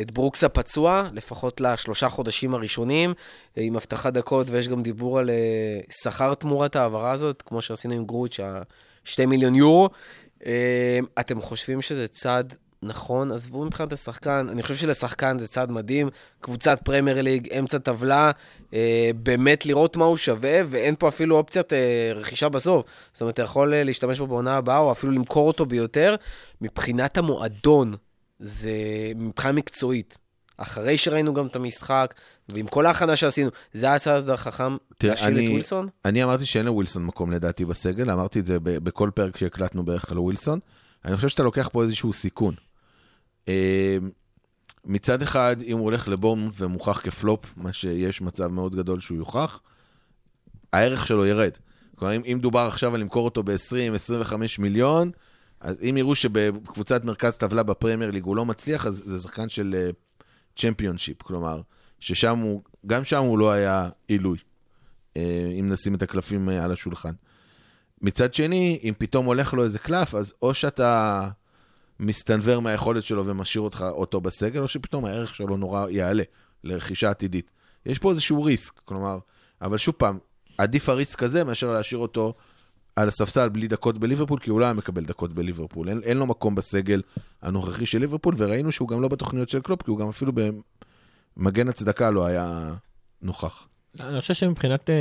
את 0.00 0.10
ברוקס 0.10 0.44
הפצוע, 0.44 1.02
לפחות 1.12 1.60
לשלושה 1.60 2.08
חודשים 2.08 2.54
הראשונים, 2.54 3.14
אה, 3.58 3.62
עם 3.62 3.76
הבטחת 3.76 4.12
דקות, 4.12 4.50
ויש 4.50 4.68
גם 4.68 4.82
דיבור 4.82 5.18
על 5.18 5.30
אה, 5.30 5.80
שכר 6.02 6.34
תמורת 6.34 6.76
ההעברה 6.76 7.12
הזאת, 7.12 7.42
כמו 7.42 7.62
שעשינו 7.62 7.94
עם 7.94 8.04
גרוייץ', 8.04 8.40
ה-2 8.40 9.26
מיליון 9.26 9.54
יורו. 9.54 9.88
אה, 10.46 10.98
אתם 11.20 11.40
חושבים 11.40 11.82
שזה 11.82 12.08
צעד 12.08 12.54
נכון? 12.84 13.32
עזבו 13.32 13.64
מבחינת 13.64 13.92
השחקן, 13.92 14.46
אני 14.50 14.62
חושב 14.62 14.74
שלשחקן 14.74 15.38
זה 15.38 15.48
צעד 15.48 15.70
מדהים, 15.70 16.08
קבוצת 16.40 16.80
פרמייר 16.84 17.22
ליג, 17.22 17.52
אמצע 17.58 17.78
טבלה, 17.78 18.30
באמת 19.16 19.66
לראות 19.66 19.96
מה 19.96 20.04
הוא 20.04 20.16
שווה, 20.16 20.60
ואין 20.68 20.94
פה 20.98 21.08
אפילו 21.08 21.36
אופציית 21.36 21.72
רכישה 22.14 22.48
בסוף. 22.48 22.84
זאת 23.12 23.20
אומרת, 23.20 23.34
אתה 23.34 23.42
יכול 23.42 23.74
להשתמש 23.76 24.18
בו 24.18 24.26
בעונה 24.26 24.56
הבאה, 24.56 24.78
או 24.78 24.92
אפילו 24.92 25.12
למכור 25.12 25.48
אותו 25.48 25.66
ביותר. 25.66 26.16
מבחינת 26.60 27.18
המועדון, 27.18 27.94
זה 28.42 28.72
מבחינה 29.16 29.52
מקצועית. 29.52 30.18
אחרי 30.56 30.98
שראינו 30.98 31.34
גם 31.34 31.46
את 31.46 31.56
המשחק, 31.56 32.14
ועם 32.48 32.66
כל 32.66 32.86
ההכנה 32.86 33.16
שעשינו, 33.16 33.50
זה 33.72 33.86
היה 33.86 33.94
הצעד 33.94 34.30
החכם 34.30 34.76
להשאיר 35.02 35.38
את 35.38 35.50
ווילסון? 35.50 35.88
אני 36.04 36.24
אמרתי 36.24 36.46
שאין 36.46 36.66
לווילסון 36.66 37.04
מקום 37.04 37.32
לדעתי 37.32 37.64
בסגל, 37.64 38.10
אמרתי 38.10 38.40
את 38.40 38.46
זה 38.46 38.56
בכל 38.60 39.10
פרק 39.14 39.36
שהקלטנו 39.36 39.84
בערך 39.84 40.10
על 40.12 40.18
ווילסון. 40.18 40.58
אני 41.04 41.16
חושב 41.16 41.28
שאתה 41.28 41.42
לוקח 41.42 41.68
פה 41.72 41.82
איזשהו 41.82 42.12
סיכון. 42.12 42.54
אה, 43.48 43.98
מצד 44.84 45.22
אחד, 45.22 45.56
אם 45.62 45.78
הוא 45.78 45.84
הולך 45.84 46.08
לבורמוט 46.08 46.54
ומוכח 46.58 47.00
כפלופ, 47.00 47.46
מה 47.56 47.72
שיש 47.72 48.20
מצב 48.20 48.46
מאוד 48.46 48.76
גדול 48.76 49.00
שהוא 49.00 49.18
יוכח, 49.18 49.60
הערך 50.72 51.06
שלו 51.06 51.26
ירד. 51.26 51.52
כלומר, 51.96 52.16
אם, 52.16 52.22
אם 52.24 52.38
דובר 52.42 52.60
עכשיו 52.60 52.94
על 52.94 53.00
למכור 53.00 53.24
אותו 53.24 53.42
ב-20-25 53.42 54.34
מיליון, 54.58 55.10
אז 55.62 55.82
אם 55.82 55.96
יראו 55.96 56.14
שבקבוצת 56.14 57.04
מרכז 57.04 57.36
טבלה 57.36 57.62
בפרמייר 57.62 58.10
ליג 58.10 58.24
הוא 58.24 58.36
לא 58.36 58.46
מצליח, 58.46 58.86
אז 58.86 59.02
זה 59.06 59.18
שחקן 59.18 59.48
של 59.48 59.90
צ'מפיונשיפ, 60.56 61.22
כלומר, 61.22 61.60
ששם 62.00 62.38
הוא, 62.38 62.62
גם 62.86 63.04
שם 63.04 63.22
הוא 63.22 63.38
לא 63.38 63.52
היה 63.52 63.88
עילוי, 64.08 64.38
אה, 65.16 65.52
אם 65.60 65.68
נשים 65.72 65.94
את 65.94 66.02
הקלפים 66.02 66.48
אה, 66.48 66.64
על 66.64 66.72
השולחן. 66.72 67.12
מצד 68.00 68.34
שני, 68.34 68.80
אם 68.82 68.94
פתאום 68.98 69.26
הולך 69.26 69.54
לו 69.54 69.64
איזה 69.64 69.78
קלף, 69.78 70.14
אז 70.14 70.34
או 70.42 70.54
שאתה 70.54 71.28
מסתנוור 72.00 72.62
מהיכולת 72.62 73.02
שלו 73.02 73.26
ומשאיר 73.26 73.62
אותך 73.62 73.84
אותו 73.90 74.20
בסגל, 74.20 74.60
או 74.60 74.68
שפתאום 74.68 75.04
הערך 75.04 75.34
שלו 75.34 75.56
נורא 75.56 75.88
יעלה 75.88 76.22
לרכישה 76.64 77.10
עתידית. 77.10 77.50
יש 77.86 77.98
פה 77.98 78.10
איזשהו 78.10 78.42
risk, 78.42 78.80
כלומר, 78.84 79.18
אבל 79.60 79.78
שוב 79.78 79.94
פעם, 79.98 80.18
עדיף 80.58 80.88
ה 80.88 80.95
risk 80.95 81.22
הזה 81.22 81.44
מאשר 81.44 81.72
להשאיר 81.72 82.00
אותו 82.00 82.34
על 82.96 83.08
הספסל 83.08 83.48
בלי 83.48 83.68
דקות 83.68 83.98
בליברפול, 83.98 84.38
כי 84.38 84.50
הוא 84.50 84.60
לא 84.60 84.64
היה 84.64 84.74
מקבל 84.74 85.04
דקות 85.04 85.32
בליברפול. 85.32 85.88
אין, 85.88 86.00
אין 86.04 86.16
לו 86.16 86.26
מקום 86.26 86.54
בסגל 86.54 87.02
הנוכחי 87.42 87.86
של 87.86 87.98
ליברפול, 87.98 88.34
וראינו 88.36 88.72
שהוא 88.72 88.88
גם 88.88 89.02
לא 89.02 89.08
בתוכניות 89.08 89.48
של 89.48 89.60
קלופ, 89.60 89.82
כי 89.82 89.90
הוא 89.90 89.98
גם 89.98 90.08
אפילו 90.08 90.32
במגן 91.36 91.68
הצדקה 91.68 92.10
לא 92.10 92.26
היה 92.26 92.74
נוכח. 93.22 93.68
אני 94.00 94.20
חושב 94.20 94.34
שמבחינת, 94.34 94.90
אה, 94.90 94.94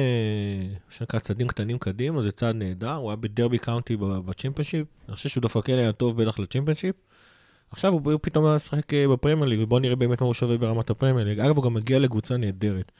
שנקרא 0.89 1.19
צעדים 1.19 1.47
קטנים 1.47 1.77
קדימה, 1.77 2.21
זה 2.21 2.32
צעד 2.32 2.56
נהדר, 2.56 2.93
הוא 2.93 3.10
היה 3.10 3.15
בדרבי 3.15 3.58
קאונטי 3.58 3.97
בצ'מפיונשיפ, 3.99 4.88
אני 5.08 5.15
חושב 5.15 5.30
שהוא 5.30 5.41
דווקא 5.41 5.71
היה 5.71 5.91
טוב 5.91 6.21
בטח 6.21 6.39
לצ'מפיונשיפ. 6.39 6.95
עכשיו 7.71 7.93
הוא 7.93 8.19
פתאום 8.21 8.45
משחק 8.45 8.93
אה, 8.93 9.08
בפרמייר 9.08 9.49
ליג, 9.49 9.60
ובואו 9.62 9.80
נראה 9.80 9.95
באמת 9.95 10.21
מה 10.21 10.27
הוא 10.27 10.34
שווה 10.34 10.58
ברמת 10.58 10.89
הפרמייר 10.89 11.27
ליג. 11.27 11.39
אגב, 11.39 11.56
הוא 11.56 11.63
גם 11.63 11.73
מגיע 11.73 11.99
לקבוצה 11.99 12.38
נהדרת. 12.38 12.91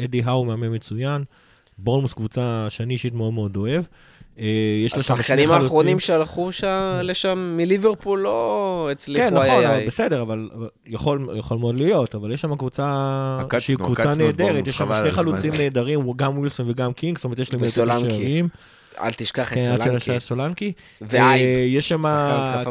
אדי 0.00 0.22
האו 0.22 0.44
מאמן 0.44 0.74
מצוין, 0.74 1.24
בורנמות' 1.78 2.12
קבוצה 2.12 2.66
שאני 2.70 2.94
אישית 2.94 3.14
מאוד 3.14 3.32
מאוד 3.32 3.56
אוהב. 3.56 3.84
אה, 4.38 4.46
יש 4.84 4.94
לו 4.96 5.02
שם 5.02 5.06
שני 5.06 5.14
השחקנים. 5.14 5.50
האחרונים 5.50 6.00
שהלכו 6.00 6.52
שם, 6.52 7.00
לשם 7.02 7.54
מליברפול 7.56 8.20
לא 8.20 8.88
הצליחו. 8.92 9.28
כן, 9.28 9.34
נכון. 9.34 9.64
בסדר, 9.86 10.22
אבל 10.22 10.48
יכול, 10.86 11.28
יכול 11.36 11.58
מאוד 11.58 11.76
להיות, 11.76 12.14
אבל 12.14 12.32
יש 12.32 12.40
שם 12.40 12.56
קבוצה 12.56 13.38
שהיא 13.58 13.76
קבוצה 13.76 14.14
נהדרת, 14.14 14.66
יש 14.66 14.76
שם 14.76 14.94
שני. 14.98 15.10
חלוצים 15.10 15.52
נהדרים, 15.58 16.12
גם 16.16 16.38
ווילסון 16.38 16.70
וגם 16.70 16.92
קינג, 16.92 17.16
זאת 17.16 17.24
אומרת, 17.24 17.38
יש 17.38 17.52
להם 17.52 17.62
את 17.62 17.68
וסולנקי. 17.68 18.42
אל 19.00 19.10
תשכח 19.12 19.52
את 19.52 19.58
כן, 19.58 19.72
עד 19.72 19.78
סולנקי. 19.82 20.04
של 20.04 20.18
סולנקי. 20.18 20.72
ואייב. 21.00 21.46
אה, 21.46 21.64
יש 21.68 21.88
שם 21.88 22.02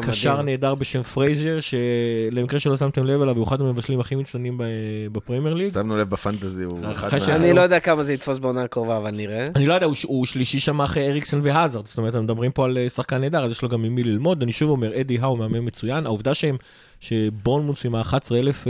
קשר 0.02 0.32
מדהים. 0.32 0.46
נהדר 0.46 0.74
בשם 0.74 1.02
פרייזר, 1.02 1.58
שלמקרה 1.60 2.60
שלא 2.60 2.76
שמתם 2.76 3.04
לב 3.06 3.22
אליו, 3.22 3.36
הוא 3.36 3.48
אחד 3.48 3.60
המבשלים 3.60 4.00
הכי 4.00 4.14
מצטיינים 4.14 4.58
ב- 4.58 4.64
בפרמייר 5.12 5.54
ליג. 5.54 5.72
שמנו 5.72 5.96
לב 5.96 6.10
בפנטזי, 6.10 6.64
הוא 6.64 6.78
אחד 6.92 7.18
מה... 7.28 7.36
אני 7.36 7.52
לא 7.52 7.60
יודע 7.60 7.80
כמה 7.80 8.04
זה 8.04 8.12
יתפוס 8.12 8.38
בעונה 8.38 8.62
הקרובה, 8.62 8.96
אבל 8.96 9.10
נראה. 9.10 9.46
אני 9.56 9.66
לא 9.66 9.74
יודע, 9.74 9.86
הוא, 9.86 9.94
ש- 9.94 10.02
הוא 10.02 10.26
שלישי 10.26 10.60
שם 10.60 10.80
אחרי 10.80 11.08
אריקסן 11.10 11.40
והאזרד, 11.42 11.86
זאת 11.86 11.98
אומרת, 11.98 12.14
מדברים 12.14 12.50
פה 12.52 12.64
על 12.64 12.78
אה, 12.78 12.90
שחקן 12.90 13.16
נהדר, 13.20 13.44
אז 13.44 13.50
יש 13.50 13.62
לו 13.62 13.68
גם 13.68 13.82
ממי 13.82 14.02
ללמוד. 14.02 14.42
אני 14.42 14.52
שוב 14.52 14.70
אומר, 14.70 15.00
אדי 15.00 15.18
האו 15.20 15.36
מאמן 15.36 15.58
מצוין, 15.66 16.06
העובדה 16.06 16.34
שהם, 16.34 16.56
שבורנמוס 17.00 17.86
עם 17.86 17.94
ה-11,000 17.94 18.66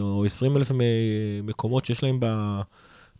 או 0.00 0.24
20,000 0.24 0.80
מקומות 1.42 1.84
שיש 1.84 2.02
להם 2.02 2.16
ב... 2.20 2.26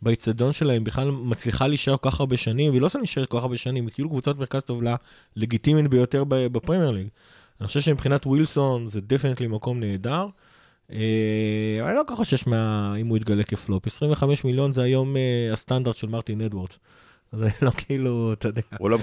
באיצטדיון 0.01 0.51
שלהם 0.51 0.83
בכלל 0.83 1.11
מצליחה 1.11 1.67
להישאר 1.67 1.97
כל 1.97 2.11
כך 2.11 2.19
הרבה 2.19 2.37
שנים, 2.37 2.71
והיא 2.71 2.81
לא 2.81 2.89
סתם 2.89 2.99
נשארת 3.01 3.29
כל 3.29 3.37
כך 3.37 3.43
הרבה 3.43 3.57
שנים, 3.57 3.85
היא 3.85 3.93
כאילו 3.93 4.09
קבוצת 4.09 4.37
מרכז 4.37 4.63
טבלה 4.63 4.95
לגיטימית 5.35 5.87
ביותר 5.87 6.23
ב- 6.23 6.47
בפרמייר 6.47 6.91
ליג. 6.91 7.07
אני 7.61 7.67
חושב 7.67 7.79
שמבחינת 7.81 8.25
ווילסון 8.25 8.87
זה 8.87 9.01
definitely 9.01 9.47
מקום 9.47 9.79
נהדר. 9.79 10.25
אה, 10.91 10.97
אני 11.85 11.95
לא 11.95 12.01
כל 12.07 12.13
כך 12.13 12.17
חושש 12.17 12.47
מה... 12.47 12.93
אם 13.01 13.07
הוא 13.07 13.17
יתגלה 13.17 13.43
כפלופ. 13.43 13.87
25 13.87 14.43
מיליון 14.43 14.71
זה 14.71 14.83
היום 14.83 15.17
אה, 15.17 15.53
הסטנדרט 15.53 15.95
של 15.95 16.07
מרטין 16.07 16.41
אדוורדס. 16.41 16.77
זה 17.31 17.49
לא 17.61 17.71
כאילו, 17.77 18.33
אתה 18.33 18.47
יודע. 18.47 18.61
הוא 18.79 18.89
לא 18.89 18.97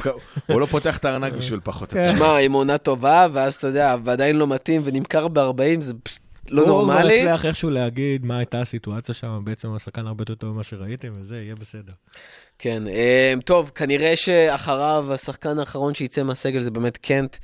הוא 0.46 0.60
לא 0.60 0.66
פותח 0.66 0.98
את 0.98 1.04
הארנק 1.04 1.32
בשביל 1.32 1.60
פחות. 1.64 1.92
כן. 1.92 2.12
שמע, 2.16 2.38
עם 2.38 2.52
עונה 2.52 2.78
טובה, 2.78 3.26
ואז 3.32 3.54
אתה 3.54 3.66
יודע, 3.66 3.96
ועדיין 4.04 4.36
לא 4.36 4.46
מתאים 4.46 4.82
ונמכר 4.84 5.28
ב-40, 5.28 5.80
זה 5.80 5.94
פשוט 6.02 6.20
לא 6.50 6.62
הוא 6.62 6.68
נורמלי. 6.68 7.20
הצליח 7.20 7.44
איכשהו 7.44 7.70
להגיד 7.70 8.26
מה 8.26 8.38
הייתה 8.38 8.60
הסיטואציה 8.60 9.14
שם, 9.14 9.40
בעצם 9.44 9.74
השחקן 9.74 10.06
הרבה 10.06 10.22
יותר 10.22 10.34
טוב 10.34 10.50
ממה 10.50 10.62
שראיתם, 10.62 11.12
וזה 11.20 11.42
יהיה 11.42 11.54
בסדר. 11.54 11.92
כן, 12.58 12.88
אה, 12.88 13.34
טוב, 13.44 13.70
כנראה 13.74 14.16
שאחריו, 14.16 15.06
השחקן 15.12 15.58
האחרון 15.58 15.94
שיצא 15.94 16.22
מהסגל 16.22 16.60
זה 16.60 16.70
באמת 16.70 16.96
קנט, 16.96 17.36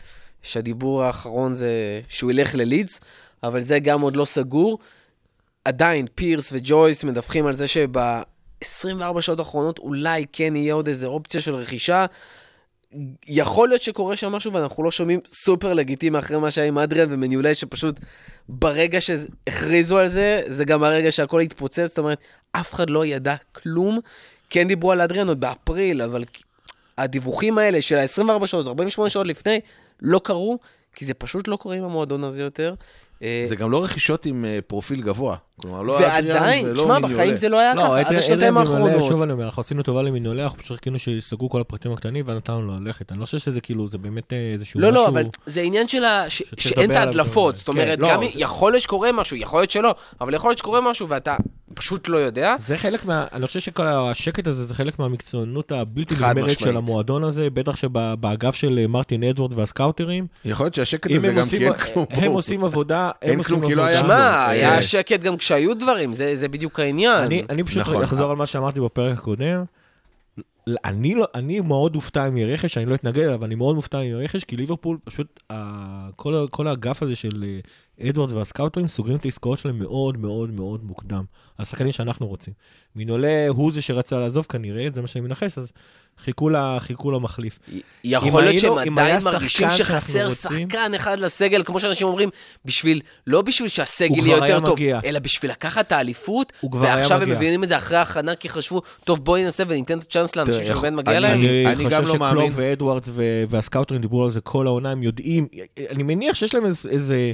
שהדיבור 0.42 1.02
האחרון 1.02 1.54
זה 1.54 2.00
שהוא 2.08 2.30
ילך 2.30 2.54
ללידס, 2.54 3.00
אבל 3.42 3.60
זה 3.60 3.78
גם 3.78 4.00
עוד 4.00 4.16
לא 4.16 4.24
סגור. 4.24 4.78
עדיין, 5.64 6.06
פירס 6.14 6.52
וג'ויס 6.52 7.04
מדווחים 7.04 7.46
על 7.46 7.54
זה 7.54 7.68
שב-24 7.68 9.20
שעות 9.20 9.38
האחרונות 9.38 9.78
אולי 9.78 10.26
כן 10.32 10.56
יהיה 10.56 10.74
עוד 10.74 10.88
איזה 10.88 11.06
אופציה 11.06 11.40
של 11.40 11.54
רכישה. 11.54 12.06
יכול 13.26 13.68
להיות 13.68 13.82
שקורה 13.82 14.16
שם 14.16 14.32
משהו 14.32 14.52
ואנחנו 14.52 14.84
לא 14.84 14.90
שומעים 14.90 15.20
סופר 15.30 15.72
לגיטימי 15.72 16.18
אחרי 16.18 16.38
מה 16.38 16.50
שהיה 16.50 16.66
עם 16.66 16.78
אדריאן 16.78 17.12
ומניולי, 17.12 17.54
שפשוט 17.54 18.00
ברגע 18.48 19.00
שהכריזו 19.00 19.98
על 19.98 20.08
זה, 20.08 20.42
זה 20.48 20.64
גם 20.64 20.84
הרגע 20.84 21.10
שהכל 21.10 21.40
התפוצץ, 21.40 21.88
זאת 21.88 21.98
אומרת, 21.98 22.18
אף 22.52 22.74
אחד 22.74 22.90
לא 22.90 23.06
ידע 23.06 23.34
כלום. 23.52 23.98
כן 24.50 24.68
דיברו 24.68 24.92
על 24.92 25.00
אדריאן 25.00 25.28
עוד 25.28 25.40
באפריל, 25.40 26.02
אבל 26.02 26.24
הדיווחים 26.98 27.58
האלה 27.58 27.82
של 27.82 27.98
ה-24 27.98 28.46
שעות, 28.46 28.66
48 28.66 29.10
שעות 29.10 29.26
לפני, 29.26 29.60
לא 30.02 30.20
קרו, 30.24 30.58
כי 30.94 31.04
זה 31.04 31.14
פשוט 31.14 31.48
לא 31.48 31.56
קורה 31.56 31.76
עם 31.76 31.84
המועדון 31.84 32.24
הזה 32.24 32.42
יותר. 32.42 32.74
זה 33.20 33.56
גם 33.56 33.70
לא 33.70 33.84
רכישות 33.84 34.26
עם 34.26 34.44
אה, 34.44 34.58
פרופיל 34.66 35.02
גבוה. 35.02 35.36
כלומר, 35.62 35.82
לא 35.82 35.92
ועדיין, 35.92 36.74
תשמע, 36.74 36.98
בחיים. 36.98 37.36
זה 37.36 37.48
לא 37.48 37.58
היה 37.58 37.74
לא, 37.74 37.82
ככה, 37.82 38.00
עד 38.00 38.14
השנתיים 38.14 38.56
האחרונות. 38.56 39.02
שוב 39.08 39.22
אני 39.22 39.32
אומר, 39.32 39.44
אנחנו 39.44 39.60
עשינו 39.60 39.82
טובה 39.82 40.02
למינולי, 40.02 40.42
אנחנו 40.42 40.58
פשוט 40.58 40.76
חיכינו 40.76 40.98
שיסגרו 40.98 41.50
כל 41.50 41.60
הפרטים 41.60 41.92
הקטנים, 41.92 42.24
ונתנו 42.28 42.62
לו 42.62 42.72
ללכת. 42.80 43.12
אני 43.12 43.20
לא 43.20 43.24
חושב 43.24 43.38
שזה 43.38 43.60
כאילו, 43.60 43.88
זה 43.88 43.98
באמת 43.98 44.32
אה, 44.32 44.50
איזשהו 44.52 44.80
לא, 44.80 44.90
משהו... 44.90 45.02
לא, 45.02 45.08
אבל 45.08 45.22
זה 45.46 45.60
עניין 45.60 45.88
של 45.88 46.04
ה... 46.04 46.24
שאין 46.58 46.90
את 46.90 46.96
ההדלפות. 46.96 47.56
זאת 47.56 47.68
אומרת, 47.68 47.98
כן, 47.98 48.04
לא, 48.04 48.10
גם 48.10 48.20
זה- 48.20 48.40
יכול 48.40 48.72
להיות 48.72 48.82
שקורה 48.82 49.12
משהו, 49.12 49.36
יכול 49.36 49.60
להיות 49.60 49.70
שלא, 49.70 49.94
אבל 50.20 50.34
יכול 50.34 50.50
להיות 50.50 50.58
שקורה 50.58 50.80
משהו 50.80 51.08
ואתה 51.08 51.36
פשוט 51.74 52.08
לא 52.08 52.16
יודע. 52.16 52.54
זה 52.58 52.76
חלק 52.76 53.04
מה... 53.04 53.26
אני 53.32 53.46
חושב 53.46 53.60
שכל 53.60 53.86
השקט 53.86 54.46
הזה 54.46 54.64
זה 54.64 54.74
חלק 54.74 54.98
מהמקצוענות 54.98 55.72
הבלתי 55.72 56.14
נגמרת. 56.14 56.58
של 56.58 56.76
המועדון 56.76 57.24
הזה, 57.24 57.50
בטח 57.50 57.76
שבאגף 57.76 58.54
של 58.54 58.86
מרטין 58.88 59.24
אדוארד 59.24 59.58
והסקאוטרים. 59.58 60.26
יכול 60.44 60.64
להיות 60.66 60.74
שהשקט 60.74 61.10
אם 61.10 61.16
הזה 61.16 61.28
הם 61.28 61.34
גם 61.34 61.42
כי 61.44 61.56
אין 61.64 61.72
כלום. 61.72 62.06
הם 62.10 62.32
עושים 62.32 62.64
עבודה, 62.64 63.10
הם 63.22 63.38
עושים 63.38 63.62
לא 63.62 63.66
עבודה. 63.66 63.86
היה 63.86 63.96
שמע, 63.98 64.46
היה 64.46 64.82
שקט 64.82 65.20
גם 65.20 65.36
כשהיו 65.50 65.74
דברים, 65.74 66.12
זה 66.12 66.36
זה 66.36 66.48
בדיוק 66.48 66.80
העניין. 66.80 67.22
אני, 67.24 67.42
אני 67.50 67.64
פשוט 67.64 67.82
נכון. 67.82 68.02
אחזור 68.02 68.30
על 68.30 68.36
מה 68.36 68.46
שאמרתי 68.46 68.80
בפרק 68.80 69.18
הקודם. 69.18 69.64
אני, 70.84 71.14
לא, 71.14 71.26
אני 71.34 71.60
מאוד 71.60 71.96
אופתע 71.96 72.28
אם 72.28 72.36
יהיה 72.36 72.54
רכש, 72.54 72.78
אני 72.78 72.86
לא 72.86 72.94
אתנגד, 72.94 73.28
אבל 73.28 73.44
אני 73.46 73.54
מאוד 73.54 73.74
מופתע 73.74 74.00
אם 74.00 74.04
יהיה 74.04 74.16
רכש, 74.16 74.44
כי 74.44 74.56
ליברפול, 74.56 74.98
פשוט 75.04 75.42
ה, 75.52 76.08
כל, 76.16 76.46
כל 76.50 76.66
האגף 76.66 77.02
הזה 77.02 77.14
של 77.16 77.44
אה, 78.00 78.10
אדוארדס 78.10 78.32
והסקאוטרים 78.32 78.88
סוגרים 78.88 79.16
את 79.16 79.24
העסקאות 79.24 79.58
שלהם 79.58 79.78
מאוד 79.78 80.16
מאוד 80.18 80.50
מאוד 80.50 80.84
מוקדם. 80.84 81.24
השחקנים 81.58 81.92
שאנחנו 81.92 82.26
רוצים. 82.26 82.54
מינולה 82.96 83.48
הוא 83.48 83.72
זה 83.72 83.82
שרצה 83.82 84.18
לעזוב 84.18 84.46
כנראה, 84.48 84.88
זה 84.94 85.00
מה 85.00 85.06
שאני 85.06 85.24
מנחש, 85.24 85.58
אז 85.58 85.72
חיכו, 86.24 86.48
לה, 86.48 86.76
חיכו 86.80 87.10
למחליף. 87.10 87.58
יכול 88.04 88.42
להיות 88.42 88.58
שהם 88.60 88.78
עדיין 88.78 89.18
מרגישים 89.24 89.70
שחקן 89.70 89.84
שחסר 89.84 90.30
שחקן 90.30 90.94
אחד 90.96 91.18
לסגל, 91.18 91.62
כמו 91.64 91.80
שאנשים 91.80 92.06
אומרים, 92.06 92.28
בשביל, 92.64 93.00
לא 93.26 93.42
בשביל 93.42 93.68
שהסגל 93.68 94.26
יהיה 94.26 94.36
יותר 94.36 94.60
טוב, 94.60 94.74
מגיע. 94.74 95.00
אלא 95.04 95.18
בשביל 95.18 95.50
לקחת 95.50 95.86
את 95.86 95.92
האליפות, 95.92 96.52
ועכשיו 96.72 97.16
הם 97.16 97.22
מגיע. 97.22 97.34
מבינים 97.36 97.64
את 97.64 97.68
זה 97.68 97.76
אחרי 97.76 97.98
ההכנה, 97.98 98.34
כי 98.34 98.48
חשבו, 98.48 98.82
טוב, 99.04 99.24
בואי 99.24 99.44
ננסה 99.44 99.64
וניתן 99.68 99.98
את 99.98 100.02
הצ'אנס 100.02 100.36
לאנשים 100.36 100.64
שבאמת 100.64 100.84
אני- 100.84 100.96
מגיע 100.96 101.20
להם. 101.20 101.38
אני, 101.40 101.66
אני 101.66 101.84
גם 101.84 102.02
חושב 102.02 102.14
לא 102.14 102.20
מאמין. 102.20 102.42
שקלוב 102.44 102.52
ואדוארדס 102.58 103.08
ו- 103.12 103.22
והסקאוטרים 103.48 104.00
דיברו 104.00 104.24
על 104.24 104.30
זה 104.30 104.40
כל 104.40 104.66
העונה, 104.66 104.90
הם 104.90 105.02
יודעים, 105.02 105.48
אני 105.90 106.02
מניח 106.02 106.34
שיש 106.36 106.54
להם 106.54 106.66
איזה, 106.66 106.88
איזה 106.90 107.32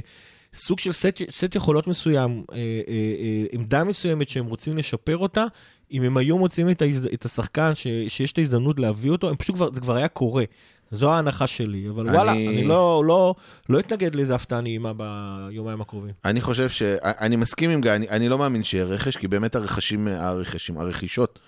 סוג 0.57 0.79
של 0.79 0.91
סט, 0.91 1.21
סט 1.31 1.55
יכולות 1.55 1.87
מסוים, 1.87 2.43
אה, 2.51 2.57
אה, 2.57 2.61
אה, 2.87 3.45
עמדה 3.51 3.83
מסוימת 3.83 4.29
שהם 4.29 4.45
רוצים 4.45 4.77
לשפר 4.77 5.17
אותה, 5.17 5.45
אם 5.91 6.03
הם 6.03 6.17
היו 6.17 6.37
מוצאים 6.37 6.69
את, 6.69 6.81
ההזד... 6.81 7.05
את 7.05 7.25
השחקן 7.25 7.75
ש... 7.75 7.87
שיש 8.07 8.31
את 8.31 8.37
ההזדמנות 8.37 8.79
להביא 8.79 9.11
אותו, 9.11 9.29
הם 9.29 9.35
פשוט 9.35 9.55
כבר, 9.55 9.73
זה 9.73 9.81
כבר 9.81 9.95
היה 9.95 10.07
קורה. 10.07 10.43
זו 10.91 11.13
ההנחה 11.13 11.47
שלי, 11.47 11.89
אבל 11.89 12.07
אני- 12.07 12.17
וואלה, 12.17 12.31
אני 12.31 12.63
לא, 12.63 13.03
לא, 13.05 13.35
לא 13.69 13.79
אתנגד 13.79 14.15
לאיזה 14.15 14.35
הפתעה 14.35 14.61
נעימה 14.61 14.91
ביומיים 14.93 15.81
הקרובים. 15.81 16.13
אני 16.25 16.41
חושב 16.41 16.69
ש... 16.69 16.81
אני 17.01 17.35
מסכים 17.35 17.69
עם 17.69 17.81
גיא, 17.81 17.91
אני, 17.91 18.09
אני 18.09 18.29
לא 18.29 18.37
מאמין 18.37 18.63
שיהיה 18.63 18.83
רכש, 18.83 19.17
כי 19.17 19.27
באמת 19.27 19.55
הרכשים, 19.55 20.07
הרכשים, 20.07 20.77
הרכישות 20.77 21.39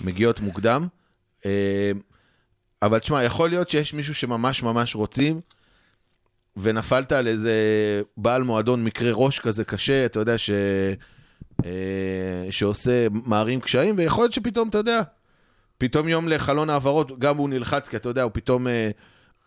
מגיעות 0.00 0.40
מוקדם. 0.40 0.86
אה, 1.46 1.92
אבל 2.82 2.98
תשמע, 2.98 3.22
יכול 3.22 3.50
להיות 3.50 3.68
שיש 3.68 3.94
מישהו 3.94 4.14
שממש 4.14 4.62
ממש 4.62 4.94
רוצים, 4.94 5.40
ונפלת 6.60 7.12
על 7.12 7.26
איזה 7.26 7.52
בעל 8.16 8.42
מועדון 8.42 8.84
מקרה 8.84 9.10
ראש 9.14 9.38
כזה 9.38 9.64
קשה, 9.64 10.06
אתה 10.06 10.20
יודע, 10.20 10.38
ש... 10.38 10.50
אה, 11.64 12.46
שעושה, 12.50 13.06
מערים 13.10 13.60
קשיים, 13.60 13.94
ויכול 13.98 14.24
להיות 14.24 14.32
שפתאום, 14.32 14.68
אתה 14.68 14.78
יודע, 14.78 15.02
פתאום 15.78 16.08
יום 16.08 16.28
לחלון 16.28 16.70
העברות, 16.70 17.18
גם 17.18 17.36
הוא 17.36 17.48
נלחץ, 17.48 17.88
כי 17.88 17.96
אתה 17.96 18.08
יודע, 18.08 18.22
הוא 18.22 18.30
פתאום 18.34 18.66
אה, 18.66 18.90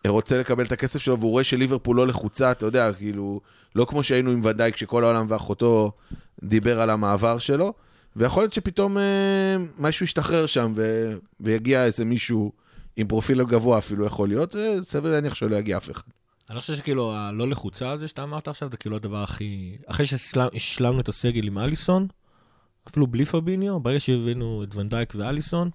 רוצה 0.06 0.40
לקבל 0.40 0.64
את 0.64 0.72
הכסף 0.72 0.98
שלו, 0.98 1.18
והוא 1.18 1.30
רואה 1.30 1.44
שליברפול 1.44 1.96
לא 1.96 2.06
לחוצה, 2.06 2.50
אתה 2.50 2.66
יודע, 2.66 2.92
כאילו, 2.92 3.40
לא 3.76 3.84
כמו 3.84 4.02
שהיינו 4.02 4.30
עם 4.30 4.40
ודאי, 4.44 4.72
כשכל 4.72 5.04
העולם 5.04 5.26
ואחותו 5.28 5.92
דיבר 6.42 6.80
על 6.80 6.90
המעבר 6.90 7.38
שלו, 7.38 7.72
ויכול 8.16 8.42
להיות 8.42 8.52
שפתאום 8.52 8.98
אה, 8.98 9.56
משהו 9.78 10.04
ישתחרר 10.04 10.46
שם, 10.46 10.72
ו... 10.76 11.12
ויגיע 11.40 11.84
איזה 11.84 12.04
מישהו 12.04 12.52
עם 12.96 13.06
פרופיל 13.06 13.44
גבוה 13.44 13.78
אפילו 13.78 14.06
יכול 14.06 14.28
להיות, 14.28 14.56
וסביר 14.56 15.12
להניח 15.12 15.34
שלא 15.34 15.56
יגיע 15.56 15.76
אף 15.76 15.90
אחד. 15.90 16.21
אני 16.50 16.60
חושב 16.60 16.76
שכאילו 16.76 17.12
הלא 17.14 17.48
לחוצה 17.48 17.90
הזה 17.90 18.08
שאתה 18.08 18.22
אמרת 18.22 18.48
עכשיו, 18.48 18.68
זה 18.70 18.76
כאילו 18.76 18.96
הדבר 18.96 19.22
הכי... 19.22 19.76
אחרי 19.86 20.06
שהשלמנו 20.06 21.00
את 21.00 21.08
הסגל 21.08 21.46
עם 21.46 21.58
אליסון, 21.58 22.06
אפילו 22.88 23.06
בלי 23.06 23.24
פביניו, 23.24 23.80
ברגע 23.80 24.00
שהבאנו 24.00 24.62
את 24.62 24.74
ונדייק 24.74 25.12
ואליסון, 25.16 25.70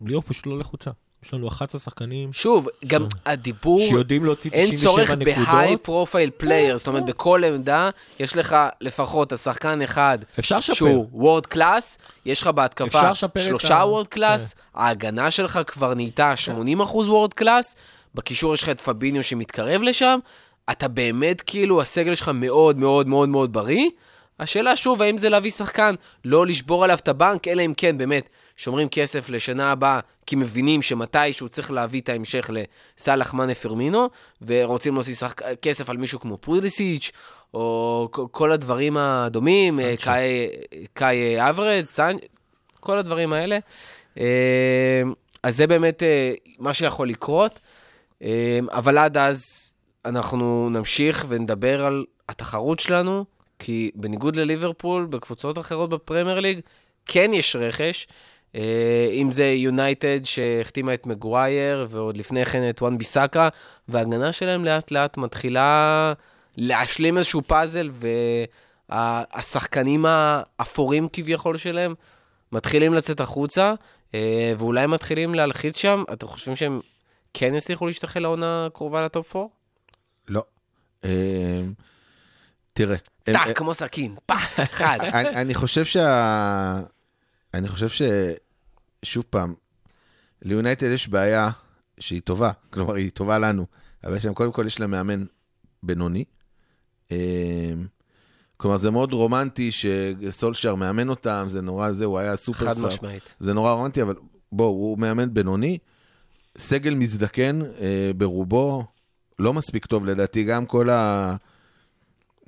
ליאור 0.00 0.22
פשוט 0.26 0.46
לא 0.46 0.58
לחוצה. 0.58 0.90
יש 1.24 1.34
לנו 1.34 1.48
11 1.48 1.80
שחקנים 1.80 2.32
שוב, 2.32 2.68
גם 2.86 3.06
הדיבור, 3.26 3.80
שיודעים 3.80 4.24
להוציא 4.24 4.50
אין 4.50 4.70
97 4.70 4.90
צורך 4.90 5.10
נקודות. 5.10 5.48
בהיי 5.48 5.76
פרופייל 5.76 6.30
פלייר, 6.36 6.76
זאת 6.76 6.88
אומרת, 6.88 7.04
בכל 7.04 7.44
עמדה 7.44 7.90
יש 8.18 8.36
לך 8.36 8.56
לפחות 8.80 9.32
השחקן 9.32 9.82
אחד 9.82 10.18
אפשר 10.38 10.58
לשפר. 10.58 10.74
שהוא 10.74 11.08
world 11.12 11.46
class, 11.46 11.98
יש 12.24 12.40
לך 12.40 12.46
בהתקפה 12.46 13.14
שלושה 13.38 13.68
כן. 13.68 13.74
world 13.74 14.06
class, 14.06 14.54
ההגנה 14.74 15.30
שלך 15.30 15.60
כבר 15.66 15.94
נהייתה 15.94 16.34
80% 16.80 16.80
וורד 16.80 17.34
קלאס, 17.34 17.76
בקישור 18.14 18.54
יש 18.54 18.62
לך 18.62 18.68
את 18.68 18.80
פביניו 18.80 19.22
שמתקרב 19.22 19.82
לשם, 19.82 20.18
אתה 20.70 20.88
באמת 20.88 21.42
כאילו, 21.42 21.80
הסגל 21.80 22.14
שלך 22.14 22.28
מאוד 22.34 22.78
מאוד 22.78 23.08
מאוד 23.08 23.28
מאוד 23.28 23.52
בריא. 23.52 23.90
השאלה 24.40 24.76
שוב, 24.76 25.02
האם 25.02 25.18
זה 25.18 25.28
להביא 25.28 25.50
שחקן, 25.50 25.94
לא 26.24 26.46
לשבור 26.46 26.84
עליו 26.84 26.96
את 26.96 27.08
הבנק, 27.08 27.48
אלא 27.48 27.62
אם 27.62 27.72
כן, 27.76 27.98
באמת, 27.98 28.28
שומרים 28.56 28.88
כסף 28.88 29.28
לשנה 29.28 29.72
הבאה, 29.72 30.00
כי 30.26 30.36
מבינים 30.36 30.82
שמתישהו 30.82 31.48
צריך 31.48 31.70
להביא 31.70 32.00
את 32.00 32.08
ההמשך 32.08 32.50
לסאלח 32.98 33.34
מאנה 33.34 33.54
פירמינו, 33.54 34.08
ורוצים 34.42 34.94
להוציא 34.94 35.14
שחק... 35.14 35.42
כסף 35.62 35.90
על 35.90 35.96
מישהו 35.96 36.20
כמו 36.20 36.36
פוליסיץ', 36.38 37.10
או 37.54 38.08
כל 38.30 38.52
הדברים 38.52 38.96
הדומים, 38.96 39.80
אה. 39.80 39.94
קאי- 40.04 40.48
קאי 40.92 41.50
האברץ, 41.50 41.84
סנ... 41.86 42.16
כל 42.80 42.98
הדברים 42.98 43.32
האלה. 43.32 43.58
אה, 44.18 45.02
אז 45.42 45.56
זה 45.56 45.66
באמת 45.66 46.02
אה, 46.02 46.32
מה 46.58 46.74
שיכול 46.74 47.08
לקרות, 47.08 47.60
אבל 48.70 48.98
עד 48.98 49.16
אז 49.16 49.72
אנחנו 50.04 50.70
נמשיך 50.70 51.26
ונדבר 51.28 51.84
על 51.84 52.04
התחרות 52.28 52.80
שלנו, 52.80 53.24
כי 53.58 53.90
בניגוד 53.94 54.36
לליברפול, 54.36 55.06
בקבוצות 55.06 55.58
אחרות 55.58 55.90
בפרמייר 55.90 56.40
ליג, 56.40 56.60
כן 57.06 57.30
יש 57.34 57.56
רכש. 57.56 58.06
אה, 58.54 59.08
אם 59.12 59.32
זה 59.32 59.44
יונייטד 59.44 60.20
שהחתימה 60.24 60.94
את 60.94 61.06
מגווייר, 61.06 61.86
ועוד 61.88 62.16
לפני 62.16 62.44
כן 62.44 62.70
את 62.70 62.82
וואן 62.82 62.98
ביסאקה, 62.98 63.48
וההגנה 63.88 64.32
שלהם 64.32 64.64
לאט 64.64 64.90
לאט 64.90 65.16
מתחילה 65.16 66.12
להשלים 66.56 67.18
איזשהו 67.18 67.42
פאזל, 67.42 67.90
והשחקנים 68.90 70.04
האפורים 70.08 71.08
כביכול 71.12 71.56
שלהם 71.56 71.94
מתחילים 72.52 72.94
לצאת 72.94 73.20
החוצה, 73.20 73.74
אה, 74.14 74.52
ואולי 74.58 74.86
מתחילים 74.86 75.34
להלחיץ 75.34 75.76
שם. 75.76 76.04
אתם 76.12 76.26
חושבים 76.26 76.56
שהם 76.56 76.80
כן 77.34 77.54
יצליחו 77.54 77.86
להשתחל 77.86 78.20
לעונה 78.20 78.66
הקרובה 78.66 79.02
ל 79.02 79.11
top 79.11 79.36
4? 79.36 79.48
לא. 80.28 80.44
אה, 81.04 81.62
תראה. 82.72 82.96
טאק, 83.22 83.58
כמו 83.58 83.74
סכין, 83.74 84.16
טאק, 84.26 84.60
אחד. 84.60 84.98
אני, 85.40 85.54
חושב 85.54 85.84
שה... 85.84 86.80
אני 87.54 87.68
חושב 87.68 87.88
ש... 87.88 88.02
שוב 89.02 89.24
פעם, 89.30 89.54
ליונייטד 90.42 90.86
יש 90.86 91.08
בעיה 91.08 91.50
שהיא 92.00 92.20
טובה, 92.24 92.50
כלומר, 92.70 92.94
היא 92.94 93.10
טובה 93.10 93.38
לנו, 93.38 93.66
אבל 94.04 94.16
יש 94.16 94.24
להם, 94.24 94.34
קודם 94.34 94.52
כל, 94.52 94.64
יש 94.66 94.80
להם 94.80 94.90
מאמן 94.90 95.24
בינוני. 95.82 96.24
אה, 97.12 97.72
כלומר, 98.56 98.76
זה 98.76 98.90
מאוד 98.90 99.12
רומנטי 99.12 99.70
שסולשר 99.72 100.74
מאמן 100.74 101.08
אותם, 101.08 101.44
זה 101.48 101.60
נורא, 101.60 101.92
זה, 101.92 102.04
הוא 102.04 102.18
היה 102.18 102.36
סופר 102.36 102.66
חד 102.66 102.72
sub. 102.72 102.86
משמעית. 102.86 103.36
זה 103.38 103.52
נורא 103.52 103.72
רומנטי, 103.72 104.02
אבל 104.02 104.14
בואו, 104.52 104.68
הוא 104.68 104.98
מאמן 104.98 105.34
בינוני, 105.34 105.78
סגל 106.58 106.94
מזדקן 106.94 107.60
אה, 107.62 108.10
ברובו, 108.16 108.84
לא 109.38 109.52
מספיק 109.52 109.86
טוב 109.86 110.06
לדעתי, 110.06 110.44
גם 110.44 110.66
כל 110.66 110.90
ה... 110.90 111.36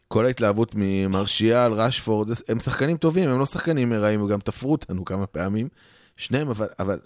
כל 0.08 0.26
ההתלהבות 0.26 0.72
ממרשיאל, 0.74 1.72
רשפורד, 1.72 2.28
זה- 2.28 2.44
הם 2.48 2.60
שחקנים 2.60 2.96
טובים, 2.96 3.28
הם 3.28 3.38
לא 3.38 3.46
שחקנים 3.46 3.92
רעים, 3.92 4.20
הם 4.20 4.28
גם 4.28 4.40
תפרו 4.40 4.72
אותנו 4.72 5.04
כמה 5.04 5.26
פעמים, 5.26 5.68
שניהם, 6.16 6.48
אבל, 6.48 6.66
אבל 6.78 6.98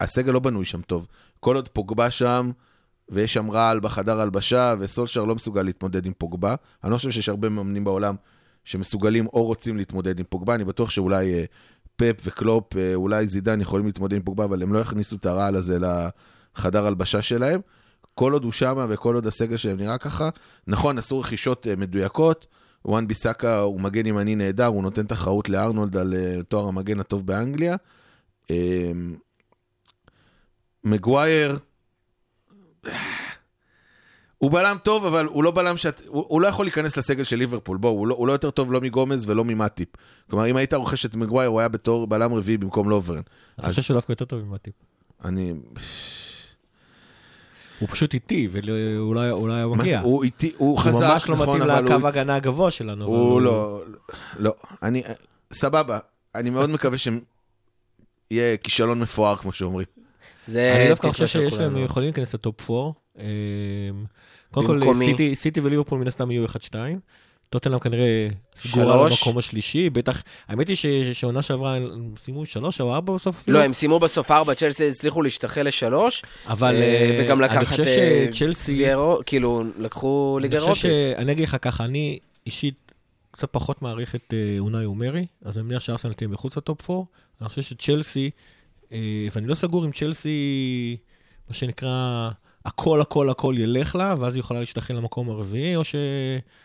הסגל 0.00 0.32
לא 0.32 0.40
בנוי 0.40 0.64
שם 0.64 0.80
טוב. 0.80 1.06
כל 1.40 1.56
עוד 1.56 1.68
פוגבה 1.68 2.10
שם, 2.10 2.50
ויש 3.08 3.34
שם 3.34 3.50
רעל 3.50 3.80
בחדר 3.80 4.20
הלבשה, 4.20 4.74
וסולשר 4.78 5.24
לא 5.24 5.34
מסוגל 5.34 5.62
להתמודד 5.62 6.06
עם 6.06 6.12
פוגבה. 6.18 6.54
אני 6.84 6.92
לא 6.92 6.96
חושב 6.96 7.10
שיש 7.10 7.28
הרבה 7.28 7.48
מאמנים 7.48 7.84
בעולם 7.84 8.14
שמסוגלים 8.64 9.26
או 9.26 9.44
רוצים 9.44 9.76
להתמודד 9.76 10.18
עם 10.18 10.24
פוגבה, 10.28 10.54
אני 10.54 10.64
בטוח 10.64 10.90
שאולי 10.90 11.34
אה, 11.34 11.44
פפ 11.96 12.22
וקלופ, 12.24 12.76
אה, 12.76 12.94
אולי 12.94 13.26
זידן 13.26 13.60
יכולים 13.60 13.86
להתמודד 13.86 14.16
עם 14.16 14.22
פוגבה, 14.22 14.44
אבל 14.44 14.62
הם 14.62 14.72
לא 14.72 14.78
יכניסו 14.78 15.16
את 15.16 15.26
הרעל 15.26 15.56
הזה 15.56 15.78
לחדר 16.58 16.86
הלבשה 16.86 17.22
שלהם. 17.22 17.60
כל 18.14 18.32
עוד 18.32 18.44
הוא 18.44 18.52
שמה 18.52 18.86
וכל 18.88 19.14
עוד 19.14 19.26
הסגל 19.26 19.56
שלהם 19.56 19.76
נראה 19.76 19.98
ככה, 19.98 20.28
נכון, 20.66 20.98
עשו 20.98 21.20
רכישות 21.20 21.66
אה, 21.66 21.76
מדויקות, 21.76 22.46
וואן 22.84 23.08
ביסאקה 23.08 23.60
הוא 23.60 23.80
מגן 23.80 24.06
ימני 24.06 24.34
נהדר, 24.34 24.66
הוא 24.66 24.82
נותן 24.82 25.06
תחרות 25.06 25.48
לארנולד 25.48 25.96
על 25.96 26.14
אה, 26.14 26.42
תואר 26.48 26.68
המגן 26.68 27.00
הטוב 27.00 27.26
באנגליה. 27.26 27.76
אה, 28.50 28.92
מגווייר, 30.84 31.58
הוא 34.38 34.50
בלם 34.52 34.76
טוב, 34.82 35.06
אבל 35.06 35.26
הוא 35.26 35.44
לא 35.44 35.50
בלם 35.50 35.76
שאת... 35.76 36.02
הוא, 36.06 36.24
הוא 36.28 36.40
לא 36.40 36.46
יכול 36.46 36.64
להיכנס 36.64 36.96
לסגל 36.96 37.24
של 37.24 37.36
ליברפול, 37.36 37.76
בואו, 37.76 37.92
הוא, 37.92 38.06
לא, 38.06 38.14
הוא 38.14 38.26
לא 38.26 38.32
יותר 38.32 38.50
טוב 38.50 38.72
לא 38.72 38.80
מגומז 38.80 39.28
ולא 39.28 39.44
ממטיפ. 39.44 39.88
כלומר, 40.30 40.46
אם 40.46 40.56
היית 40.56 40.74
רוכש 40.74 41.06
את 41.06 41.16
מגווייר, 41.16 41.48
הוא 41.48 41.60
היה 41.60 41.68
בתור 41.68 42.06
בלם 42.06 42.34
רביעי 42.34 42.58
במקום 42.58 42.90
לוברן. 42.90 43.22
אני 43.58 43.70
חושב 43.70 43.82
שהוא 43.82 43.94
דווקא 43.94 44.12
יותר 44.12 44.24
טוב 44.24 44.44
ממטיפ. 44.44 44.74
אני... 45.24 45.54
הוא 47.78 47.88
פשוט 47.88 48.14
איטי, 48.14 48.48
ואולי 48.50 49.28
הוא 49.30 49.48
לא 49.48 49.52
היה 49.52 49.66
מה 49.66 49.76
מגיע. 49.76 49.98
זה, 49.98 50.04
הוא 50.04 50.24
איטי, 50.24 50.52
הוא 50.56 50.68
הוא 50.68 50.78
חזק, 50.78 51.06
ממש 51.10 51.28
לא 51.28 51.36
נכון, 51.36 51.48
מתאים 51.48 51.70
אבל 51.70 51.84
הוא... 51.84 51.94
לקו 51.94 52.06
ההגנה 52.06 52.34
הגבוה 52.34 52.70
שלנו. 52.70 53.04
אבל 53.04 53.14
הוא 53.14 53.40
לא... 53.40 53.82
לא. 54.38 54.54
אני... 54.82 55.02
סבבה, 55.52 55.98
אני 56.34 56.50
מאוד 56.50 56.70
מקווה 56.70 56.98
שהם... 56.98 57.20
יהיה 58.30 58.56
כישלון 58.56 59.00
מפואר, 59.00 59.36
כמו 59.36 59.52
שאומרים. 59.52 59.86
זה 60.46 60.76
אני 60.76 60.88
דווקא 60.88 61.08
חושב 61.08 61.26
שיש 61.26 61.54
להם. 61.54 61.76
יכולים 61.76 62.06
להיכנס 62.06 62.34
לטופ 62.34 62.70
4. 62.70 62.90
קודם 64.50 64.66
כל, 64.66 64.80
סיטי 65.34 65.60
וליברפול 65.60 65.98
מן 65.98 66.06
הסתם 66.06 66.30
יהיו 66.30 66.46
1-2. 66.46 66.48
טוטנאם 67.50 67.78
כנראה 67.78 68.28
סגורה. 68.56 69.08
במקום 69.08 69.38
השלישי, 69.38 69.90
בטח, 69.90 70.22
האמת 70.48 70.68
היא 70.68 70.76
ש- 70.76 70.86
שעונה 71.12 71.42
שעברה 71.42 71.74
הם 71.74 72.14
סיימו 72.22 72.46
שלוש 72.46 72.80
או 72.80 72.94
ארבע 72.94 73.14
בסוף. 73.14 73.44
לא, 73.48 73.62
הם 73.62 73.72
סיימו 73.72 73.98
בסוף 73.98 74.30
ארבע, 74.30 74.54
צ'לסי 74.54 74.88
הצליחו 74.88 75.22
להשתחל 75.22 75.62
לשלוש, 75.62 76.22
אבל 76.46 76.74
אה, 76.74 76.80
אה, 76.80 77.18
וגם 77.20 77.42
אני 77.42 77.48
לקחת 77.48 77.66
חושב 77.66 77.82
אה, 77.82 78.26
שצ'לסי, 78.32 78.84
כאילו, 79.26 79.64
לקחו 79.78 80.38
ליגה 80.42 80.58
אני 80.58 80.66
חושב 80.66 80.88
אירופית. 80.88 81.16
ש... 81.16 81.20
אני 81.20 81.32
אגיד 81.32 81.48
לך 81.48 81.56
ככה, 81.62 81.84
אני 81.84 82.18
אישית 82.46 82.92
קצת 83.30 83.48
פחות 83.52 83.82
מעריך 83.82 84.14
את 84.14 84.34
אונאי 84.58 84.84
אומרי, 84.84 85.26
אז 85.44 85.58
אני 85.58 85.66
מניח 85.66 85.80
שארסנל 85.80 86.12
תהיה 86.12 86.28
מחוץ 86.28 86.56
לטופ 86.56 86.90
4. 86.90 87.04
אני 87.40 87.48
חושב 87.48 87.62
שצ'לסי, 87.62 88.30
ואני 89.32 89.46
לא 89.46 89.54
סגור 89.54 89.84
אם 89.84 89.92
צ'לסי, 89.92 90.96
מה 91.48 91.54
שנקרא, 91.54 92.30
הכל 92.68 93.00
הכל 93.00 93.30
הכל 93.30 93.54
ילך 93.58 93.96
לה, 93.96 94.14
ואז 94.18 94.34
היא 94.34 94.40
יכולה 94.40 94.60
להשתחל 94.60 94.94
למקום 94.94 95.30
הרביעי, 95.30 95.76
או 95.76 95.84
ש... 95.84 95.94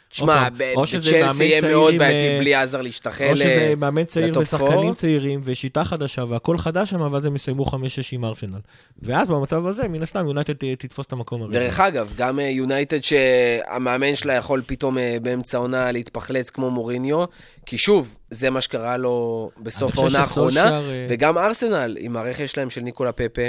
שמע, 0.10 0.34
עוד 0.34 0.44
פעם, 0.44 0.58
ב- 0.58 0.74
או 0.76 0.88
שזה 0.88 1.12
בצ'לסי 1.24 1.46
יהיה 1.46 1.62
מאוד 1.62 1.94
בעייתי 1.98 2.34
אה, 2.36 2.40
בלי 2.40 2.56
עזר 2.56 2.82
להשתחל. 2.82 3.28
או 3.32 3.36
שזה 3.38 3.46
אה, 3.70 3.74
מאמן 3.78 4.04
צעיר 4.04 4.40
ושחקנים. 4.40 4.94
צעירים 4.94 5.40
ושיטה 5.44 5.84
חדשה 5.84 6.24
והכל 6.24 6.58
חדש 6.58 6.90
שם, 6.90 7.02
ואז 7.12 7.26
הם 7.26 7.36
יסיימו 7.36 7.66
5-6 7.66 7.76
עם 8.12 8.26
ארסנל. 8.26 8.60
ואז 9.02 9.30
במצב 9.30 9.68
הזה, 9.68 9.88
מן 9.88 10.04
הסתם, 10.04 10.28
יונייטד 10.28 10.54
ת- 10.54 10.80
תתפוס 10.80 11.06
את 11.06 11.12
המקום 11.12 11.42
הרביעי. 11.42 11.60
דרך 11.64 11.80
אגב, 11.80 12.14
גם 12.18 12.40
אה, 12.40 12.44
יונייטד 12.46 13.00
שהמאמן 13.04 14.16
שלה 14.16 14.34
יכול 14.34 14.62
פתאום 14.66 14.98
אה, 14.98 15.18
באמצע 15.22 15.58
העונה 15.58 15.92
להתפחלץ 15.92 16.50
כמו 16.50 16.72
מוריניו, 16.72 17.24
כי 17.66 17.78
שוב, 17.78 18.18
זה 18.30 18.50
מה 18.50 18.62
שקרה 18.62 18.98
לו 18.98 19.50
בסוף 19.64 19.98
העונה 19.98 20.20
האחרונה, 20.20 20.80
אה, 20.80 21.06
וגם 21.10 21.38
ארסנל, 21.38 21.98
עם 22.00 22.18
הרכש 22.18 22.52
שלהם 22.52 22.70
של 22.70 22.82
ניקולה 22.82 23.12
פפה, 23.12 23.42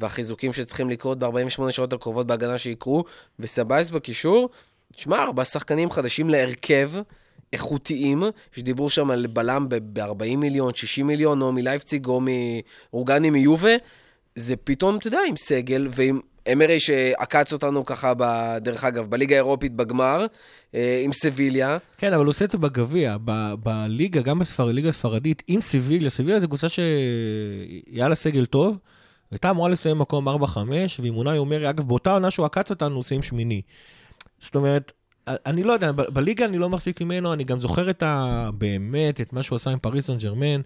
והחיזוקים 0.00 0.52
שצריכים 0.52 0.90
לקרות 0.90 1.18
ב-48 1.18 1.70
שעות 1.70 1.92
הקרובות 1.92 2.26
בהגנה 2.26 2.58
שיקרו, 2.58 3.04
וסבייס 3.38 3.90
בקישור, 3.90 4.48
תשמע, 4.96 5.22
ארבעה 5.22 5.44
שחקנים 5.44 5.90
חדשים 5.90 6.30
להרכב. 6.30 6.90
איכותיים, 7.52 8.22
שדיברו 8.52 8.90
שם 8.90 9.10
על 9.10 9.26
בלם 9.26 9.66
ב-40 9.68 10.36
מיליון, 10.36 10.74
60 10.74 11.06
מיליון, 11.06 11.42
או 11.42 11.52
מלייפציג 11.52 12.06
או 12.06 12.20
מאורגני 12.20 13.30
מיובה, 13.30 13.70
זה 14.36 14.56
פתאום, 14.56 14.96
אתה 14.96 15.06
יודע, 15.06 15.20
עם 15.28 15.36
סגל 15.36 15.88
ועם 15.90 16.20
אמרי 16.52 16.80
שעקץ 16.80 17.52
אותנו 17.52 17.84
ככה, 17.84 18.12
ב, 18.16 18.24
דרך 18.60 18.84
אגב, 18.84 19.10
בליגה 19.10 19.34
האירופית 19.34 19.72
בגמר, 19.72 20.26
אה, 20.74 21.00
עם 21.04 21.12
סביליה. 21.12 21.78
כן, 21.98 22.12
אבל 22.12 22.24
הוא 22.24 22.30
עושה 22.30 22.44
את 22.44 22.50
זה 22.50 22.58
בגביע, 22.58 23.16
ב- 23.24 23.54
בליגה, 23.62 24.22
גם 24.22 24.42
בליגה 24.58 24.88
הספרדית, 24.88 25.42
עם 25.46 25.60
סביליה, 25.60 26.10
סביליה 26.10 26.40
זו 26.40 26.48
קבוצה 26.48 26.68
שהיה 26.68 28.08
לה 28.08 28.14
סגל 28.14 28.46
טוב, 28.46 28.76
הייתה 29.30 29.50
אמורה 29.50 29.68
לסיים 29.68 29.98
מקום 29.98 30.28
4-5, 30.28 30.32
ועם 30.98 31.16
אונאי 31.16 31.38
אומרי, 31.38 31.70
אגב, 31.70 31.88
באותה 31.88 32.12
עונה 32.12 32.30
שהוא 32.30 32.46
עקץ 32.46 32.70
אותנו, 32.70 32.94
הוא 32.94 33.02
סיים 33.02 33.22
שמיני. 33.22 33.62
זאת 34.38 34.56
אומרת, 34.56 34.92
אני 35.28 35.62
לא 35.62 35.72
יודע, 35.72 35.92
ב- 35.92 36.02
בליגה 36.02 36.44
אני 36.44 36.58
לא 36.58 36.68
מחזיק 36.68 37.00
ממנו, 37.00 37.32
אני 37.32 37.44
גם 37.44 37.58
זוכר 37.58 37.90
את 37.90 38.02
ה... 38.02 38.50
באמת, 38.58 39.20
את 39.20 39.32
מה 39.32 39.42
שהוא 39.42 39.56
עשה 39.56 39.70
עם 39.70 39.78
פריס 39.78 40.06
סן 40.06 40.18
ג'רמן, 40.18 40.60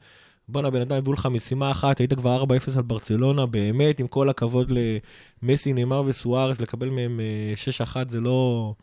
בואנה, 0.49 0.71
בן 0.71 0.81
אדם, 0.81 0.97
הביאו 0.97 1.13
לך 1.13 1.27
משימה 1.27 1.71
אחת, 1.71 1.99
היית 1.99 2.15
כבר 2.15 2.45
4-0 2.45 2.47
על 2.77 2.83
ברצלונה, 2.83 3.47
באמת, 3.47 4.01
עם 4.01 4.07
כל 4.07 4.29
הכבוד 4.29 4.73
למסי, 5.43 5.73
נאמר 5.73 6.03
וסוארס, 6.07 6.61
לקבל 6.61 6.89
מהם 6.91 7.21
אה, 7.21 7.85
6-1 8.05 8.09
זה 8.09 8.21
לא... 8.21 8.75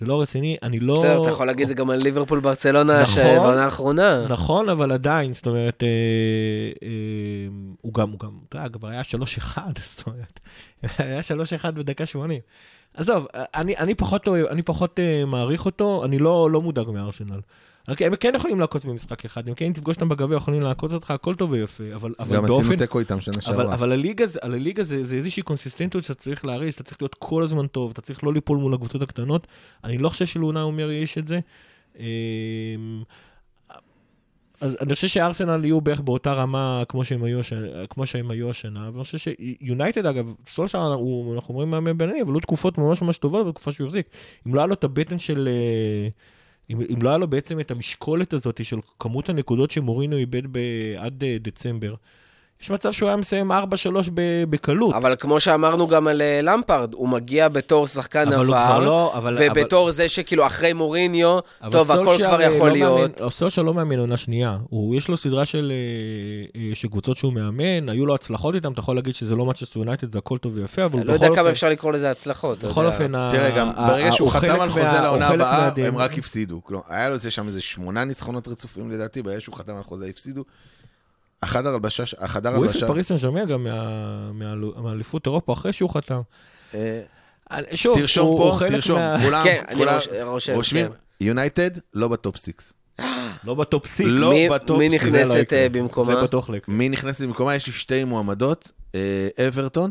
זה 0.00 0.06
לא 0.06 0.22
רציני, 0.22 0.56
אני 0.62 0.80
לא... 0.80 0.98
בסדר, 0.98 1.22
אתה 1.22 1.30
יכול 1.30 1.46
להגיד 1.46 1.62
את 1.62 1.68
זה 1.68 1.74
גם 1.74 1.90
על 1.90 1.98
ליברפול 2.02 2.40
ברצלונה, 2.40 3.02
נכון. 3.02 3.14
שבעונה 3.14 3.64
האחרונה. 3.64 4.26
נכון, 4.28 4.68
אבל 4.68 4.92
עדיין, 4.92 5.32
זאת 5.32 5.46
אומרת, 5.46 5.82
אה, 5.82 5.88
אה, 6.82 7.48
הוא 7.80 7.94
גם, 7.94 8.10
הוא 8.10 8.18
גם, 8.20 8.30
אתה 8.48 8.56
יודע, 8.58 8.68
כבר 8.68 8.88
היה 8.88 9.02
3-1, 9.02 9.58
זאת 9.96 10.06
אומרת, 10.06 10.40
היה 10.98 11.20
3-1 11.62 11.70
בדקה 11.70 12.06
80. 12.06 12.40
עזוב, 12.94 13.26
אני, 13.34 13.76
אני 13.76 13.94
פחות, 13.94 14.28
אני 14.28 14.62
פחות 14.62 15.00
אה, 15.00 15.24
מעריך 15.24 15.66
אותו, 15.66 16.04
אני 16.04 16.18
לא, 16.18 16.50
לא 16.50 16.62
מודאג 16.62 16.90
מארסנל. 16.90 17.40
אוקיי, 17.90 18.06
הם 18.06 18.16
כן 18.16 18.32
יכולים 18.36 18.60
לעקוץ 18.60 18.84
במשחק 18.84 19.24
אחד, 19.24 19.48
הם 19.48 19.54
כן 19.54 19.72
תפגוש 19.72 19.96
אותם 19.96 20.08
בגביע, 20.08 20.36
יכולים 20.36 20.62
לעקוץ 20.62 20.92
אותך, 20.92 21.10
הכל 21.10 21.34
טוב 21.34 21.50
ויפה, 21.50 21.84
אבל, 21.94 22.14
אבל 22.18 22.36
גם 22.36 22.42
באופן... 22.46 22.62
עשינו 22.64 22.76
תיקו 22.78 22.98
איתם 23.00 23.20
שנה 23.20 23.40
שעברה. 23.40 23.74
אבל 23.74 23.92
הליגה, 23.92 24.26
זה- 24.26 24.38
הליגה 24.42 24.82
זה, 24.82 25.04
זה 25.04 25.16
איזושהי 25.16 25.42
קונסיסטנטיות 25.42 26.04
שאתה 26.04 26.14
צריך 26.14 26.44
להריץ, 26.44 26.74
אתה 26.74 26.82
צריך 26.84 27.02
להיות 27.02 27.14
כל 27.18 27.42
הזמן 27.42 27.66
טוב, 27.66 27.90
אתה 27.90 28.00
צריך 28.00 28.24
לא 28.24 28.32
ליפול 28.32 28.58
מול 28.58 28.74
הקבוצות 28.74 29.02
הקטנות. 29.02 29.46
אני 29.84 29.98
לא 29.98 30.08
חושב 30.08 30.26
שלאונה 30.26 30.62
אומר 30.62 30.90
יש 30.90 31.18
את 31.18 31.28
זה. 31.28 31.40
אמ, 31.98 32.04
אז 34.60 34.76
אני 34.80 34.94
חושב 34.94 35.08
שארסנל 35.08 35.64
יהיו 35.64 35.80
בערך 35.80 36.00
באותה 36.00 36.32
רמה 36.32 36.82
כמו 36.88 37.04
שהם 37.04 37.24
היו, 37.24 37.40
הש- 37.40 37.52
כמו 37.90 38.06
שהם 38.06 38.30
היו 38.30 38.50
השנה, 38.50 38.90
ואני 38.92 39.04
חושב 39.04 39.18
שיונייטד, 39.18 40.06
אגב, 40.06 40.34
סולשר, 40.46 40.78
הוא- 40.92 41.34
אנחנו 41.34 41.54
אומרים 41.54 41.70
מאמן 41.70 41.98
בינוני, 41.98 42.22
אבל 42.22 42.32
היו 42.32 42.40
תקופות 42.40 42.78
ממש 42.78 43.02
ממש 43.02 43.18
טובות 43.18 43.46
בתקופה 43.46 43.72
שהוא 43.72 43.86
החזיק. 43.86 44.06
אם 44.46 44.54
לא 44.54 44.60
היה 44.60 44.66
לו 44.66 44.74
את 44.74 44.84
הבטן 44.84 45.18
של... 45.18 45.48
אה, 45.52 46.08
אם, 46.70 46.80
אם 46.80 47.02
לא 47.02 47.08
היה 47.08 47.18
לו 47.18 47.28
בעצם 47.28 47.60
את 47.60 47.70
המשקולת 47.70 48.32
הזאת 48.32 48.64
של 48.64 48.78
כמות 48.98 49.28
הנקודות 49.28 49.70
שמורינו 49.70 50.16
איבד 50.16 50.42
עד 50.98 51.24
אה, 51.24 51.36
דצמבר, 51.40 51.94
יש 52.62 52.70
מצב 52.70 52.92
שהוא 52.92 53.08
היה 53.08 53.16
מסיים 53.16 53.52
4-3 53.52 53.54
ב- 54.14 54.44
בקלות. 54.50 54.94
אבל 54.94 55.16
כמו 55.18 55.40
שאמרנו 55.40 55.88
גם 55.88 56.06
על 56.06 56.22
אה, 56.22 56.40
למפרד, 56.42 56.94
הוא 56.94 57.08
מגיע 57.08 57.48
בתור 57.48 57.86
שחקן 57.86 58.26
אבל 58.32 58.36
הוא 58.36 58.44
כבר 58.44 58.56
עבר, 58.56 58.84
לא, 58.84 59.12
אבל... 59.16 59.38
ובתור 59.40 59.90
זה 59.90 60.08
שכאילו 60.08 60.46
אחרי 60.46 60.72
מוריניו, 60.72 61.38
אבל 61.62 61.72
טוב, 61.72 61.90
הכל 61.92 62.14
כבר 62.18 62.40
אה, 62.40 62.46
יכול 62.46 62.68
לא 62.68 62.72
להיות. 62.72 63.20
מאמן, 63.20 63.30
סולשייר 63.30 63.66
לא 63.66 63.74
מאמן 63.74 63.98
עונה 63.98 64.16
שנייה. 64.16 64.58
הוא, 64.68 64.94
יש 64.96 65.08
לו 65.08 65.16
סדרה 65.16 65.44
של, 65.44 65.72
אה, 66.54 66.60
אה, 66.60 66.74
של 66.74 66.88
קבוצות 66.88 67.16
שהוא 67.16 67.32
מאמן, 67.32 67.88
היו 67.88 68.06
לו 68.06 68.14
הצלחות 68.14 68.54
איתם, 68.54 68.72
אתה 68.72 68.80
יכול 68.80 68.96
להגיד 68.96 69.14
שזה 69.14 69.36
לא 69.36 69.46
מצ'סטר 69.46 69.78
יונייטד, 69.78 70.12
זה 70.12 70.18
הכל 70.18 70.38
טוב 70.38 70.52
ויפה, 70.56 70.84
אבל 70.84 70.98
לא 71.06 71.12
יודע 71.12 71.26
בכל 71.26 71.34
כמה 71.34 71.40
אופן... 71.40 71.50
אפשר 71.52 71.68
לקרוא 71.68 71.92
לזה 71.92 72.10
הצלחות. 72.10 72.64
בכל. 72.64 72.86
אופן, 72.86 73.14
ה- 73.14 73.28
תראה, 73.32 73.50
גם 73.50 73.70
ברגע 73.76 74.12
שהוא 74.12 74.26
הוא 74.28 74.32
חתם 74.32 74.60
על 74.60 74.70
חוזה 74.70 75.00
לעונה 75.02 75.28
הבאה. 75.28 75.70
הם 75.86 75.96
רק 75.96 76.18
הפסידו. 76.18 76.60
היה 76.88 77.08
לו 77.08 77.16
זה 77.16 77.30
שם 77.30 77.46
איזה 77.46 77.60
שמונה 77.60 78.04
ניצחונות 78.04 78.48
רצופים 78.48 78.90
לדעתי, 78.90 79.22
ברגע 79.22 79.40
שהוא 79.40 79.54
חתם 79.54 79.76
על 79.76 79.82
חוזה 79.82 80.06
הפסידו. 80.06 80.44
החדר 81.42 81.68
הלבשה, 81.74 82.04
החדר 82.18 82.48
הוא 82.48 82.56
העיף 82.64 82.70
הלבשה, 82.70 82.86
את 82.86 82.90
פריס 82.90 83.08
סן 83.08 83.16
ז'רמן 83.16 83.46
גם 83.46 83.66
מאליפות 84.82 85.26
אירופה 85.26 85.52
אחרי 85.52 85.72
שהוא 85.72 85.90
חתם. 85.90 86.20
אה, 86.74 87.00
שוב, 87.74 87.98
תרשום 87.98 88.26
הוא- 88.28 88.42
הוא 88.44 88.58
פה, 88.58 88.68
תרשום, 88.68 88.98
כולם, 89.24 89.44
כן, 89.44 89.62
כולם 89.74 89.98
רושמים, 90.54 90.86
כן. 90.86 90.92
יונייטד 91.20 91.70
לא 91.94 92.08
בטופ 92.08 92.36
סיקס. 92.36 92.72
לא 93.44 93.54
בטופ 93.54 93.86
סיקס. 93.86 94.10
לא 94.12 94.32
מי- 94.32 94.48
בטופ 94.48 94.78
מי 94.78 94.98
זה 94.98 95.06
לא 95.10 95.12
נכנסת 95.12 95.36
יקרה. 95.42 95.58
אה, 95.58 95.68
במקומה? 95.68 96.14
זה 96.14 96.22
בטוח 96.22 96.50
לא 96.50 96.56
יקרה. 96.56 96.74
מי 96.74 96.88
נכנס 96.88 97.20
במקומה? 97.20 97.54
יש 97.54 97.66
לי 97.66 97.72
שתי 97.72 98.04
מועמדות. 98.04 98.70
אה, 98.94 99.48
אברטון, 99.48 99.90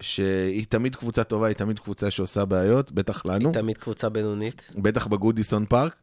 שהיא 0.00 0.66
תמיד 0.68 0.96
קבוצה 0.96 1.24
טובה, 1.24 1.46
היא 1.46 1.56
תמיד 1.56 1.78
קבוצה 1.78 2.10
שעושה 2.10 2.44
בעיות, 2.44 2.92
בטח 2.92 3.26
לנו, 3.26 3.52
תמיד 3.52 3.78
קבוצה 3.78 4.08
בינונית. 4.08 4.72
בטח 4.76 5.06
בגודיסון 5.06 5.64
פארק. 5.68 5.94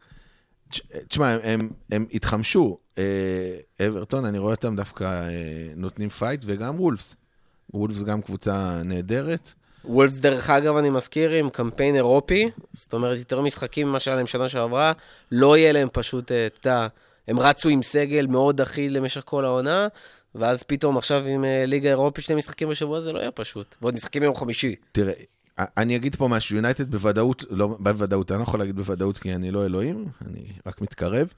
תש- 0.72 0.82
תשמע, 1.08 1.30
הם, 1.30 1.40
הם, 1.44 1.70
הם 1.92 2.06
התחמשו. 2.14 2.78
אה, 2.98 3.04
אברטון, 3.88 4.26
אני 4.26 4.38
רואה 4.40 4.52
אותם 4.54 4.76
דווקא 4.76 5.04
אה, 5.04 5.30
נותנים 5.76 6.10
fight, 6.10 6.42
וגם 6.46 6.80
וולפס. 6.80 7.16
וולפס 7.74 8.04
גם 8.04 8.22
קבוצה 8.22 8.82
נהדרת. 8.86 9.54
וולפס, 9.86 10.18
דרך 10.18 10.50
אגב, 10.50 10.78
אני 10.78 10.90
מזכיר, 10.90 11.32
עם 11.32 11.50
קמפיין 11.50 11.96
אירופי, 11.96 12.50
זאת 12.74 12.94
אומרת, 12.94 13.18
יותר 13.18 13.42
משחקים 13.42 13.88
ממה 13.88 14.00
שהיה 14.00 14.18
להם 14.18 14.28
שנה 14.28 14.50
שעברה, 14.50 14.92
לא 15.32 15.58
יהיה 15.58 15.72
להם 15.72 15.88
פשוט, 15.94 16.32
אה, 16.32 16.46
אתה 16.46 16.68
יודע, 16.68 16.88
הם 17.28 17.40
רצו 17.40 17.70
עם 17.70 17.84
סגל 17.84 18.28
מאוד 18.28 18.62
אחיד 18.62 18.92
למשך 18.92 19.22
כל 19.26 19.46
העונה, 19.46 19.88
ואז 20.36 20.64
פתאום 20.64 20.98
עכשיו 20.98 21.26
עם 21.26 21.46
ליגה 21.68 21.90
אירופית 21.90 22.26
שני 22.26 22.36
משחקים 22.36 22.70
בשבוע, 22.70 23.00
זה 23.00 23.14
לא 23.14 23.20
יהיה 23.20 23.32
פשוט. 23.32 23.76
ועוד 23.82 23.94
משחקים 23.94 24.22
ביום 24.22 24.36
חמישי. 24.36 24.76
תראה, 24.92 25.14
אני 25.78 25.96
אגיד 25.96 26.16
פה 26.16 26.28
משהו, 26.28 26.56
יונייטד 26.56 26.92
בוודאות, 26.92 27.44
לא 27.50 27.78
בוודאות, 27.80 28.32
אני 28.32 28.40
לא 28.40 28.44
יכול 28.44 28.60
להגיד 28.60 28.76
בוודאות 28.76 29.18
כי 29.18 29.36
אני 29.36 29.52
לא 29.52 29.66
אלוהים, 29.66 30.06
אני 30.28 30.44
רק 30.66 30.82
מתקרב. 30.82 31.34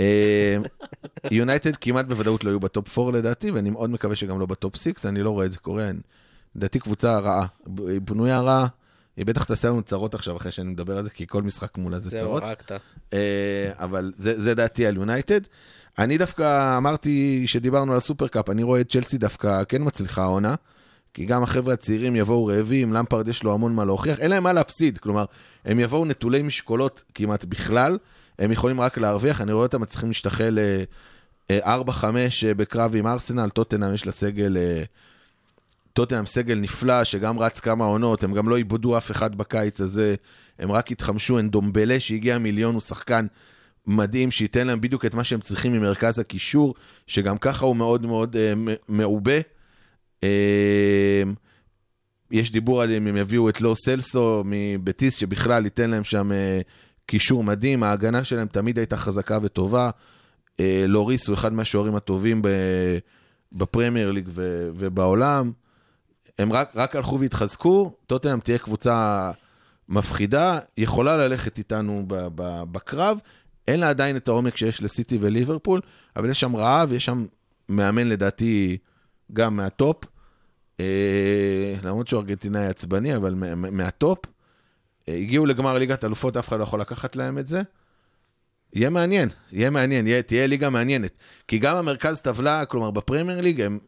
אה, 0.00 0.56
יונייטד 1.30 1.76
כמעט 1.76 2.06
בוודאות 2.06 2.44
לא 2.44 2.50
יהיו 2.50 2.60
ב 2.60 2.69
top 2.69 2.98
4 2.98 3.18
לדעתי, 3.18 3.50
ואני 3.50 3.70
מאוד 3.70 3.90
מקווה 3.90 4.16
שגם 4.16 4.40
לא 4.40 4.46
ב 4.46 4.53
top 4.53 4.76
6, 4.76 5.06
אני 5.06 5.22
לא 5.22 5.30
רואה 5.30 5.46
את 5.46 5.52
זה 5.52 5.58
קורה. 5.58 5.90
לדעתי 6.56 6.78
קבוצה 6.78 7.18
רעה, 7.18 7.46
היא 7.88 8.00
בנויה 8.00 8.40
רע, 8.40 8.66
היא 9.16 9.26
בטח 9.26 9.44
תעשה 9.44 9.68
לנו 9.68 9.82
צרות 9.82 10.14
עכשיו 10.14 10.36
אחרי 10.36 10.52
שאני 10.52 10.70
מדבר 10.70 10.96
על 10.96 11.02
זה, 11.02 11.10
כי 11.10 11.26
כל 11.26 11.42
משחק 11.42 11.78
מולה 11.78 12.00
זה 12.00 12.10
זהו, 12.10 12.20
צרות. 12.20 12.42
הרגת. 12.42 12.72
אה, 13.12 13.72
אבל 13.76 14.12
זה, 14.18 14.40
זה 14.40 14.54
דעתי 14.54 14.86
על 14.86 14.96
יונייטד. 14.96 15.40
אני 15.98 16.18
דווקא 16.18 16.76
אמרתי 16.76 17.42
שדיברנו 17.46 17.92
על 17.92 17.98
הסופרקאפ, 17.98 18.50
אני 18.50 18.62
רואה 18.62 18.80
את 18.80 18.90
צ'לסי 18.90 19.18
דווקא 19.18 19.64
כן 19.64 19.82
מצליחה 19.84 20.22
העונה, 20.22 20.54
כי 21.14 21.24
גם 21.24 21.42
החבר'ה 21.42 21.74
הצעירים 21.74 22.16
יבואו 22.16 22.46
רעבים, 22.46 22.92
למפרד 22.92 23.28
יש 23.28 23.42
לו 23.42 23.54
המון 23.54 23.74
מה 23.74 23.84
להוכיח, 23.84 24.20
אין 24.20 24.30
להם 24.30 24.42
מה 24.42 24.52
להפסיד, 24.52 24.98
כלומר, 24.98 25.24
הם 25.64 25.80
יבואו 25.80 26.04
נטולי 26.04 26.42
משקולות 26.42 27.04
כמעט 27.14 27.44
בכלל, 27.44 27.98
הם 28.38 28.52
יכולים 28.52 28.80
רק 28.80 28.98
להרוויח, 28.98 29.40
אני 29.40 29.52
רואה 29.52 29.64
אותם 29.64 29.80
מצליחים 29.80 30.08
להשתחל 30.08 30.58
אה, 31.50 31.78
4-5 31.80 32.02
בקרב 32.56 32.96
עם 32.96 33.06
ארסנל, 33.06 33.50
טוטנאם 33.50 33.94
יש 33.94 34.06
לה 34.06 34.12
סגל... 34.12 34.56
אה, 34.56 34.82
טוטנאם 35.92 36.26
סגל 36.26 36.58
נפלא, 36.58 37.04
שגם 37.04 37.38
רץ 37.38 37.60
כמה 37.60 37.84
עונות, 37.84 38.24
הם 38.24 38.34
גם 38.34 38.48
לא 38.48 38.56
איבדו 38.56 38.96
אף 38.96 39.10
אחד 39.10 39.34
בקיץ 39.34 39.80
הזה, 39.80 40.14
הם 40.58 40.72
רק 40.72 40.92
התחמשו, 40.92 41.38
אין 41.38 41.50
דומבלה 41.50 42.00
שהגיע 42.00 42.38
מיליון, 42.38 42.74
הוא 42.74 42.80
שחקן 42.80 43.26
מדהים, 43.86 44.30
שייתן 44.30 44.66
להם 44.66 44.80
בדיוק 44.80 45.04
את 45.04 45.14
מה 45.14 45.24
שהם 45.24 45.40
צריכים 45.40 45.72
ממרכז 45.72 46.18
הקישור, 46.18 46.74
שגם 47.06 47.38
ככה 47.38 47.66
הוא 47.66 47.76
מאוד 47.76 48.06
מאוד 48.06 48.36
אה, 48.36 48.52
מעובה. 48.88 49.38
אה, 50.24 51.22
יש 52.30 52.52
דיבור 52.52 52.82
על 52.82 52.92
אם 52.92 53.06
הם 53.06 53.16
יביאו 53.16 53.48
את 53.48 53.60
לואו 53.60 53.76
סלסו 53.76 54.42
מבטיס, 54.46 55.16
שבכלל 55.16 55.64
ייתן 55.64 55.90
להם 55.90 56.04
שם 56.04 56.32
אה, 56.32 56.60
קישור 57.06 57.44
מדהים, 57.44 57.82
ההגנה 57.82 58.24
שלהם 58.24 58.48
תמיד 58.48 58.78
הייתה 58.78 58.96
חזקה 58.96 59.38
וטובה. 59.42 59.90
אה, 60.60 60.84
לוריס 60.88 61.28
הוא 61.28 61.34
אחד 61.34 61.52
מהשוערים 61.52 61.94
הטובים. 61.94 62.42
בפרמייר 63.54 64.10
ליג. 64.10 64.28
ובעולם. 64.74 65.52
הם 66.38 66.52
רק, 66.52 66.72
רק 66.74 66.96
הלכו 66.96 67.20
והתחזקו, 67.20 67.92
טוטנאם 68.06 68.40
תהיה 68.40 68.58
קבוצה 68.58 69.30
מפחידה, 69.88 70.58
יכולה 70.76 71.16
ללכת 71.16 71.58
איתנו 71.58 72.04
בקרב, 72.72 73.18
אין 73.68 73.80
לה 73.80 73.90
עדיין 73.90 74.16
את 74.16 74.28
העומק 74.28 74.56
שיש 74.56 74.82
לסיטי 74.82 75.18
וליברפול, 75.20 75.80
אבל 76.16 76.30
יש 76.30 76.40
שם 76.40 76.56
רעב, 76.56 76.92
יש 76.92 77.04
שם 77.04 77.26
מאמן 77.68 78.06
לדעתי 78.06 78.78
גם 79.32 79.56
מה 79.56 79.72
top, 79.72 80.04
למרות 81.84 82.08
שהוא 82.08 82.20
ארגנטינאי 82.20 82.66
עצבני, 82.66 83.16
אבל 83.16 83.34
מה, 83.34 83.54
מה- 83.54 83.70
מה 83.70 83.86
top. 83.86 84.18
אה, 85.08 85.14
הגיעו 85.14 85.46
לגמר 85.46 85.78
ליגת 85.78 86.04
אלופות, 86.04 86.36
אף 86.36 86.48
אחד 86.48 86.58
לא 86.58 86.62
יכול 86.62 86.80
לקחת 86.80 87.16
להם 87.16 87.38
את 87.38 87.48
זה. 87.48 87.62
יהיה 88.72 88.90
מעניין, 88.90 89.28
יהיה 89.52 89.70
מעניין, 89.70 90.06
יהיה, 90.06 90.22
תהיה 90.22 90.46
ליגה 90.46 90.70
מעניינת. 90.70 91.18
כי 91.48 91.58
גם 91.58 91.76
המרכז 91.76 92.20
טבלה, 92.20 92.64
כלומר 92.64 92.90
בפרמייר 92.90 93.40
ליג, 93.40 93.60
הם 93.60 93.78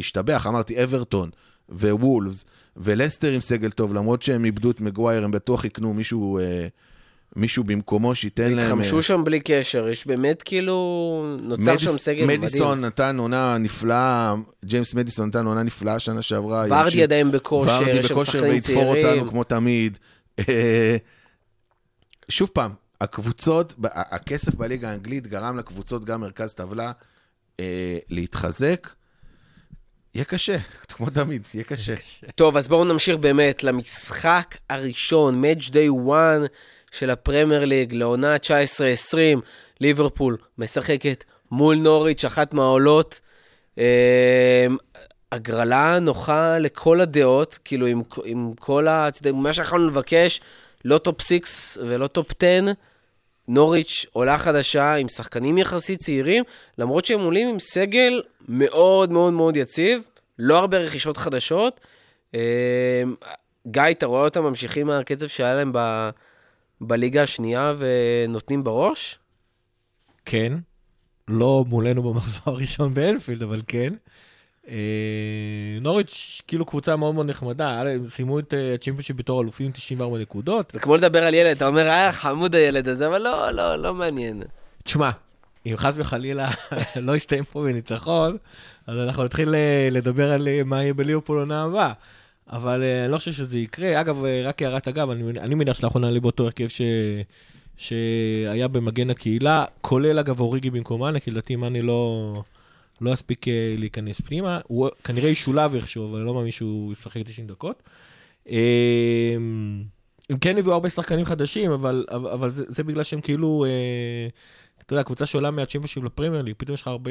השתבח, 0.00 0.46
אמרתי, 0.46 0.84
אברטון 0.84 1.30
ווולפס 1.68 2.44
ולסטר 2.76 3.32
עם 3.32 3.40
סגל 3.40 3.70
טוב, 3.70 3.94
למרות 3.94 4.22
שהם 4.22 4.44
איבדו 4.44 4.70
את 4.70 4.80
מגווייר, 4.80 5.24
הם 5.24 5.30
בטוח 5.30 5.64
יקנו 5.64 5.94
מישהו, 5.94 6.38
אה, 6.38 6.66
מישהו 7.36 7.64
במקומו 7.64 8.14
שייתן 8.14 8.52
להם... 8.52 8.58
התחמשו 8.58 8.96
אה, 8.96 9.02
שם 9.02 9.24
בלי 9.24 9.40
קשר, 9.40 9.88
יש 9.88 10.06
באמת 10.06 10.42
כאילו, 10.42 10.76
נוצר 11.42 11.62
מדיס- 11.74 11.82
שם 11.84 11.98
סגל 11.98 12.24
מדהים. 12.24 12.40
מדיסון 12.40 12.80
נתן 12.84 13.18
עונה 13.18 13.58
נפלאה, 13.58 14.34
ג'יימס 14.64 14.94
מדיסון 14.94 15.28
נתן 15.28 15.46
עונה 15.46 15.62
נפלאה 15.62 15.98
שנה 15.98 16.22
שעברה. 16.22 16.64
ורדי 16.70 17.02
עדיין 17.02 17.30
בכושר, 17.30 17.72
ורדי 17.80 17.90
יש 17.98 18.06
שם 18.06 18.14
בכושר 18.14 18.32
שחקנים 18.32 18.52
ויתפור 18.52 18.92
צעירים. 18.94 19.06
אותנו 19.18 19.30
כמו 19.30 19.44
תמיד. 19.44 19.98
אה, 20.48 20.96
שוב 22.28 22.48
פעם, 22.52 22.70
הקבוצות, 23.00 23.74
הכסף 23.92 24.54
בליגה 24.54 24.90
האנגלית 24.90 25.26
גרם 25.26 25.56
לקבוצות, 25.58 26.04
גם 26.04 26.20
מרכז 26.20 26.54
טבלה, 26.54 26.92
אה, 27.60 27.98
להתחזק. 28.08 28.88
יהיה 30.14 30.24
קשה, 30.24 30.56
כמו 30.92 31.10
תמיד, 31.10 31.46
יהיה 31.54 31.64
קשה. 31.64 31.94
טוב, 32.34 32.56
אז 32.56 32.68
בואו 32.68 32.84
נמשיך 32.84 33.16
באמת 33.16 33.62
למשחק 33.64 34.56
הראשון, 34.70 35.44
Match 35.44 35.68
Day 35.70 36.10
1 36.12 36.50
של 36.96 37.10
הפרמייר 37.10 37.64
ליג 37.64 37.94
לעונה 37.94 38.36
19-20. 38.36 39.40
ליברפול 39.80 40.36
משחקת 40.58 41.24
מול 41.50 41.76
נוריץ', 41.76 42.24
אחת 42.24 42.54
מהעולות. 42.54 43.20
אה, 43.78 44.66
הגרלה 45.32 45.98
נוחה 45.98 46.58
לכל 46.58 47.00
הדעות, 47.00 47.58
כאילו 47.64 47.86
עם, 47.86 48.00
עם 48.24 48.52
כל 48.58 48.88
ה... 48.88 49.08
אתה 49.08 49.18
יודע, 49.18 49.32
מה 49.32 49.52
שיכולנו 49.52 49.86
לבקש, 49.86 50.40
לא 50.84 50.98
top 50.98 51.22
6 51.22 51.78
ולא 51.86 52.06
top 52.06 52.30
10, 52.42 52.72
נוריץ' 53.48 54.06
עולה 54.12 54.38
חדשה 54.38 54.94
עם 54.94 55.08
שחקנים 55.08 55.58
יחסית 55.58 56.00
צעירים, 56.00 56.44
למרות 56.78 57.04
שהם 57.04 57.20
עולים 57.20 57.48
עם 57.48 57.60
סגל 57.60 58.22
מאוד 58.48 59.12
מאוד 59.12 59.32
מאוד 59.32 59.56
יציב, 59.56 60.06
לא 60.38 60.58
הרבה 60.58 60.78
רכישות 60.78 61.16
חדשות. 61.16 61.80
אה, 62.34 63.02
גיא, 63.66 63.82
אתה 63.90 64.06
רואה 64.06 64.24
אותם 64.24 64.42
ממשיכים 64.42 64.86
מהקצב 64.86 65.26
שהיה 65.26 65.54
להם 65.54 65.70
ב... 65.74 66.10
בליגה 66.80 67.22
השנייה 67.22 67.74
ונותנים 67.78 68.64
בראש? 68.64 69.18
כן. 70.24 70.52
לא 71.28 71.64
מולנו 71.68 72.02
במחזור 72.02 72.42
הראשון 72.54 72.94
באנפילד, 72.94 73.42
אבל 73.42 73.62
כן. 73.68 73.94
אה, 74.68 74.76
נוריץ', 75.80 76.42
כאילו 76.48 76.64
קבוצה 76.64 76.96
מאוד 76.96 77.14
מאוד 77.14 77.26
נחמדה, 77.26 77.70
היה 77.70 77.84
להם- 77.84 78.08
סיימו 78.08 78.38
את 78.38 78.54
אה, 78.54 78.74
הצ'ימפיונשיפ 78.74 79.16
בתור 79.16 79.42
אלופים 79.42 79.72
94 79.72 80.18
נקודות. 80.18 80.70
זה 80.72 80.80
כמו 80.80 80.96
לדבר 80.96 81.22
על 81.24 81.34
ילד, 81.34 81.56
אתה 81.56 81.66
אומר, 81.66 81.88
אה, 81.88 82.12
חמוד 82.12 82.54
הילד 82.54 82.88
הזה, 82.88 83.06
אבל 83.06 83.22
לא, 83.22 83.50
לא, 83.50 83.76
לא 83.76 83.94
מעניין. 83.94 84.42
תשמע, 84.84 85.10
אם 85.66 85.72
חס 85.76 85.94
וחלילה 85.98 86.48
לא 87.06 87.16
יסתיים 87.16 87.44
פה 87.44 87.62
בניצחון, 87.62 88.36
אז 88.86 88.98
אנחנו 88.98 89.24
נתחיל 89.24 89.54
אה, 89.54 89.88
לדבר 89.90 90.32
על 90.32 90.48
אה, 90.48 90.60
מה 90.64 90.82
יהיה 90.82 90.94
בליברפול 90.94 91.38
עונה 91.38 91.62
הבאה. 91.62 91.92
אבל 92.50 92.82
אה, 92.82 93.04
אני 93.04 93.12
לא 93.12 93.18
חושב 93.18 93.32
שזה 93.32 93.58
יקרה. 93.58 94.00
אגב, 94.00 94.24
אה, 94.24 94.42
רק 94.44 94.62
הערת 94.62 94.88
אגב, 94.88 95.10
אני, 95.10 95.54
מניח 95.54 95.76
שלאחרונה 95.76 96.10
לי 96.10 96.20
באותו 96.20 96.44
הרכב 96.44 96.68
ש... 96.68 96.80
שהיה 97.76 98.68
במגן 98.68 99.10
הקהילה, 99.10 99.64
כולל 99.80 100.18
אגב 100.18 100.40
אוריגי 100.40 100.70
במקומה, 100.70 101.20
כי 101.20 101.30
לדעתי 101.30 101.56
מאני 101.56 101.82
לא, 101.82 102.42
לא 103.00 103.10
יספיק 103.10 103.48
אה, 103.48 103.74
להיכנס 103.78 104.20
פנימה. 104.20 104.60
הוא 104.66 104.88
כנראה 105.04 105.28
ישולב 105.28 105.74
איכשהו, 105.74 106.10
אבל 106.10 106.20
לא 106.20 106.34
מאמין 106.34 106.52
שהוא 106.52 106.92
ישחק 106.92 107.22
90 107.26 107.46
דקות. 107.46 107.82
אה, 108.50 109.34
הם 110.30 110.38
כן 110.40 110.58
הביאו 110.58 110.74
הרבה 110.74 110.90
שחקנים 110.90 111.24
חדשים, 111.24 111.72
אבל, 111.72 112.04
אבל, 112.10 112.30
אבל 112.30 112.50
זה, 112.50 112.64
זה 112.68 112.84
בגלל 112.84 113.04
שהם 113.04 113.20
כאילו, 113.20 113.64
אה, 113.68 114.28
אתה 114.82 114.94
יודע, 114.94 115.02
קבוצה 115.02 115.26
שעולה 115.26 115.50
מהצ'ימפיונשיפ 115.50 116.04
לפרמייר 116.04 116.42
ליג, 116.42 116.54
פתאום 116.58 116.74
יש 116.74 116.82
לך 116.82 116.88
הרבה, 116.88 117.10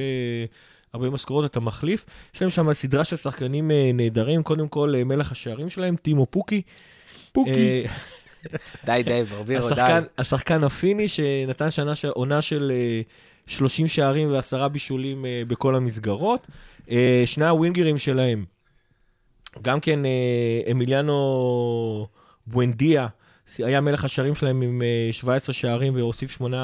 הרבה 0.95 1.09
משכורות, 1.09 1.45
אתה 1.45 1.59
מחליף. 1.59 2.05
יש 2.35 2.41
להם 2.41 2.49
שם 2.49 2.73
סדרה 2.73 3.03
של 3.03 3.15
שחקנים 3.15 3.71
אה, 3.71 3.91
נהדרים, 3.93 4.43
קודם 4.43 4.67
כל 4.67 4.93
אה, 4.95 5.03
מלך 5.03 5.31
השערים 5.31 5.69
שלהם, 5.69 5.95
טימו 5.95 6.25
פוקי. 6.29 6.61
פוקי. 7.31 7.83
די, 8.85 9.01
די, 9.05 9.23
ברבירו, 9.29 9.69
די. 9.69 9.81
השחקן, 10.17 10.63
הפיני 10.63 11.07
שנתן 11.07 11.71
שנה, 11.71 11.93
עונה 12.09 12.41
של 12.41 12.71
אה, 12.75 13.01
30 13.47 13.87
שערים 13.87 14.31
ועשרה 14.31 14.69
בישולים 14.69 15.25
אה, 15.25 15.41
בכל 15.47 15.75
המסגרות. 15.75 16.47
אה, 16.91 17.23
שני 17.25 17.45
הווינגרים 17.45 17.97
שלהם, 17.97 18.45
גם 19.61 19.79
כן 19.79 20.05
אה, 20.05 20.11
אמיליאנו 20.71 22.07
בואנדיה, 22.47 23.07
היה 23.57 23.81
מלך 23.81 24.05
השערים 24.05 24.35
שלהם 24.35 24.61
עם 24.61 24.81
אה, 24.81 25.09
17 25.13 25.53
שערים 25.53 25.95
והוסיף 25.95 26.31
שמונה, 26.31 26.57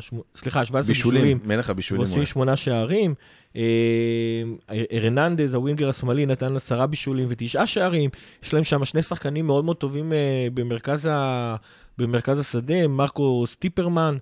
שמ- 0.00 0.16
סליחה, 0.36 0.66
17 0.66 0.94
בישולים. 0.94 1.22
בישולים, 1.22 1.40
מלך 1.44 1.70
הבישולים. 1.70 2.04
היה. 2.16 2.26
שמונה 2.26 2.56
שערים. 2.56 3.14
אה, 3.56 4.42
הרננדז, 4.90 5.54
הווינגר 5.54 5.88
השמאלי, 5.88 6.26
נתן 6.26 6.56
עשרה 6.56 6.86
בישולים 6.86 7.26
ותשעה 7.30 7.66
שערים. 7.66 8.10
יש 8.42 8.54
להם 8.54 8.64
שם 8.64 8.84
שני 8.84 9.02
שחקנים 9.02 9.46
מאוד 9.46 9.64
מאוד 9.64 9.76
טובים 9.76 10.12
אה, 10.12 10.48
במרכז, 10.54 11.06
ה... 11.10 11.56
במרכז 11.98 12.38
השדה, 12.38 12.88
מרקו 12.88 13.44
סטיפרמן 13.46 14.16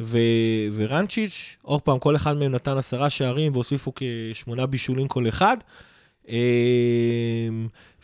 ו... 0.00 0.18
ורנצ'יץ'. 0.72 1.56
עוד 1.62 1.82
פעם, 1.82 1.98
כל 1.98 2.16
אחד 2.16 2.36
מהם 2.36 2.52
נתן 2.52 2.78
עשרה 2.78 3.10
שערים 3.10 3.52
והוסיפו 3.52 3.92
כשמונה 3.96 4.66
בישולים 4.66 5.08
כל 5.08 5.28
אחד. 5.28 5.56
אה, 6.28 7.48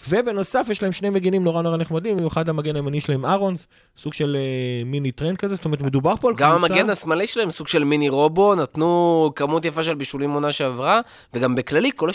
ובנוסף, 0.09 0.67
יש 0.71 0.83
להם 0.83 0.93
שני 0.93 1.11
מגינים 1.11 1.45
נורא 1.45 1.63
נורא 1.63 1.77
נחמדים, 1.77 2.17
במיוחד 2.17 2.49
המגן 2.49 2.77
הימני 2.77 3.01
שלהם 3.01 3.27
אהרונס, 3.27 3.67
סוג 3.97 4.15
של 4.15 4.37
אה, 4.37 4.85
מיני 4.85 5.13
טרנד 5.13 5.37
כזה, 5.37 5.55
זאת 5.55 5.65
אומרת, 5.65 5.81
מדובר 5.81 6.15
פה 6.21 6.29
על 6.29 6.35
גם 6.35 6.57
קבוצה... 6.57 6.75
המגן 6.75 6.91
השמאלי 6.91 7.27
שלהם 7.27 7.51
סוג 7.51 7.69
של 7.69 7.85
מיני 7.85 8.09
רובו, 8.09 8.55
נתנו 8.55 9.33
כמות 9.37 9.65
יפה 9.65 9.83
של 9.83 9.95
בישולים 9.95 10.31
עונה 10.31 10.53
שעברה, 10.53 11.01
וגם 11.35 11.55
בכללי, 11.55 11.91
כל 11.97 12.09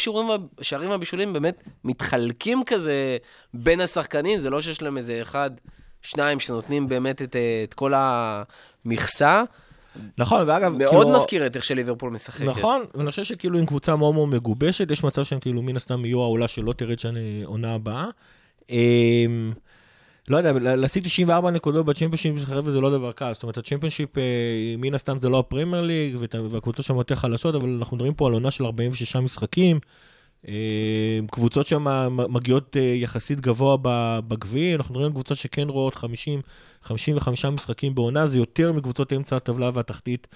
והשערים 0.58 0.90
והבישולים 0.90 1.34
באמת 1.34 1.64
מתחלקים 1.84 2.64
כזה 2.66 3.18
בין 3.54 3.82
השחקנים, 3.82 4.40
זה 4.40 4.50
לא 4.50 4.62
שיש 4.62 4.82
להם 4.82 4.98
איזה 4.98 5.22
אחד, 5.22 5.52
שניים 6.02 6.40
שנותנים 6.40 6.88
באמת 6.88 7.22
את, 7.22 7.36
את 7.64 7.74
כל 7.74 7.94
המכסה. 7.96 9.44
נכון, 10.18 10.44
ואגב, 10.48 10.78
מאוד 10.78 11.04
כאילו, 11.04 11.16
מזכיר 11.16 11.46
את 11.46 11.56
איך 11.56 11.64
שליברפול 11.64 12.12
משחקת. 12.12 12.46
נכון, 12.46 12.82
ואני 12.96 13.10
חושב 13.10 13.24
שכאילו 13.24 13.60
עם 13.60 13.66
קבוצה 13.66 13.96
מאוד 13.96 14.14
מאוד 14.14 14.30
מגובשת, 14.30 14.92
יש 14.92 15.04
מצב 15.04 15.24
שהם 15.24 15.40
כאילו 15.40 15.62
מן 15.62 15.76
הסתם 15.76 16.06
יהיו 16.06 16.22
העולה 16.22 16.48
שלא 16.48 16.74
תרד 16.74 17.00
שנה 17.00 17.20
עונה 17.46 17.74
הבאה. 17.74 18.06
אמ, 18.70 19.54
לא 20.30 20.38
יודע, 20.38 20.52
להשיג 20.76 21.04
94 21.04 21.52
נקודות 21.52 21.86
בצ'מפיונשיפ, 21.86 22.46
חבר'ה, 22.46 22.72
זה 22.72 22.82
לא 22.82 22.92
דבר 22.92 23.12
קל. 23.12 23.34
זאת 23.34 23.44
אומרת, 23.44 23.58
הצ'מפיונשיפ, 23.58 24.18
אה, 24.18 24.24
מן 24.78 24.94
הסתם 24.94 25.20
זה 25.20 25.30
לא 25.30 25.40
הפרמייר 25.40 25.84
ליג, 25.84 26.16
והקבוצות 26.50 26.86
שם 26.86 26.96
יותר 26.96 27.16
חלשות, 27.16 27.56
אבל 27.56 27.70
אנחנו 27.80 27.98
מדברים 27.98 28.14
פה 28.14 28.28
על 28.28 28.34
עונה 28.34 28.52
של 28.52 28.66
46 28.66 29.16
משחקים. 29.16 29.80
אה, 30.50 31.20
קבוצות 31.32 31.68
שם 31.68 31.86
מגיעות 32.30 32.78
אה, 32.78 32.82
יחסית 32.82 33.40
גבוה 33.42 33.78
בגביע, 34.28 34.76
אנחנו 34.76 35.04
על 35.04 35.12
קבוצות 35.12 35.38
שכן 35.38 35.70
רואות 35.70 35.96
50, 35.96 36.42
55 36.82 37.46
משחקים 37.46 37.96
בעונה, 37.96 38.28
זה 38.28 38.38
יותר 38.38 38.74
מקבוצות 38.74 39.14
אמצע 39.14 39.36
הטבלה 39.36 39.70
והתחתית 39.74 40.28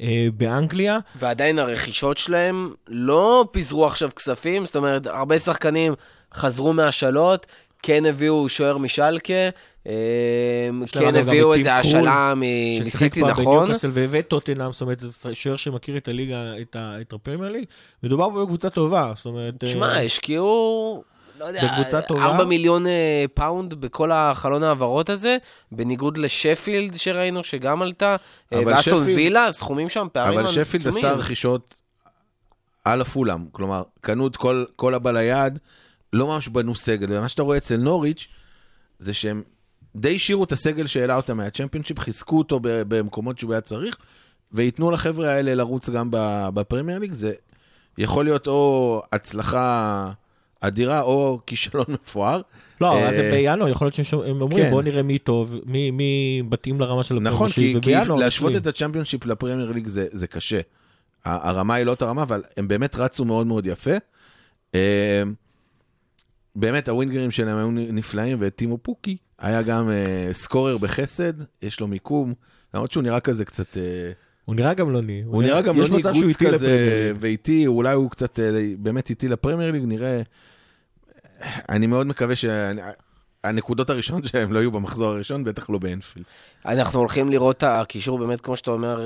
אה, 0.00 0.28
באנגליה. 0.36 0.98
ועדיין 1.16 1.58
הרכישות 1.58 2.18
שלהם 2.18 2.74
לא 2.88 3.48
פיזרו 3.52 3.86
עכשיו 3.86 4.10
כספים, 4.16 4.66
זאת 4.66 4.76
אומרת, 4.76 5.06
הרבה 5.06 5.38
שחקנים 5.38 5.94
חזרו 6.34 6.72
מהשאלות, 6.72 7.46
כן 7.82 8.06
הביאו 8.06 8.48
שוער 8.48 8.78
משלקה, 8.78 9.48
כן 9.84 9.90
אגב 11.06 11.14
גם 11.14 11.16
הביאו 11.16 11.54
איזה 11.54 11.74
השאלה 11.74 12.34
ששיחק 12.82 12.86
מסיטי, 12.86 13.20
כבר 13.20 13.30
נכון? 13.30 13.58
בניוקאסל 13.58 13.90
וטוטנאם, 13.94 14.72
זאת 14.72 14.80
אומרת, 14.80 15.00
זה 15.00 15.34
שוער 15.34 15.56
שמכיר 15.56 15.96
את 15.96 16.08
הליגה, 16.08 16.52
את 16.76 17.12
הפרמייר 17.12 17.52
ליג. 17.52 17.64
מדובר 18.02 18.30
פה 18.30 18.42
בקבוצה 18.42 18.70
טובה, 18.70 19.12
זאת 19.16 19.26
אומרת... 19.26 19.64
אה, 19.64 19.68
תשמע, 19.68 19.98
השקיעו, 19.98 21.02
לא 21.38 21.44
יודע, 21.44 21.68
בקבוצה 21.72 22.00
טובה. 22.00 22.24
4 22.24 22.44
מיליון 22.44 22.86
אה, 22.86 23.24
pound 23.34 23.74
בכל 23.74 24.12
החלון 24.12 24.62
ההעברות 24.62 25.10
הזה, 25.10 25.36
בניגוד 25.72 26.18
לשפילד 26.18 26.94
שראינו 26.94 27.44
שגם 27.44 27.82
עלתה, 27.82 28.16
אה, 28.52 28.58
אבל 28.58 28.72
ואסטון 28.72 29.02
וילה, 29.02 29.46
הסכומים 29.46 29.88
שם 29.88 30.06
פערים 30.12 30.38
אבל 30.38 30.48
עצומים. 30.48 30.64
שפילד 30.64 30.86
עשתה 30.86 31.12
רכישות 31.12 31.80
א-לה 32.84 33.00
פולהאם, 33.00 33.46
כלומר, 33.52 33.82
קנו 34.00 34.26
את 34.26 34.36
כל, 34.36 34.64
כל 34.76 34.94
הבא 34.94 35.10
ליד, 35.10 35.58
לא 36.12 36.26
ממש 36.26 36.48
בנו 36.48 36.76
סגל, 36.76 37.06
ומה 37.10 37.28
שאתה 37.28 37.42
רואה 37.42 37.56
אצל 37.56 37.76
נוריץ', 37.76 38.26
זה 38.98 39.14
שהם 39.14 39.42
די 39.98 40.14
השאירו 40.14 40.44
את 40.44 40.52
הסגל 40.52 40.86
שהעלה 40.86 41.16
אותם 41.16 41.36
מהצ'מפיונשיפ, 41.36 41.98
חיזקו 41.98 42.38
אותו 42.38 42.60
במקומות 42.62 43.38
שהוא 43.38 43.52
היה 43.52 43.60
צריך, 43.60 43.96
וייתנו 44.52 44.90
לחבר'ה 44.90 45.28
האלה 45.30 45.54
לרוץ 45.54 45.90
גם 45.90 46.08
בפרמייר 46.54 46.98
ליג, 46.98 47.12
זה 47.12 47.32
יכול 47.98 48.24
להיות 48.24 48.46
או 48.46 49.02
הצלחה 49.12 50.10
אדירה, 50.60 51.00
או 51.02 51.40
כישלון 51.46 51.84
מפואר. 52.04 52.40
לא, 52.80 52.92
אה, 52.92 53.08
אז 53.08 53.16
זה 53.16 53.30
בינואר, 53.32 53.68
יכול 53.68 53.84
להיות 53.84 53.94
שהם 53.94 54.40
אומרים, 54.42 54.64
כן. 54.64 54.70
בואו 54.70 54.82
נראה 54.82 55.02
מי 55.02 55.18
טוב, 55.18 55.56
מי- 55.66 55.90
מי 55.90 56.42
מתאים 56.42 56.80
לרמה 56.80 57.02
של 57.02 57.14
הפרמייר 57.14 57.34
נכון, 57.34 57.50
כי, 57.50 57.74
להשוות. 58.18 58.56
את 58.56 58.66
הצ'מפיונשיפ 58.66 59.26
לפרמייר 59.26 59.72
ליג 59.72 59.86
זה, 59.86 60.06
זה 60.12 60.26
קשה. 60.26 60.60
הרמה 61.24 61.74
היא 61.74 61.84
לא 61.84 61.90
אותה 61.90 62.06
רמה, 62.06 62.22
אבל 62.22 62.42
הם 62.56 62.68
באמת 62.68 62.96
רצו 62.96 63.24
מאוד 63.24 63.46
מאוד 63.46 63.66
יפה. 63.66 63.90
אה, 64.74 65.22
באמת, 66.56 66.88
הווינגרים 66.88 67.30
שלהם 67.30 67.56
היו 67.58 67.70
נפלאים, 67.92 68.38
וטימו 68.40 68.78
פוקי 68.78 69.16
היה 69.38 69.62
גם 69.62 69.90
אה, 69.90 70.28
סקורר 70.32 70.78
בחסד, 70.78 71.32
יש 71.62 71.80
לו 71.80 71.86
מיקום, 71.86 72.34
למרות 72.74 72.92
שהוא 72.92 73.02
נראה 73.02 73.20
כזה 73.20 73.44
קצת... 73.44 73.76
אה, 73.76 73.82
הוא 74.44 74.54
נראה 74.54 74.74
גמלוני. 74.74 75.22
הוא 75.26 75.42
נראה 75.42 75.60
גם 75.60 75.78
לא 75.78 75.84
ניגוץ 75.88 76.06
איטי 76.06 76.46
כזה. 76.46 77.12
ואיטי, 77.20 77.66
אולי 77.66 77.94
הוא 77.94 78.10
קצת 78.10 78.40
אה, 78.40 78.44
באמת 78.78 79.10
איטי 79.10 79.28
לפרמייר 79.28 79.72
ליג, 79.72 79.82
נראה... 79.86 80.22
אני 81.68 81.86
מאוד 81.86 82.06
מקווה 82.06 82.34
שהנקודות 82.36 83.90
הראשון 83.90 84.26
שלהם 84.26 84.52
לא 84.52 84.58
יהיו 84.58 84.70
במחזור 84.70 85.08
הראשון, 85.08 85.44
בטח 85.44 85.70
לא 85.70 85.78
באנפילד. 85.78 86.26
אנחנו 86.66 86.98
הולכים 86.98 87.30
לראות 87.30 87.56
את 87.56 87.62
הקישור 87.62 88.18
באמת, 88.18 88.40
כמו 88.40 88.56
שאתה 88.56 88.70
אומר, 88.70 89.00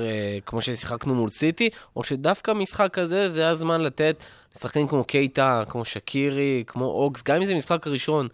כמו 0.45 0.61
ששיחקנו 0.61 1.15
מול 1.15 1.29
סיטי, 1.29 1.69
או 1.95 2.03
שדווקא 2.03 2.51
משחק 2.51 2.89
כזה, 2.93 3.29
זה 3.29 3.49
הזמן 3.49 3.81
לתת 3.81 4.23
לשחקנים 4.55 4.87
כמו 4.87 5.03
קייטה, 5.03 5.63
כמו 5.69 5.85
שקירי, 5.85 6.63
כמו 6.67 6.85
אוגס, 6.85 7.23
גם 7.23 7.35
אם 7.35 7.45
זה 7.45 7.55
משחק 7.55 7.87
ראשון, 7.87 8.27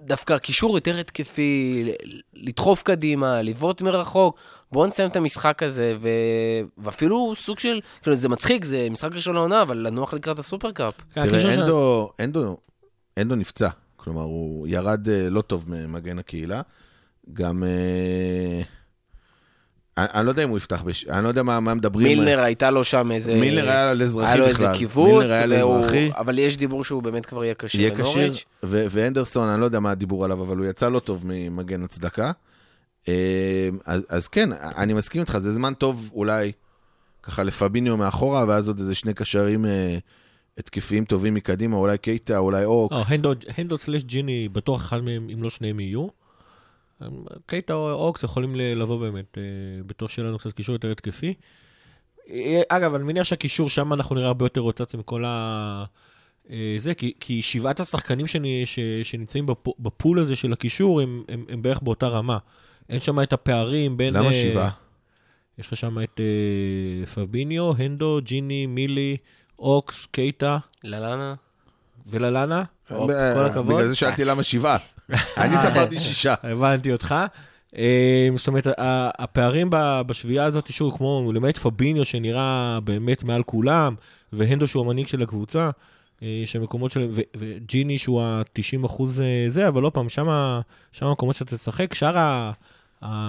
דווקא 0.00 0.38
קישור 0.38 0.76
יותר 0.76 0.98
התקפי, 0.98 1.84
לדחוף 2.34 2.82
קדימה, 2.82 3.42
לבעוט 3.42 3.82
מרחוק. 3.82 4.38
בואו 4.72 4.86
נסיים 4.86 5.08
את 5.10 5.16
המשחק 5.16 5.62
הזה, 5.62 5.96
ו... 6.00 6.08
ואפילו 6.78 7.32
סוג 7.34 7.58
של, 7.58 7.80
כאילו 8.02 8.16
זה 8.16 8.28
מצחיק, 8.28 8.64
זה 8.64 8.88
משחק 8.90 9.14
ראשון 9.14 9.34
לעונה, 9.34 9.62
אבל 9.62 9.76
לנוח 9.76 10.14
לקראת 10.14 10.38
הסופרקאפ. 10.38 10.94
כן, 11.14 11.28
תראה, 11.28 11.54
אנדו, 11.54 12.10
אנדו, 12.20 12.56
אנדו 13.18 13.34
נפצע, 13.34 13.68
כלומר, 13.96 14.22
הוא 14.22 14.68
ירד 14.68 15.08
אה, 15.08 15.30
לא 15.30 15.40
טוב 15.40 15.64
ממגן 15.68 16.18
הקהילה. 16.18 16.60
גם... 17.32 17.64
אה, 17.64 18.62
אני, 20.00 20.08
אני 20.14 20.26
לא 20.26 20.30
יודע 20.30 20.44
אם 20.44 20.48
הוא 20.48 20.58
יפתח, 20.58 20.82
בש... 20.82 21.06
אני 21.06 21.24
לא 21.24 21.28
יודע 21.28 21.42
מה, 21.42 21.60
מה 21.60 21.74
מדברים. 21.74 22.18
מילנר 22.18 22.40
הייתה 22.40 22.70
לו 22.70 22.84
שם 22.84 23.12
איזה... 23.12 23.34
מילנר 23.40 23.68
היה 23.70 23.90
על 23.90 24.02
אזרחי 24.02 24.26
היה 24.26 24.36
לו 24.36 24.46
בכלל. 24.46 24.66
איזה 24.66 24.78
קיבוץ, 24.78 25.22
מילנר 25.24 25.52
היה 25.54 25.66
והוא-. 25.66 25.84
אבל 26.16 26.38
יש 26.38 26.56
דיבור 26.56 26.84
שהוא 26.84 27.02
באמת 27.02 27.26
כבר 27.26 27.44
יהיה 27.44 27.54
כשיר 27.58 27.80
יהיה 27.80 27.90
כשיר, 27.94 28.04
לנוריץ'. 28.06 28.44
ו- 28.62 28.84
ואנדרסון, 28.90 29.48
אני 29.48 29.60
לא 29.60 29.64
יודע 29.64 29.80
מה 29.80 29.90
הדיבור 29.90 30.24
עליו, 30.24 30.42
אבל 30.42 30.56
הוא 30.56 30.66
יצא 30.66 30.88
לא 30.88 30.98
טוב 30.98 31.22
ממגן 31.24 31.82
הצדקה. 31.82 32.32
אה, 33.08 33.14
אז, 33.86 34.02
אז 34.08 34.28
כן, 34.28 34.48
אני 34.76 34.94
מסכים 34.94 35.20
איתך, 35.20 35.38
זה 35.38 35.52
זמן 35.52 35.74
טוב 35.74 36.10
אולי 36.14 36.52
ככה 37.22 37.42
לפביניו 37.42 37.96
מאחורה, 37.96 38.44
ואז 38.48 38.68
עוד 38.68 38.78
איזה 38.78 38.94
שני 38.94 39.14
קשרים 39.14 39.66
אה, 39.66 39.98
התקפיים 40.58 41.04
טובים 41.04 41.34
מקדימה, 41.34 41.76
אולי 41.76 41.98
קייטה, 41.98 42.38
אולי 42.38 42.64
אוקס. 42.64 42.96
הנדו- 43.10 43.32
הנדו 43.58 43.78
סלש 43.78 44.04
ג'יני, 44.04 44.48
בטוח 44.52 44.80
אחד 44.80 45.00
מהם, 45.04 45.28
אם 45.32 45.42
לא 45.42 45.50
שניהם 45.50 45.80
יהיו. 45.80 46.19
קייטה 47.46 47.74
או 47.74 47.92
אוקס 47.92 48.22
יכולים 48.22 48.54
לבוא 48.56 49.00
באמת, 49.00 49.38
אה, 49.38 49.42
בתור 49.86 50.08
שיהיה 50.08 50.28
לנו 50.28 50.38
קצת 50.38 50.52
קישור 50.52 50.72
יותר 50.72 50.90
התקפי. 50.90 51.34
אה, 52.30 52.62
אגב, 52.68 52.94
אני 52.94 53.04
מניח 53.04 53.24
שהקישור 53.24 53.68
שם 53.68 53.92
אנחנו 53.92 54.14
נראה 54.14 54.26
הרבה 54.26 54.44
יותר 54.44 54.60
רוטציה 54.60 55.00
מכל 55.00 55.24
ה... 55.26 55.84
אה, 56.50 56.74
זה, 56.78 56.94
כי, 56.94 57.12
כי 57.20 57.42
שבעת 57.42 57.80
השחקנים 57.80 58.26
שאני, 58.26 58.62
ש, 58.66 58.78
שנמצאים 59.02 59.46
בפ, 59.46 59.68
בפול 59.78 60.18
הזה 60.18 60.36
של 60.36 60.52
הקישור, 60.52 61.00
הם, 61.00 61.22
הם, 61.28 61.44
הם 61.48 61.62
בערך 61.62 61.82
באותה 61.82 62.08
רמה. 62.08 62.38
אין 62.88 63.00
שם 63.00 63.22
את 63.22 63.32
הפערים 63.32 63.96
בין... 63.96 64.14
למה 64.14 64.32
שבעה? 64.32 64.70
יש 65.58 65.66
לך 65.66 65.76
שם 65.76 65.98
את 66.02 66.20
אה, 66.20 67.06
פביניו, 67.06 67.72
הנדו, 67.78 68.20
ג'יני, 68.22 68.66
מילי, 68.66 69.16
אוקס, 69.58 70.06
קייטה 70.06 70.58
ללאנה? 70.84 71.34
וללאנה. 72.06 72.64
כל 72.88 73.44
הכבוד. 73.50 73.74
בגלל 73.74 73.86
זה 73.86 73.96
שאלתי 73.96 74.24
למה 74.24 74.42
שבעה. 74.42 74.76
אני 75.36 75.56
ספרתי 75.56 76.00
שישה. 76.00 76.34
הבנתי 76.42 76.92
אותך. 76.92 77.14
אה, 77.76 78.28
זאת 78.36 78.48
אומרת, 78.48 78.66
הפערים 79.18 79.68
בשביעייה 80.06 80.44
הזאת, 80.44 80.72
שוב, 80.72 80.96
כמו 80.96 81.32
למעט 81.34 81.58
פביניו 81.58 82.04
שנראה 82.04 82.78
באמת 82.84 83.22
מעל 83.22 83.42
כולם, 83.42 83.94
והנדו 84.32 84.68
שהוא 84.68 84.84
המנהיג 84.84 85.06
של 85.06 85.22
הקבוצה, 85.22 85.70
אה, 86.22 86.42
שהמקומות 86.46 86.90
שלהם, 86.90 87.08
ו- 87.10 87.20
וג'יני 87.36 87.98
שהוא 87.98 88.22
ה-90 88.22 88.86
אחוז 88.86 89.20
אה, 89.20 89.44
זה, 89.48 89.68
אבל 89.68 89.82
לא 89.82 89.90
פעם, 89.94 90.08
שם 90.08 90.28
המקומות 91.00 91.36
שאתה 91.36 91.56
תשחק, 91.56 91.94
שאר 91.94 92.18
ה... 92.18 92.52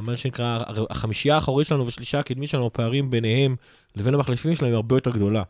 מה 0.02 0.18
שנקרא, 0.18 0.64
החמישייה 0.90 1.36
האחורית 1.36 1.68
שלנו 1.68 1.88
ושלישה 1.88 2.20
הקדמית 2.20 2.50
שלנו, 2.50 2.66
הפערים 2.66 3.10
ביניהם 3.10 3.56
לבין 3.96 4.14
המחליפים 4.14 4.56
שלהם 4.56 4.74
הרבה 4.74 4.96
יותר 4.96 5.12
גדולה. 5.12 5.44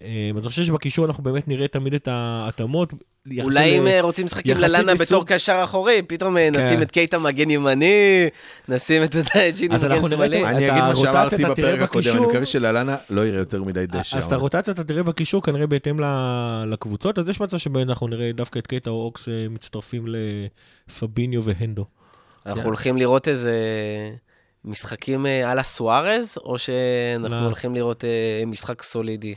אז 0.00 0.06
אני 0.36 0.48
חושב 0.48 0.64
שבקישור 0.64 1.04
אנחנו 1.06 1.22
באמת 1.22 1.48
נראה 1.48 1.68
תמיד 1.68 1.94
את 1.94 2.08
ההתאמות. 2.08 2.94
אולי 3.42 3.78
אם 3.78 3.86
אה, 3.86 4.00
רוצים 4.00 4.26
לשחק 4.26 4.46
עם 4.46 4.50
יחסית 4.52 4.68
ללאנה 4.70 4.92
לסוג- 4.92 5.06
בתור 5.06 5.26
קשר 5.26 5.60
אחורי, 5.64 6.02
פתאום 6.06 6.36
אה, 6.36 6.50
נשים 6.50 6.76
כן. 6.76 6.82
את 6.82 6.90
קייטה 6.90 7.18
מגן 7.18 7.50
ימני, 7.50 8.26
נשים 8.68 9.04
את 9.04 9.16
ג'יני 9.54 9.74
אז 9.74 9.84
מגן 9.84 9.92
אנחנו 9.92 10.08
נראה 10.08 10.16
שמאלי. 10.18 10.42
את 10.42 10.48
אני 10.48 10.70
אגיד 10.70 10.82
מה 10.82 10.96
שאמרתי 10.96 11.36
בפרק 11.44 11.80
הקודם, 11.82 12.16
אני. 12.16 12.26
מקווה 12.26 12.46
שללאנה 12.46 12.96
לא 13.10 13.26
יראה 13.26 13.38
יותר 13.38 13.62
מדי 13.62 13.86
דשא. 13.86 14.16
אז 14.16 14.24
את 14.24 14.32
הרוטציה 14.32 14.74
אתה 14.74 14.84
תראה 14.84 15.02
בקישור 15.02 15.42
כנראה 15.42 15.66
בהתאם 15.66 16.00
ל- 16.00 16.64
לקבוצות, 16.66 17.18
אז 17.18 17.28
יש 17.28 17.40
מצב 17.40 17.58
שבהם 17.58 17.88
אנחנו 17.88 18.06
נראה 18.08 18.30
דווקא 18.34 18.58
את 18.58 18.66
קייטה 18.66 18.90
או 18.90 19.04
אוקס 19.04 19.28
אה, 19.28 19.46
מצטרפים 19.50 20.04
לפביניו 20.88 21.42
והנדו. 21.44 21.84
אנחנו 22.46 22.62
הולכים 22.62 22.96
לראות 22.96 23.28
איזה 23.28 23.52
משחקים 24.64 25.26
אה, 25.26 25.50
על 25.50 25.58
הסוארז, 25.58 26.38
או 26.44 26.58
שאנחנו. 26.58 27.44
הולכים 27.44 27.74
לראות 27.74 28.04
אה, 28.04 28.10
משחק 28.46 28.82
סולידי? 28.82 29.34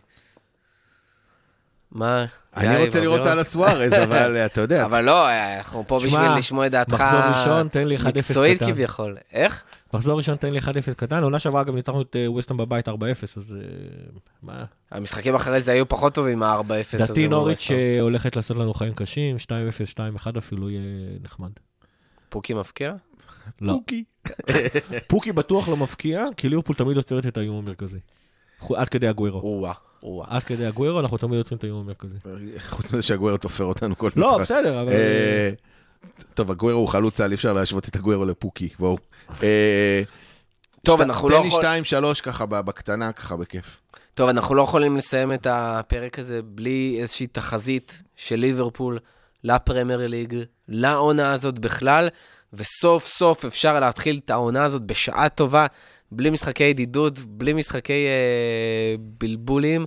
מה? 1.92 2.26
אני 2.58 2.86
רוצה 2.86 3.02
לראות? 3.02 3.26
על 3.26 3.40
הסוארז, 3.40 3.94
אבל 4.04 4.38
אתה 4.38 4.62
יודע, 4.62 4.86
אבל 4.86 5.04
לא, 5.04 5.28
אנחנו 5.58 5.84
פה 5.88 6.00
בשביל 6.06 6.38
לשמוע 6.38 6.66
את 6.66 6.72
דעתך 6.72 6.94
מחזור 6.94 7.20
ראשון, 7.20 7.68
תן 7.68 7.88
לי 7.88 7.98
1-0 7.98 8.08
מקצועית 8.08 8.58
קטן. 8.58 8.72
כביכול. 8.72 9.18
איך? 9.34 9.64
מחזור 9.94 10.18
ראשון 10.18 10.36
תן 10.36 10.54
לי 10.54 10.60
1-0 10.60 10.64
קטן, 10.98 11.24
עונה 11.24 11.40
שעברה 11.40 11.62
אגב 11.62 11.76
ניצחנו 11.76 12.02
את 12.02 12.16
אה, 12.16 12.32
ווסטהאם 12.32 12.58
בבית 12.58 12.90
4-0, 12.90 12.92
אז 13.38 13.56
אה, 13.58 13.68
מה? 14.44 14.58
המשחקים 14.92 15.36
אחרי 15.36 15.62
זה 15.62 15.72
היו 15.72 15.90
פחות 15.90 16.14
טובים 16.14 16.40
מה-4-0 16.40 16.62
הזה. 16.94 17.04
לדעתי 17.04 17.28
מול 17.28 17.36
נוריץ'. 17.36 17.60
שהולכת 17.60 18.36
לעשות 18.36 18.58
לנו 18.58 18.74
חיים 18.74 18.94
קשים, 18.94 19.36
2-0, 19.36 19.48
2-1 20.26 20.38
אפילו 20.38 20.70
יהיה 20.70 20.82
נחמד. 21.24 21.52
פוקי 22.30 22.54
מפקיע? 22.54 22.94
לא. 23.62 23.74
פוקי. 23.74 24.04
פוקי 25.08 25.32
בטוח 25.32 25.70
לא 25.70 25.78
מפקיע, 25.78 26.26
כי 26.38 26.50
ליברפול 26.50 26.76
תמיד 26.76 26.98
עוצרת 26.98 27.26
את 27.26 27.38
האיום 27.38 27.58
המרכזי. 27.58 28.00
עד 28.76 28.90
כדי 28.90 29.08
הגוורו. 29.08 29.68
עד 30.28 30.44
כדי 30.44 30.66
הגוורו 30.66 31.00
אנחנו 31.00 31.18
תמיד 31.18 31.38
עוצרים 31.38 31.58
את 31.58 31.64
האיום 31.64 31.80
המרכזי. 31.80 32.16
חוץ 32.70 32.92
מזה 32.92 33.02
שהגוורו 33.02 33.38
תופר 33.38 33.64
אותנו 33.64 33.98
כל 33.98 34.08
משחק. 34.08 34.18
לא, 34.18 34.38
בסדר, 34.38 34.82
אבל... 34.82 34.92
אה, 34.92 35.50
טוב, 36.34 36.52
הגוורו 36.52 36.80
הוא 36.80 36.88
חלוץ 36.88 37.22
על, 37.22 37.32
אי 37.32 37.36
אפשר 37.36 37.54
להשוות 37.54 37.90
את 37.90 37.96
הגוורו 37.96 38.26
לפוקי, 38.26 38.70
בואו. 38.80 38.98
אה, 39.44 40.04
טוב, 40.84 41.02
אנחנו 41.02 41.30
לא 41.30 41.38
תן 41.38 41.44
לי 41.44 41.52
שתיים, 41.52 41.84
שלוש 41.84 42.22
ככה 42.22 42.46
בקטנה, 42.46 43.12
ככה 43.12 43.36
בכיף. 43.36 43.82
טוב, 44.14 44.30
אנחנו 44.30 44.56
לא 44.56 44.62
יכולים 44.62 44.98
לסיים 44.98 45.34
את 45.34 45.48
הפרק 45.50 46.20
הזה 46.20 46.40
בלי 46.44 46.98
איזושהי 47.02 47.28
תחזית 47.28 48.04
של 48.16 48.36
ליברפול 48.36 49.00
לפרמייר 49.44 50.08
ליג, 50.08 50.36
לעונה 50.68 51.32
הזאת 51.32 51.60
בכלל, 51.60 52.10
וסוף 52.54 53.06
סוף 53.06 53.46
אפשר 53.46 53.80
להתחיל 53.80 54.20
את 54.26 54.30
העונה 54.30 54.64
הזאת 54.64 54.82
בשעה 54.82 55.30
טובה, 55.30 55.66
בלי 56.16 56.30
משחקי 56.30 56.64
ידידות, 56.64 57.20
בלי 57.20 57.54
משחקי 57.54 57.94
אה, 58.08 58.96
בלבולים. 59.00 59.86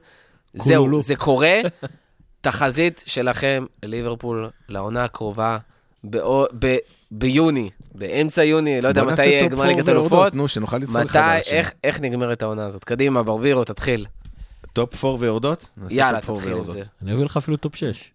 זהו, 0.54 0.82
קולולו. 0.84 1.00
זה 1.00 1.16
קורה. 1.16 1.58
תחזית 2.40 3.02
שלכם 3.06 3.64
לליברפול 3.82 4.48
לעונה 4.68 5.04
הקרובה 5.04 5.58
באו- 6.04 6.46
ב- 6.58 6.76
ביוני, 7.10 7.70
באמצע 7.94 8.44
יוני, 8.44 8.80
לא 8.80 8.88
יודע 8.88 9.04
מתי 9.04 9.26
יהיה 9.26 9.42
top 9.44 9.52
גמר 9.52 9.64
ליגת 9.64 9.88
אלופות. 9.88 10.34
נו, 10.34 10.48
שנוכל 10.48 10.78
לצחוק 10.78 10.96
מתי, 10.96 11.18
על 11.18 11.40
השני. 11.40 11.56
איך, 11.58 11.72
איך 11.84 12.00
נגמרת 12.00 12.42
העונה 12.42 12.66
הזאת? 12.66 12.84
קדימה, 12.84 13.22
ברבירו, 13.22 13.64
תתחיל. 13.64 14.06
top 14.72 14.94
four 14.94 15.16
ויורדות? 15.20 15.70
נעשה 15.76 15.94
יאללה, 15.94 16.18
top 16.20 16.26
four 16.26 16.38
תתחיל 16.38 16.52
עם. 16.56 16.66
זה. 16.66 16.80
אני 17.02 17.12
אביא 17.12 17.24
לך 17.24 17.36
אפילו 17.36 17.56
top 17.56 17.76
6. 17.76 18.10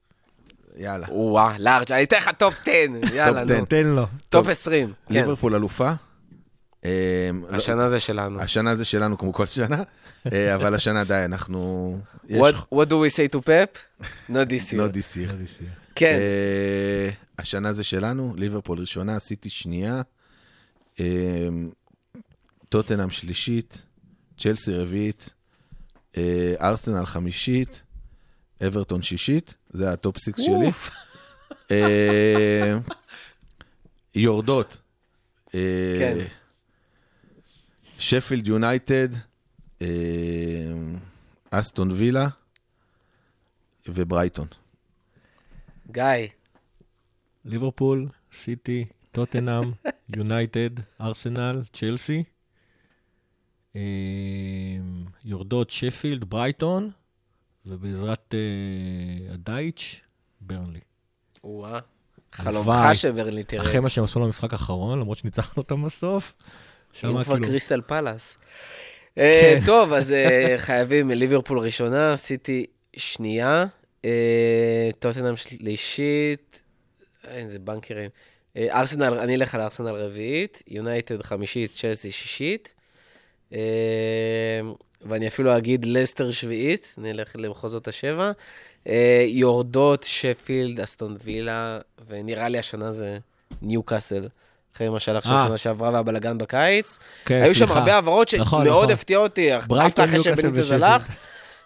יאללה. 0.77 1.07
וואה, 1.11 1.55
large, 1.59 1.91
אני 1.91 2.03
אתן 2.03 2.17
לך 2.17 2.29
top 2.37 2.53
10, 2.61 2.71
יאללה, 3.15 3.43
נו. 3.43 3.65
תן 3.65 3.85
לו. 3.85 4.05
top 4.29 4.47
20, 4.47 4.93
כן. 5.07 5.13
ליברפול 5.13 5.55
אלופה. 5.55 5.91
אה, 6.85 6.89
לא- 7.49 7.55
השנה 7.55 7.89
זה 7.89 7.99
שלנו. 7.99 8.41
השנה 8.41 8.75
זה 8.75 8.85
שלנו 8.85 9.17
כמו 9.17 9.33
כל 9.33 9.47
שנה, 9.47 9.83
אה, 10.33 10.55
אבל 10.55 10.75
השנה 10.75 11.03
די, 11.03 11.21
אנחנו... 11.25 11.99
What 12.29 12.55
what 12.73 12.85
do 12.89 12.93
we 12.93 13.09
say 13.15 13.35
to 13.35 13.39
Pep? 13.45 14.03
Not 14.29 14.33
this 14.33 14.71
year. 14.71 14.75
not 14.75 14.87
this 14.87 15.07
year. 15.07 15.31
כן, 15.95 16.17
אה, 16.19 17.09
השנה 17.39 17.73
זה 17.73 17.83
שלנו, 17.83 18.33
ליברפול 18.37 18.79
ראשונה, 18.79 19.19
סיטי 19.19 19.49
שנייה, 19.49 20.01
אה, 20.99 21.05
טוטנאם 22.69 23.09
שלישית, 23.09 23.85
צ'לסי 24.39 24.73
רביעית, 24.73 25.33
ארסנל 26.61 27.05
חמישית, 27.05 27.83
אברטון 28.67 29.01
שישית, 29.01 29.55
זה 29.73 29.91
ה 29.91 29.98
top 29.98 30.17
six 30.17 30.39
שלי. 30.41 30.71
יורדות. 34.15 34.81
כן. 35.51 36.17
שפילד 38.03 38.47
יונייטד, 38.47 39.07
אה, 39.81 39.87
אסטון 41.51 41.91
וילה 41.91 42.27
וברייטון. 43.87 44.47
גיא, 45.91 46.03
ליברפול, 47.45 48.07
סיטי, 48.33 48.85
טוטנאם, 49.11 49.71
יונייטד, 50.17 50.69
ארסנל, 51.01 51.61
צ'לסי. 51.73 52.23
אה, 53.75 53.81
יורדות 55.25 55.69
שפילד, 55.69 56.23
ברייטון, 56.23 56.91
ובעזרת 57.65 58.33
אה, 58.33 59.33
הדייץ', 59.33 59.99
ברנלי. 60.41 60.79
חלומך. 62.33 62.75
שברלי 62.93 63.43
תראה. 63.43 63.61
אחרי 63.61 63.79
מה 63.79 63.89
שהם 63.89 64.03
עשו 64.03 64.19
למשחק 64.19 64.53
האחרון, 64.53 64.99
למרות 64.99 65.17
שניצחנו 65.17 65.61
אותם 65.61 65.83
בסוף. 65.83 66.33
אם 67.03 67.23
כבר. 67.23 67.39
קריסטל 67.39 67.81
פלאס. 67.81 68.37
אה, 69.17 69.55
כן. 69.59 69.65
טוב, 69.65 69.93
אז 69.93 70.11
אה, 70.11 70.55
חייבים 70.65 71.11
ליברפול 71.11 71.59
ראשונה, 71.59 72.15
סיטי 72.15 72.65
שנייה, 72.95 73.65
אה, 74.05 74.89
טוטנאם 74.99 75.35
שלישית, 75.35 76.61
אין, 77.27 77.49
זה 77.49 77.59
בנקרים. 77.59 78.09
ארסנל, 78.57 79.13
אני 79.13 79.35
אלך 79.35 79.55
על 79.55 79.61
ארסנל 79.61 79.95
רביעית, 79.95 80.63
יונייטד 80.67 81.21
חמישית, 81.21 81.71
צ'לסי 81.71 82.11
שישית, 82.11 82.75
ואני 85.01 85.27
אפילו 85.27 85.57
אגיד 85.57 85.85
לסטר 85.85 86.31
שביעית, 86.31 86.95
אני 86.97 87.11
אלך 87.11 87.35
למחוזות 87.35 87.87
השבע. 87.87 88.31
יורדות, 89.27 90.03
שפילד, 90.03 90.79
אסטון 90.79 91.17
וילה, 91.23 91.79
ונראה 92.07 92.47
לי 92.47 92.57
השנה 92.57 92.91
זה 92.91 93.17
ניו 93.61 93.83
קאסל. 93.83 94.27
אחרי 94.75 94.89
מה 94.89 94.99
שהלך 94.99 95.23
שם 95.25 95.33
אה. 95.33 95.45
שנה 95.47 95.57
שעברה 95.57 95.89
והבלגן 95.93 96.37
בקיץ. 96.37 96.99
כן, 97.25 97.41
היו 97.43 97.55
שם. 97.55 97.71
הרבה 97.71 97.95
העברות 97.95 98.33
נכון, 98.33 98.65
שמאוד 98.65 98.81
נכון. 98.83 98.93
הפתיעו 98.93 99.23
אותי, 99.23 99.57
אך- 99.57 99.67
ברייטון, 99.67 100.05
דווקא 100.05 100.19
אחרי 100.21 100.35
שבניטז. 100.37 100.71
הלך. 100.71 101.07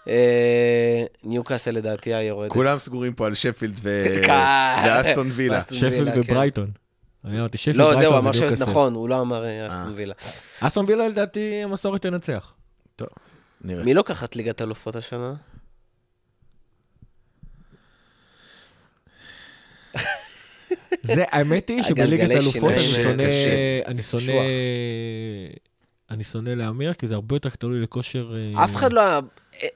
אה, 0.08 1.03
ניוקאסל 1.24 1.72
לדעתי 1.72 2.14
היורדת. 2.14 2.51
כולם 2.51 2.78
סגורים 2.78 3.14
פה 3.14 3.26
על 3.26 3.34
שפילד 3.36 3.80
ו- 3.84 4.05
קל. 4.28 4.76
ואסטון 4.86 5.30
וילה. 5.34 5.60
שפילד 5.72 6.14
כן. 6.14 6.20
וברייטון. 6.20 6.72
אני 7.26 7.39
אמרתי 7.39 7.58
שפילד, 7.58 7.76
לא, 7.78 7.84
ברייטון 7.86 8.03
זהו, 8.03 8.18
אמר. 8.18 8.32
וניוקאסל. 8.38 8.64
נכון, 8.64 8.93
הוא 8.95 9.10
לא 9.10 9.22
אמר 9.22 9.45
אה, 9.45 9.68
אסטון 9.68 9.93
וילה. 9.95 10.14
אסטון 10.60 10.86
וילה 10.88 11.08
לדעתי 11.08 11.60
המסורת 11.64 12.01
תנצח. 12.01 12.53
טוב, 12.95 13.08
נראה. 13.62 13.84
מי 13.84 13.93
לוקחת 13.93 14.36
ליגת 14.36 14.62
אלופות 14.62 14.95
השנה? 14.95 15.34
זה, 21.03 21.23
האמת 21.31 21.69
היא 21.69 21.83
שבליגת 21.83 22.31
אלופות 22.31 22.71
אני 22.71 22.79
שונא. 22.79 23.23
אני 23.85 24.03
שונא. 24.03 24.33
אני 26.11 26.23
שונא 26.23 26.49
להמר, 26.49 26.93
כי 26.93 27.07
זה 27.07 27.13
הרבה 27.15 27.35
יותר 27.35 27.49
תלוי 27.49 27.79
לכושר... 27.81 28.35
אה, 28.55 28.63
אף 28.63 28.75
אחד 28.75 28.93
לא... 28.93 29.01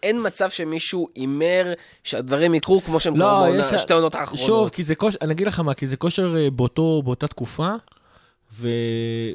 אין 0.04 0.28
מצב 0.28 0.50
שמישהו 0.50 1.08
הימר 1.16 1.74
שהדברים 2.04 2.54
יקרו 2.54 2.82
כמו 2.82 3.00
שהם 3.00 3.18
לא, 3.18 3.26
קרו 3.26 3.54
בעונה- 3.58 3.78
שתי 3.78 3.94
העונות 3.94 4.16
האחרונות. 4.16 4.46
שוב, 4.48 4.70
כי 4.70 4.84
זה 4.84 4.96
כושר, 4.96 5.18
אני 5.22 5.34
אגיד 5.34 5.48
לך 5.48 5.60
מה, 5.60 5.74
כי 5.74 5.88
זה 5.88 5.98
כושר 5.98 6.36
אה, 6.38 6.50
באותה 7.04 7.28
תקופה, 7.28 7.70
ו... 8.62 8.68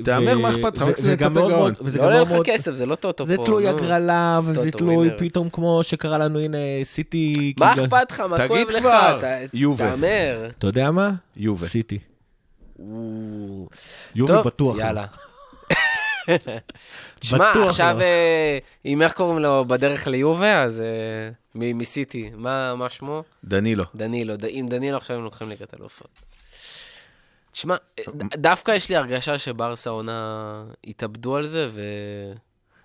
תהמר, 0.05 0.37
ו- 0.39 0.41
מה 0.41 0.51
אכפת 0.51 0.77
לך? 0.77 0.83
מקסימום 0.83 1.15
וגם 1.15 1.27
יצאת 1.27 1.37
מאוד 1.39 1.51
גאון. 1.51 1.61
מאוד- 1.63 1.75
וזה 1.81 1.99
לא 1.99 2.05
גם 2.05 2.13
עולה 2.13 2.23
לך. 2.41 2.47
כסף, 2.47 2.73
זה 2.73 2.87
לא 2.87 2.95
טוטו 2.95 3.25
פה. 3.25 3.29
זה 3.29 3.37
תלוי 3.37 3.63
נו. 3.65 3.69
הגרלה, 3.69 4.41
וזה 4.45 4.71
תלוי. 4.71 5.09
פתאום 5.19 5.49
כמו 5.51 5.81
שקרה 5.83 6.19
לנו, 6.19 6.39
הנה, 6.39 6.59
סיטי... 6.85 7.55
מה 7.59 7.73
כאילו- 7.75 7.85
אכפת 7.87 8.11
לך? 8.13 8.21
מה 8.21 8.49
כואב 8.49 8.71
לך? 8.71 8.81
כבר, 8.81 9.21
ת- 9.23 9.49
יובה. 9.55 9.91
תהמר. 9.91 10.49
אתה 10.59 10.67
יודע 10.67 10.91
מה? 10.91 11.11
יובה. 11.37 11.67
סיטי. 11.67 11.99
טוב, 14.27 14.47
בטוח. 14.47 14.79
יאללה. 14.79 15.05
תשמע, 17.21 17.53
עכשיו, 17.69 17.97
לא. 17.99 18.03
אה, 18.03 18.59
אם 18.87 19.03
איך 19.03 19.13
קוראים 19.13 19.39
לו 19.39 19.65
בדרך 19.65 20.07
ליובה, 20.07 20.63
אז 20.63 20.81
אה, 20.81 21.31
מסיטי, 21.55 22.31
מה 22.37 22.87
שמו? 22.89 23.23
דנילו. 23.45 23.85
דנילו, 23.95 24.35
עם 24.49 24.69
דנילו 24.69 24.97
עכשיו 24.97 25.17
הם 25.17 25.25
לוקחים 25.25 25.49
ליגת 25.49 25.75
אלופות. 25.81 26.09
תשמע, 27.57 27.77
דווקא 28.37 28.73
יש 28.73 28.89
לי 28.89 28.97
הרגשה 28.97 29.39
שברסה 29.39 29.91
עונה 29.91 30.65
יתאבדו 30.85 31.37
על 31.37 31.47
זה, 31.47 31.69
אה, 31.79 32.35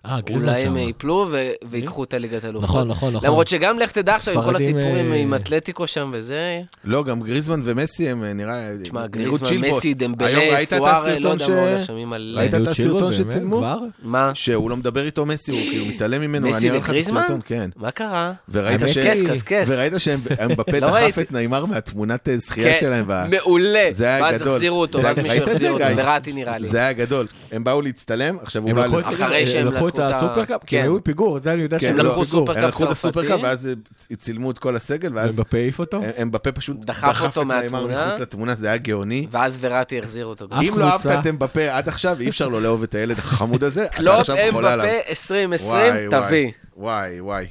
גריזמן 0.08 0.48
ואולי 0.48 0.62
הם 0.62 0.74
שם. 0.74 0.78
ייפלו 0.78 1.30
ויקחו 1.64 2.04
את 2.04 2.14
הליגת 2.14 2.46
אלופות. 2.46 2.64
נכון, 2.64 2.88
נכון, 2.88 3.14
נכון. 3.14 3.30
למרות 3.30 3.48
שגם 3.48 3.80
לך 3.80 3.92
תדע 3.92 4.16
עכשיו 4.16 4.34
עם 4.34 4.42
כל 4.44 4.56
הסיפורים 4.56 5.12
אה, 5.14 5.18
עם 5.18 5.34
אתלטיקו 5.34 5.88
שם 5.88 6.12
וזה, 6.14 6.62
לא, 6.84 7.04
גם 7.04 7.22
גריזמן 7.22 7.62
ומסי 7.66 8.10
הם 8.10 8.24
אה, 8.24 8.34
נראה... 8.34 8.70
תשמע, 8.84 9.06
נראו 9.16 9.38
גריזמן. 9.38 9.68
מסי, 9.68 9.88
היום 9.88 9.98
דמבלה, 9.98 10.66
סוארה, 10.66 11.08
לא 11.20 11.30
יודע 11.30 11.48
מה 11.48 11.70
הולך 11.70 11.86
שם 11.86 11.96
עם 11.96 12.10
מלא. 12.10 12.40
ראית 12.40 12.54
את 12.56 12.68
הסרטון? 12.68 13.14
שצילמו? 13.14 13.62
מה? 14.04 14.32
שהוא 14.34 14.70
לא 14.70 14.78
מדבר 14.78 15.06
איתו 15.06 15.26
מסי, 15.26 15.52
הוא 15.52 15.60
כאילו 15.70 15.86
מתעלם 15.86 16.22
ממנו. 16.22 16.50
מסי 16.50 16.72
וגריזמן? 16.72 17.26
כן. 17.46 17.70
מה 17.76 17.92
קרה? 17.92 18.34
וראית 18.50 18.82
האמת 18.82 18.94
ש... 18.94 18.98
היא- 18.98 19.12
קס, 19.12 19.24
קס, 19.24 19.42
קס. 19.44 19.68
וראית 19.70 19.94
שהם 19.98 20.20
בפה 20.58 20.80
לא 20.80 20.88
דחף. 20.88 21.20
את 21.20 21.32
נעימר 21.32 21.66
מהתמונת 21.66 22.30
אה, 22.30 22.38
זכייה 22.38 22.74
כן, 22.74 22.80
שלהם. 22.80 23.06
מעולה. 23.30 23.88
זה 23.92 24.06
היה 24.06 24.24
ואז 24.24 24.42
גדול. 24.42 24.54
החזירו 24.54 24.82
אותו, 24.82 25.02
זה 25.02 25.08
ואז 25.08 25.20
מישהו 25.20 25.44
החזיר 25.44 25.78
זה, 25.78 25.86
אותו? 25.86 25.98
וראטי 25.98 26.34
נראה 26.34 26.58
לי. 26.58 26.68
זה 26.68 26.78
היה 26.78 26.94
גדול. 26.94 27.28
הם 27.52 27.64
באו 27.64 27.82
להצטלם, 27.82 28.38
עכשיו 28.44 28.62
הוא 28.62 28.70
הם 28.70 28.76
בא... 28.76 29.00
אחרי 29.00 29.40
הם 29.40 29.46
שהם 29.46 29.68
לקחו 29.68 29.91
את 29.96 30.14
ה- 30.14 30.18
הסופרקאפ, 30.18 30.62
כי 30.62 30.68
כן. 30.68 30.78
הם 30.78 30.84
היו 30.84 31.00
בפיגור, 31.00 31.40
זה 31.40 31.54
אני 31.54 31.62
יודע 31.62 31.80
כן, 31.80 31.86
שהם 31.86 31.98
לא, 31.98 32.02
היו 32.02 32.10
לקחו 32.10 32.22
בפיגור. 32.22 32.40
סופרקאפ 32.46 32.64
הם 32.64 32.70
לקחו 32.70 32.84
את 32.84 32.88
צרפתי. 32.88 33.08
הסופרקאפ, 33.08 33.40
ואז 33.44 33.68
אה, 34.12 34.16
צילמו 34.16 34.52
את 34.52 34.60
כל 34.60 34.76
הסגל, 34.76 35.12
ואז 35.16 35.40
ובפה 35.40 35.58
העיף 35.58 35.80
אותו? 35.80 36.02
הם- 36.18 36.32
בפה 36.32 36.52
פשוט 36.52 36.78
דחף 36.86 37.22
אותו 37.22 37.46
מהתמונה. 37.46 38.08
מחוץ 38.08 38.22
לתמונה, 38.22 38.56
זה 38.56 38.68
היה 38.68 38.78
גאוני. 38.78 39.28
ואז 39.32 39.58
וראטי 39.62 40.00
החזיר 40.00 40.26
אותו. 40.26 40.48
אם 40.62 40.74
לא 40.78 40.86
אהבת 40.86 41.06
את 41.06 41.28
אמבפה 41.28 41.72
עד 41.72 41.88
עכשיו, 41.88 42.18
אי 42.20 42.30
אפשר 42.30 42.48
לא 42.48 42.62
לאהוב 42.62 42.84
את 42.84 42.96
הילד 42.96 43.20
החמוד 43.20 43.64
הזה. 43.64 43.86
אתה 43.86 43.96
קלופ 43.98 44.16
עכשיו 44.20 44.36
חולה 44.52 44.74
עליו. 44.74 44.86
אמבפה 44.86 45.10
2020, 45.10 45.94
וואי, 45.94 46.08
תביא. 46.12 46.52
וואי, 46.78 47.22
וואי. 47.22 47.46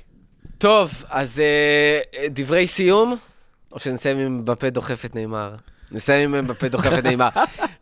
טוב, 0.58 1.04
אז 1.10 1.40
אה, 1.40 1.98
דברי 2.30 2.66
סיום, 2.66 3.16
או 3.72 3.78
שנסיים 3.78 4.18
עם 4.18 4.44
אמבפה 4.44 4.70
דוחף 4.70 5.04
את 5.04 5.14
ניימאר? 5.16 5.54
נסיים 5.92 6.34
עם 6.34 6.46
אמבפה 6.46 6.68
דוחף 6.68 6.98
את 6.98 7.04
ניימאר. 7.04 7.28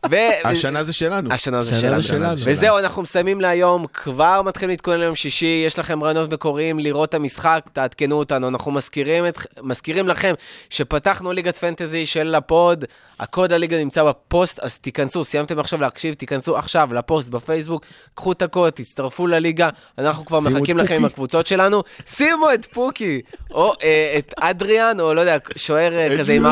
ו- 0.05 0.15
השנה 0.47 0.83
זה 0.83 0.93
שלנו. 0.93 1.33
השנה 1.33 1.61
זה 1.61 1.81
שלנו. 1.81 2.03
שלנו. 2.03 2.35
וזהו, 2.43 2.77
אנחנו 2.77 3.01
מסיימים 3.01 3.41
להיום, 3.41 3.85
כבר 3.93 4.41
מתחילים 4.45 4.69
להתכונן 4.69 4.99
ליום 4.99 5.15
שישי, 5.15 5.63
יש 5.65 5.79
לכם 5.79 6.03
רעיונות 6.03 6.33
מקוריים 6.33 6.79
לראות 6.79 7.09
את 7.09 7.13
המשחק, 7.13 7.65
תעדכנו 7.73 8.15
אותנו, 8.15 8.47
אנחנו 8.47 8.71
מזכירים, 8.71 9.27
את, 9.27 9.37
מזכירים 9.63 10.07
לכם 10.07 10.33
שפתחנו 10.69 11.31
ליגת 11.31 11.57
fantasy 11.57 12.05
של 12.05 12.35
ה 12.35 12.45
pod, 12.45 12.85
הקוד 13.19 13.53
לליגה 13.53 13.77
נמצא 13.77 14.03
בפוסט, 14.03 14.59
אז 14.59 14.77
תיכנסו, 14.77 15.23
סיימתם 15.23 15.59
עכשיו 15.59 15.81
להקשיב, 15.81 16.13
תיכנסו 16.13 16.57
עכשיו 16.57 16.93
לפוסט 16.93 17.29
בפייסבוק, 17.29 17.85
קחו 18.15 18.31
את 18.31 18.41
הקוד, 18.41 18.69
תצטרפו 18.69 19.27
לליגה, 19.27 19.69
אנחנו 19.97 20.25
כבר 20.25 20.39
מחכים 20.39 20.77
לכם 20.77 20.95
עם 20.95 21.01
פוקי. 21.01 21.13
הקבוצות 21.13 21.47
שלנו, 21.47 21.83
שימו 22.05 22.53
את 22.53 22.65
פוקי, 22.65 23.21
או 23.51 23.73
אה, 23.83 24.15
את 24.17 24.33
אדריאן, 24.37 24.99
או 24.99 25.13
לא 25.13 25.21
יודע, 25.21 25.37
שוער 25.55 25.93
אה, 25.93 26.17
כזה 26.19 26.33
עם 26.33 26.45
4.0. 26.45 26.49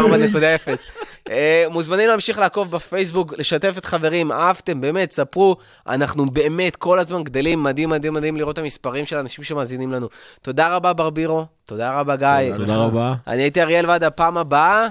אה, 1.29 1.65
מוזמנים 1.69 2.09
להמשיך 2.09 2.39
לעקוב 2.39 2.71
בפייסבוק, 2.71 3.33
לשתף 3.37 3.77
את 3.77 3.85
חברים, 3.85 4.31
אהבתם, 4.31 4.81
באמת, 4.81 5.11
ספרו, 5.11 5.55
אנחנו 5.87 6.25
באמת 6.25 6.75
כל 6.75 6.99
הזמן 6.99 7.23
גדלים, 7.23 7.63
מדהים, 7.63 7.89
מדהים, 7.89 8.13
מדהים 8.13 8.37
לראות 8.37 8.53
את 8.53 8.59
המספרים 8.59 9.05
של 9.05 9.17
האנשים 9.17 9.43
שמאזינים 9.43 9.91
לנו. 9.91 10.07
תודה 10.41 10.75
רבה, 10.75 10.93
ברבירו, 10.93 11.45
תודה 11.65 11.99
רבה, 11.99 12.15
גיא. 12.15 12.57
תודה 12.57 12.75
רבה. 12.75 13.13
אני 13.27 13.41
הייתי 13.41 13.61
אריאל 13.61 13.85
ועד 13.85 14.03
הפעם 14.03 14.37
הבאה, 14.37 14.87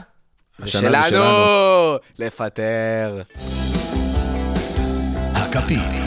זה 0.58 0.70
שלנו, 0.70 1.08
שלנו. 1.08 1.96
לפטר. 2.18 3.22
הכפית. 5.34 6.06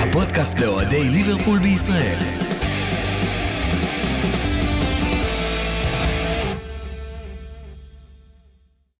הפודקאסט 0.00 0.60
לאוהדי 0.60 1.04
ליברפול 1.04 1.58
בישראל. 1.58 2.39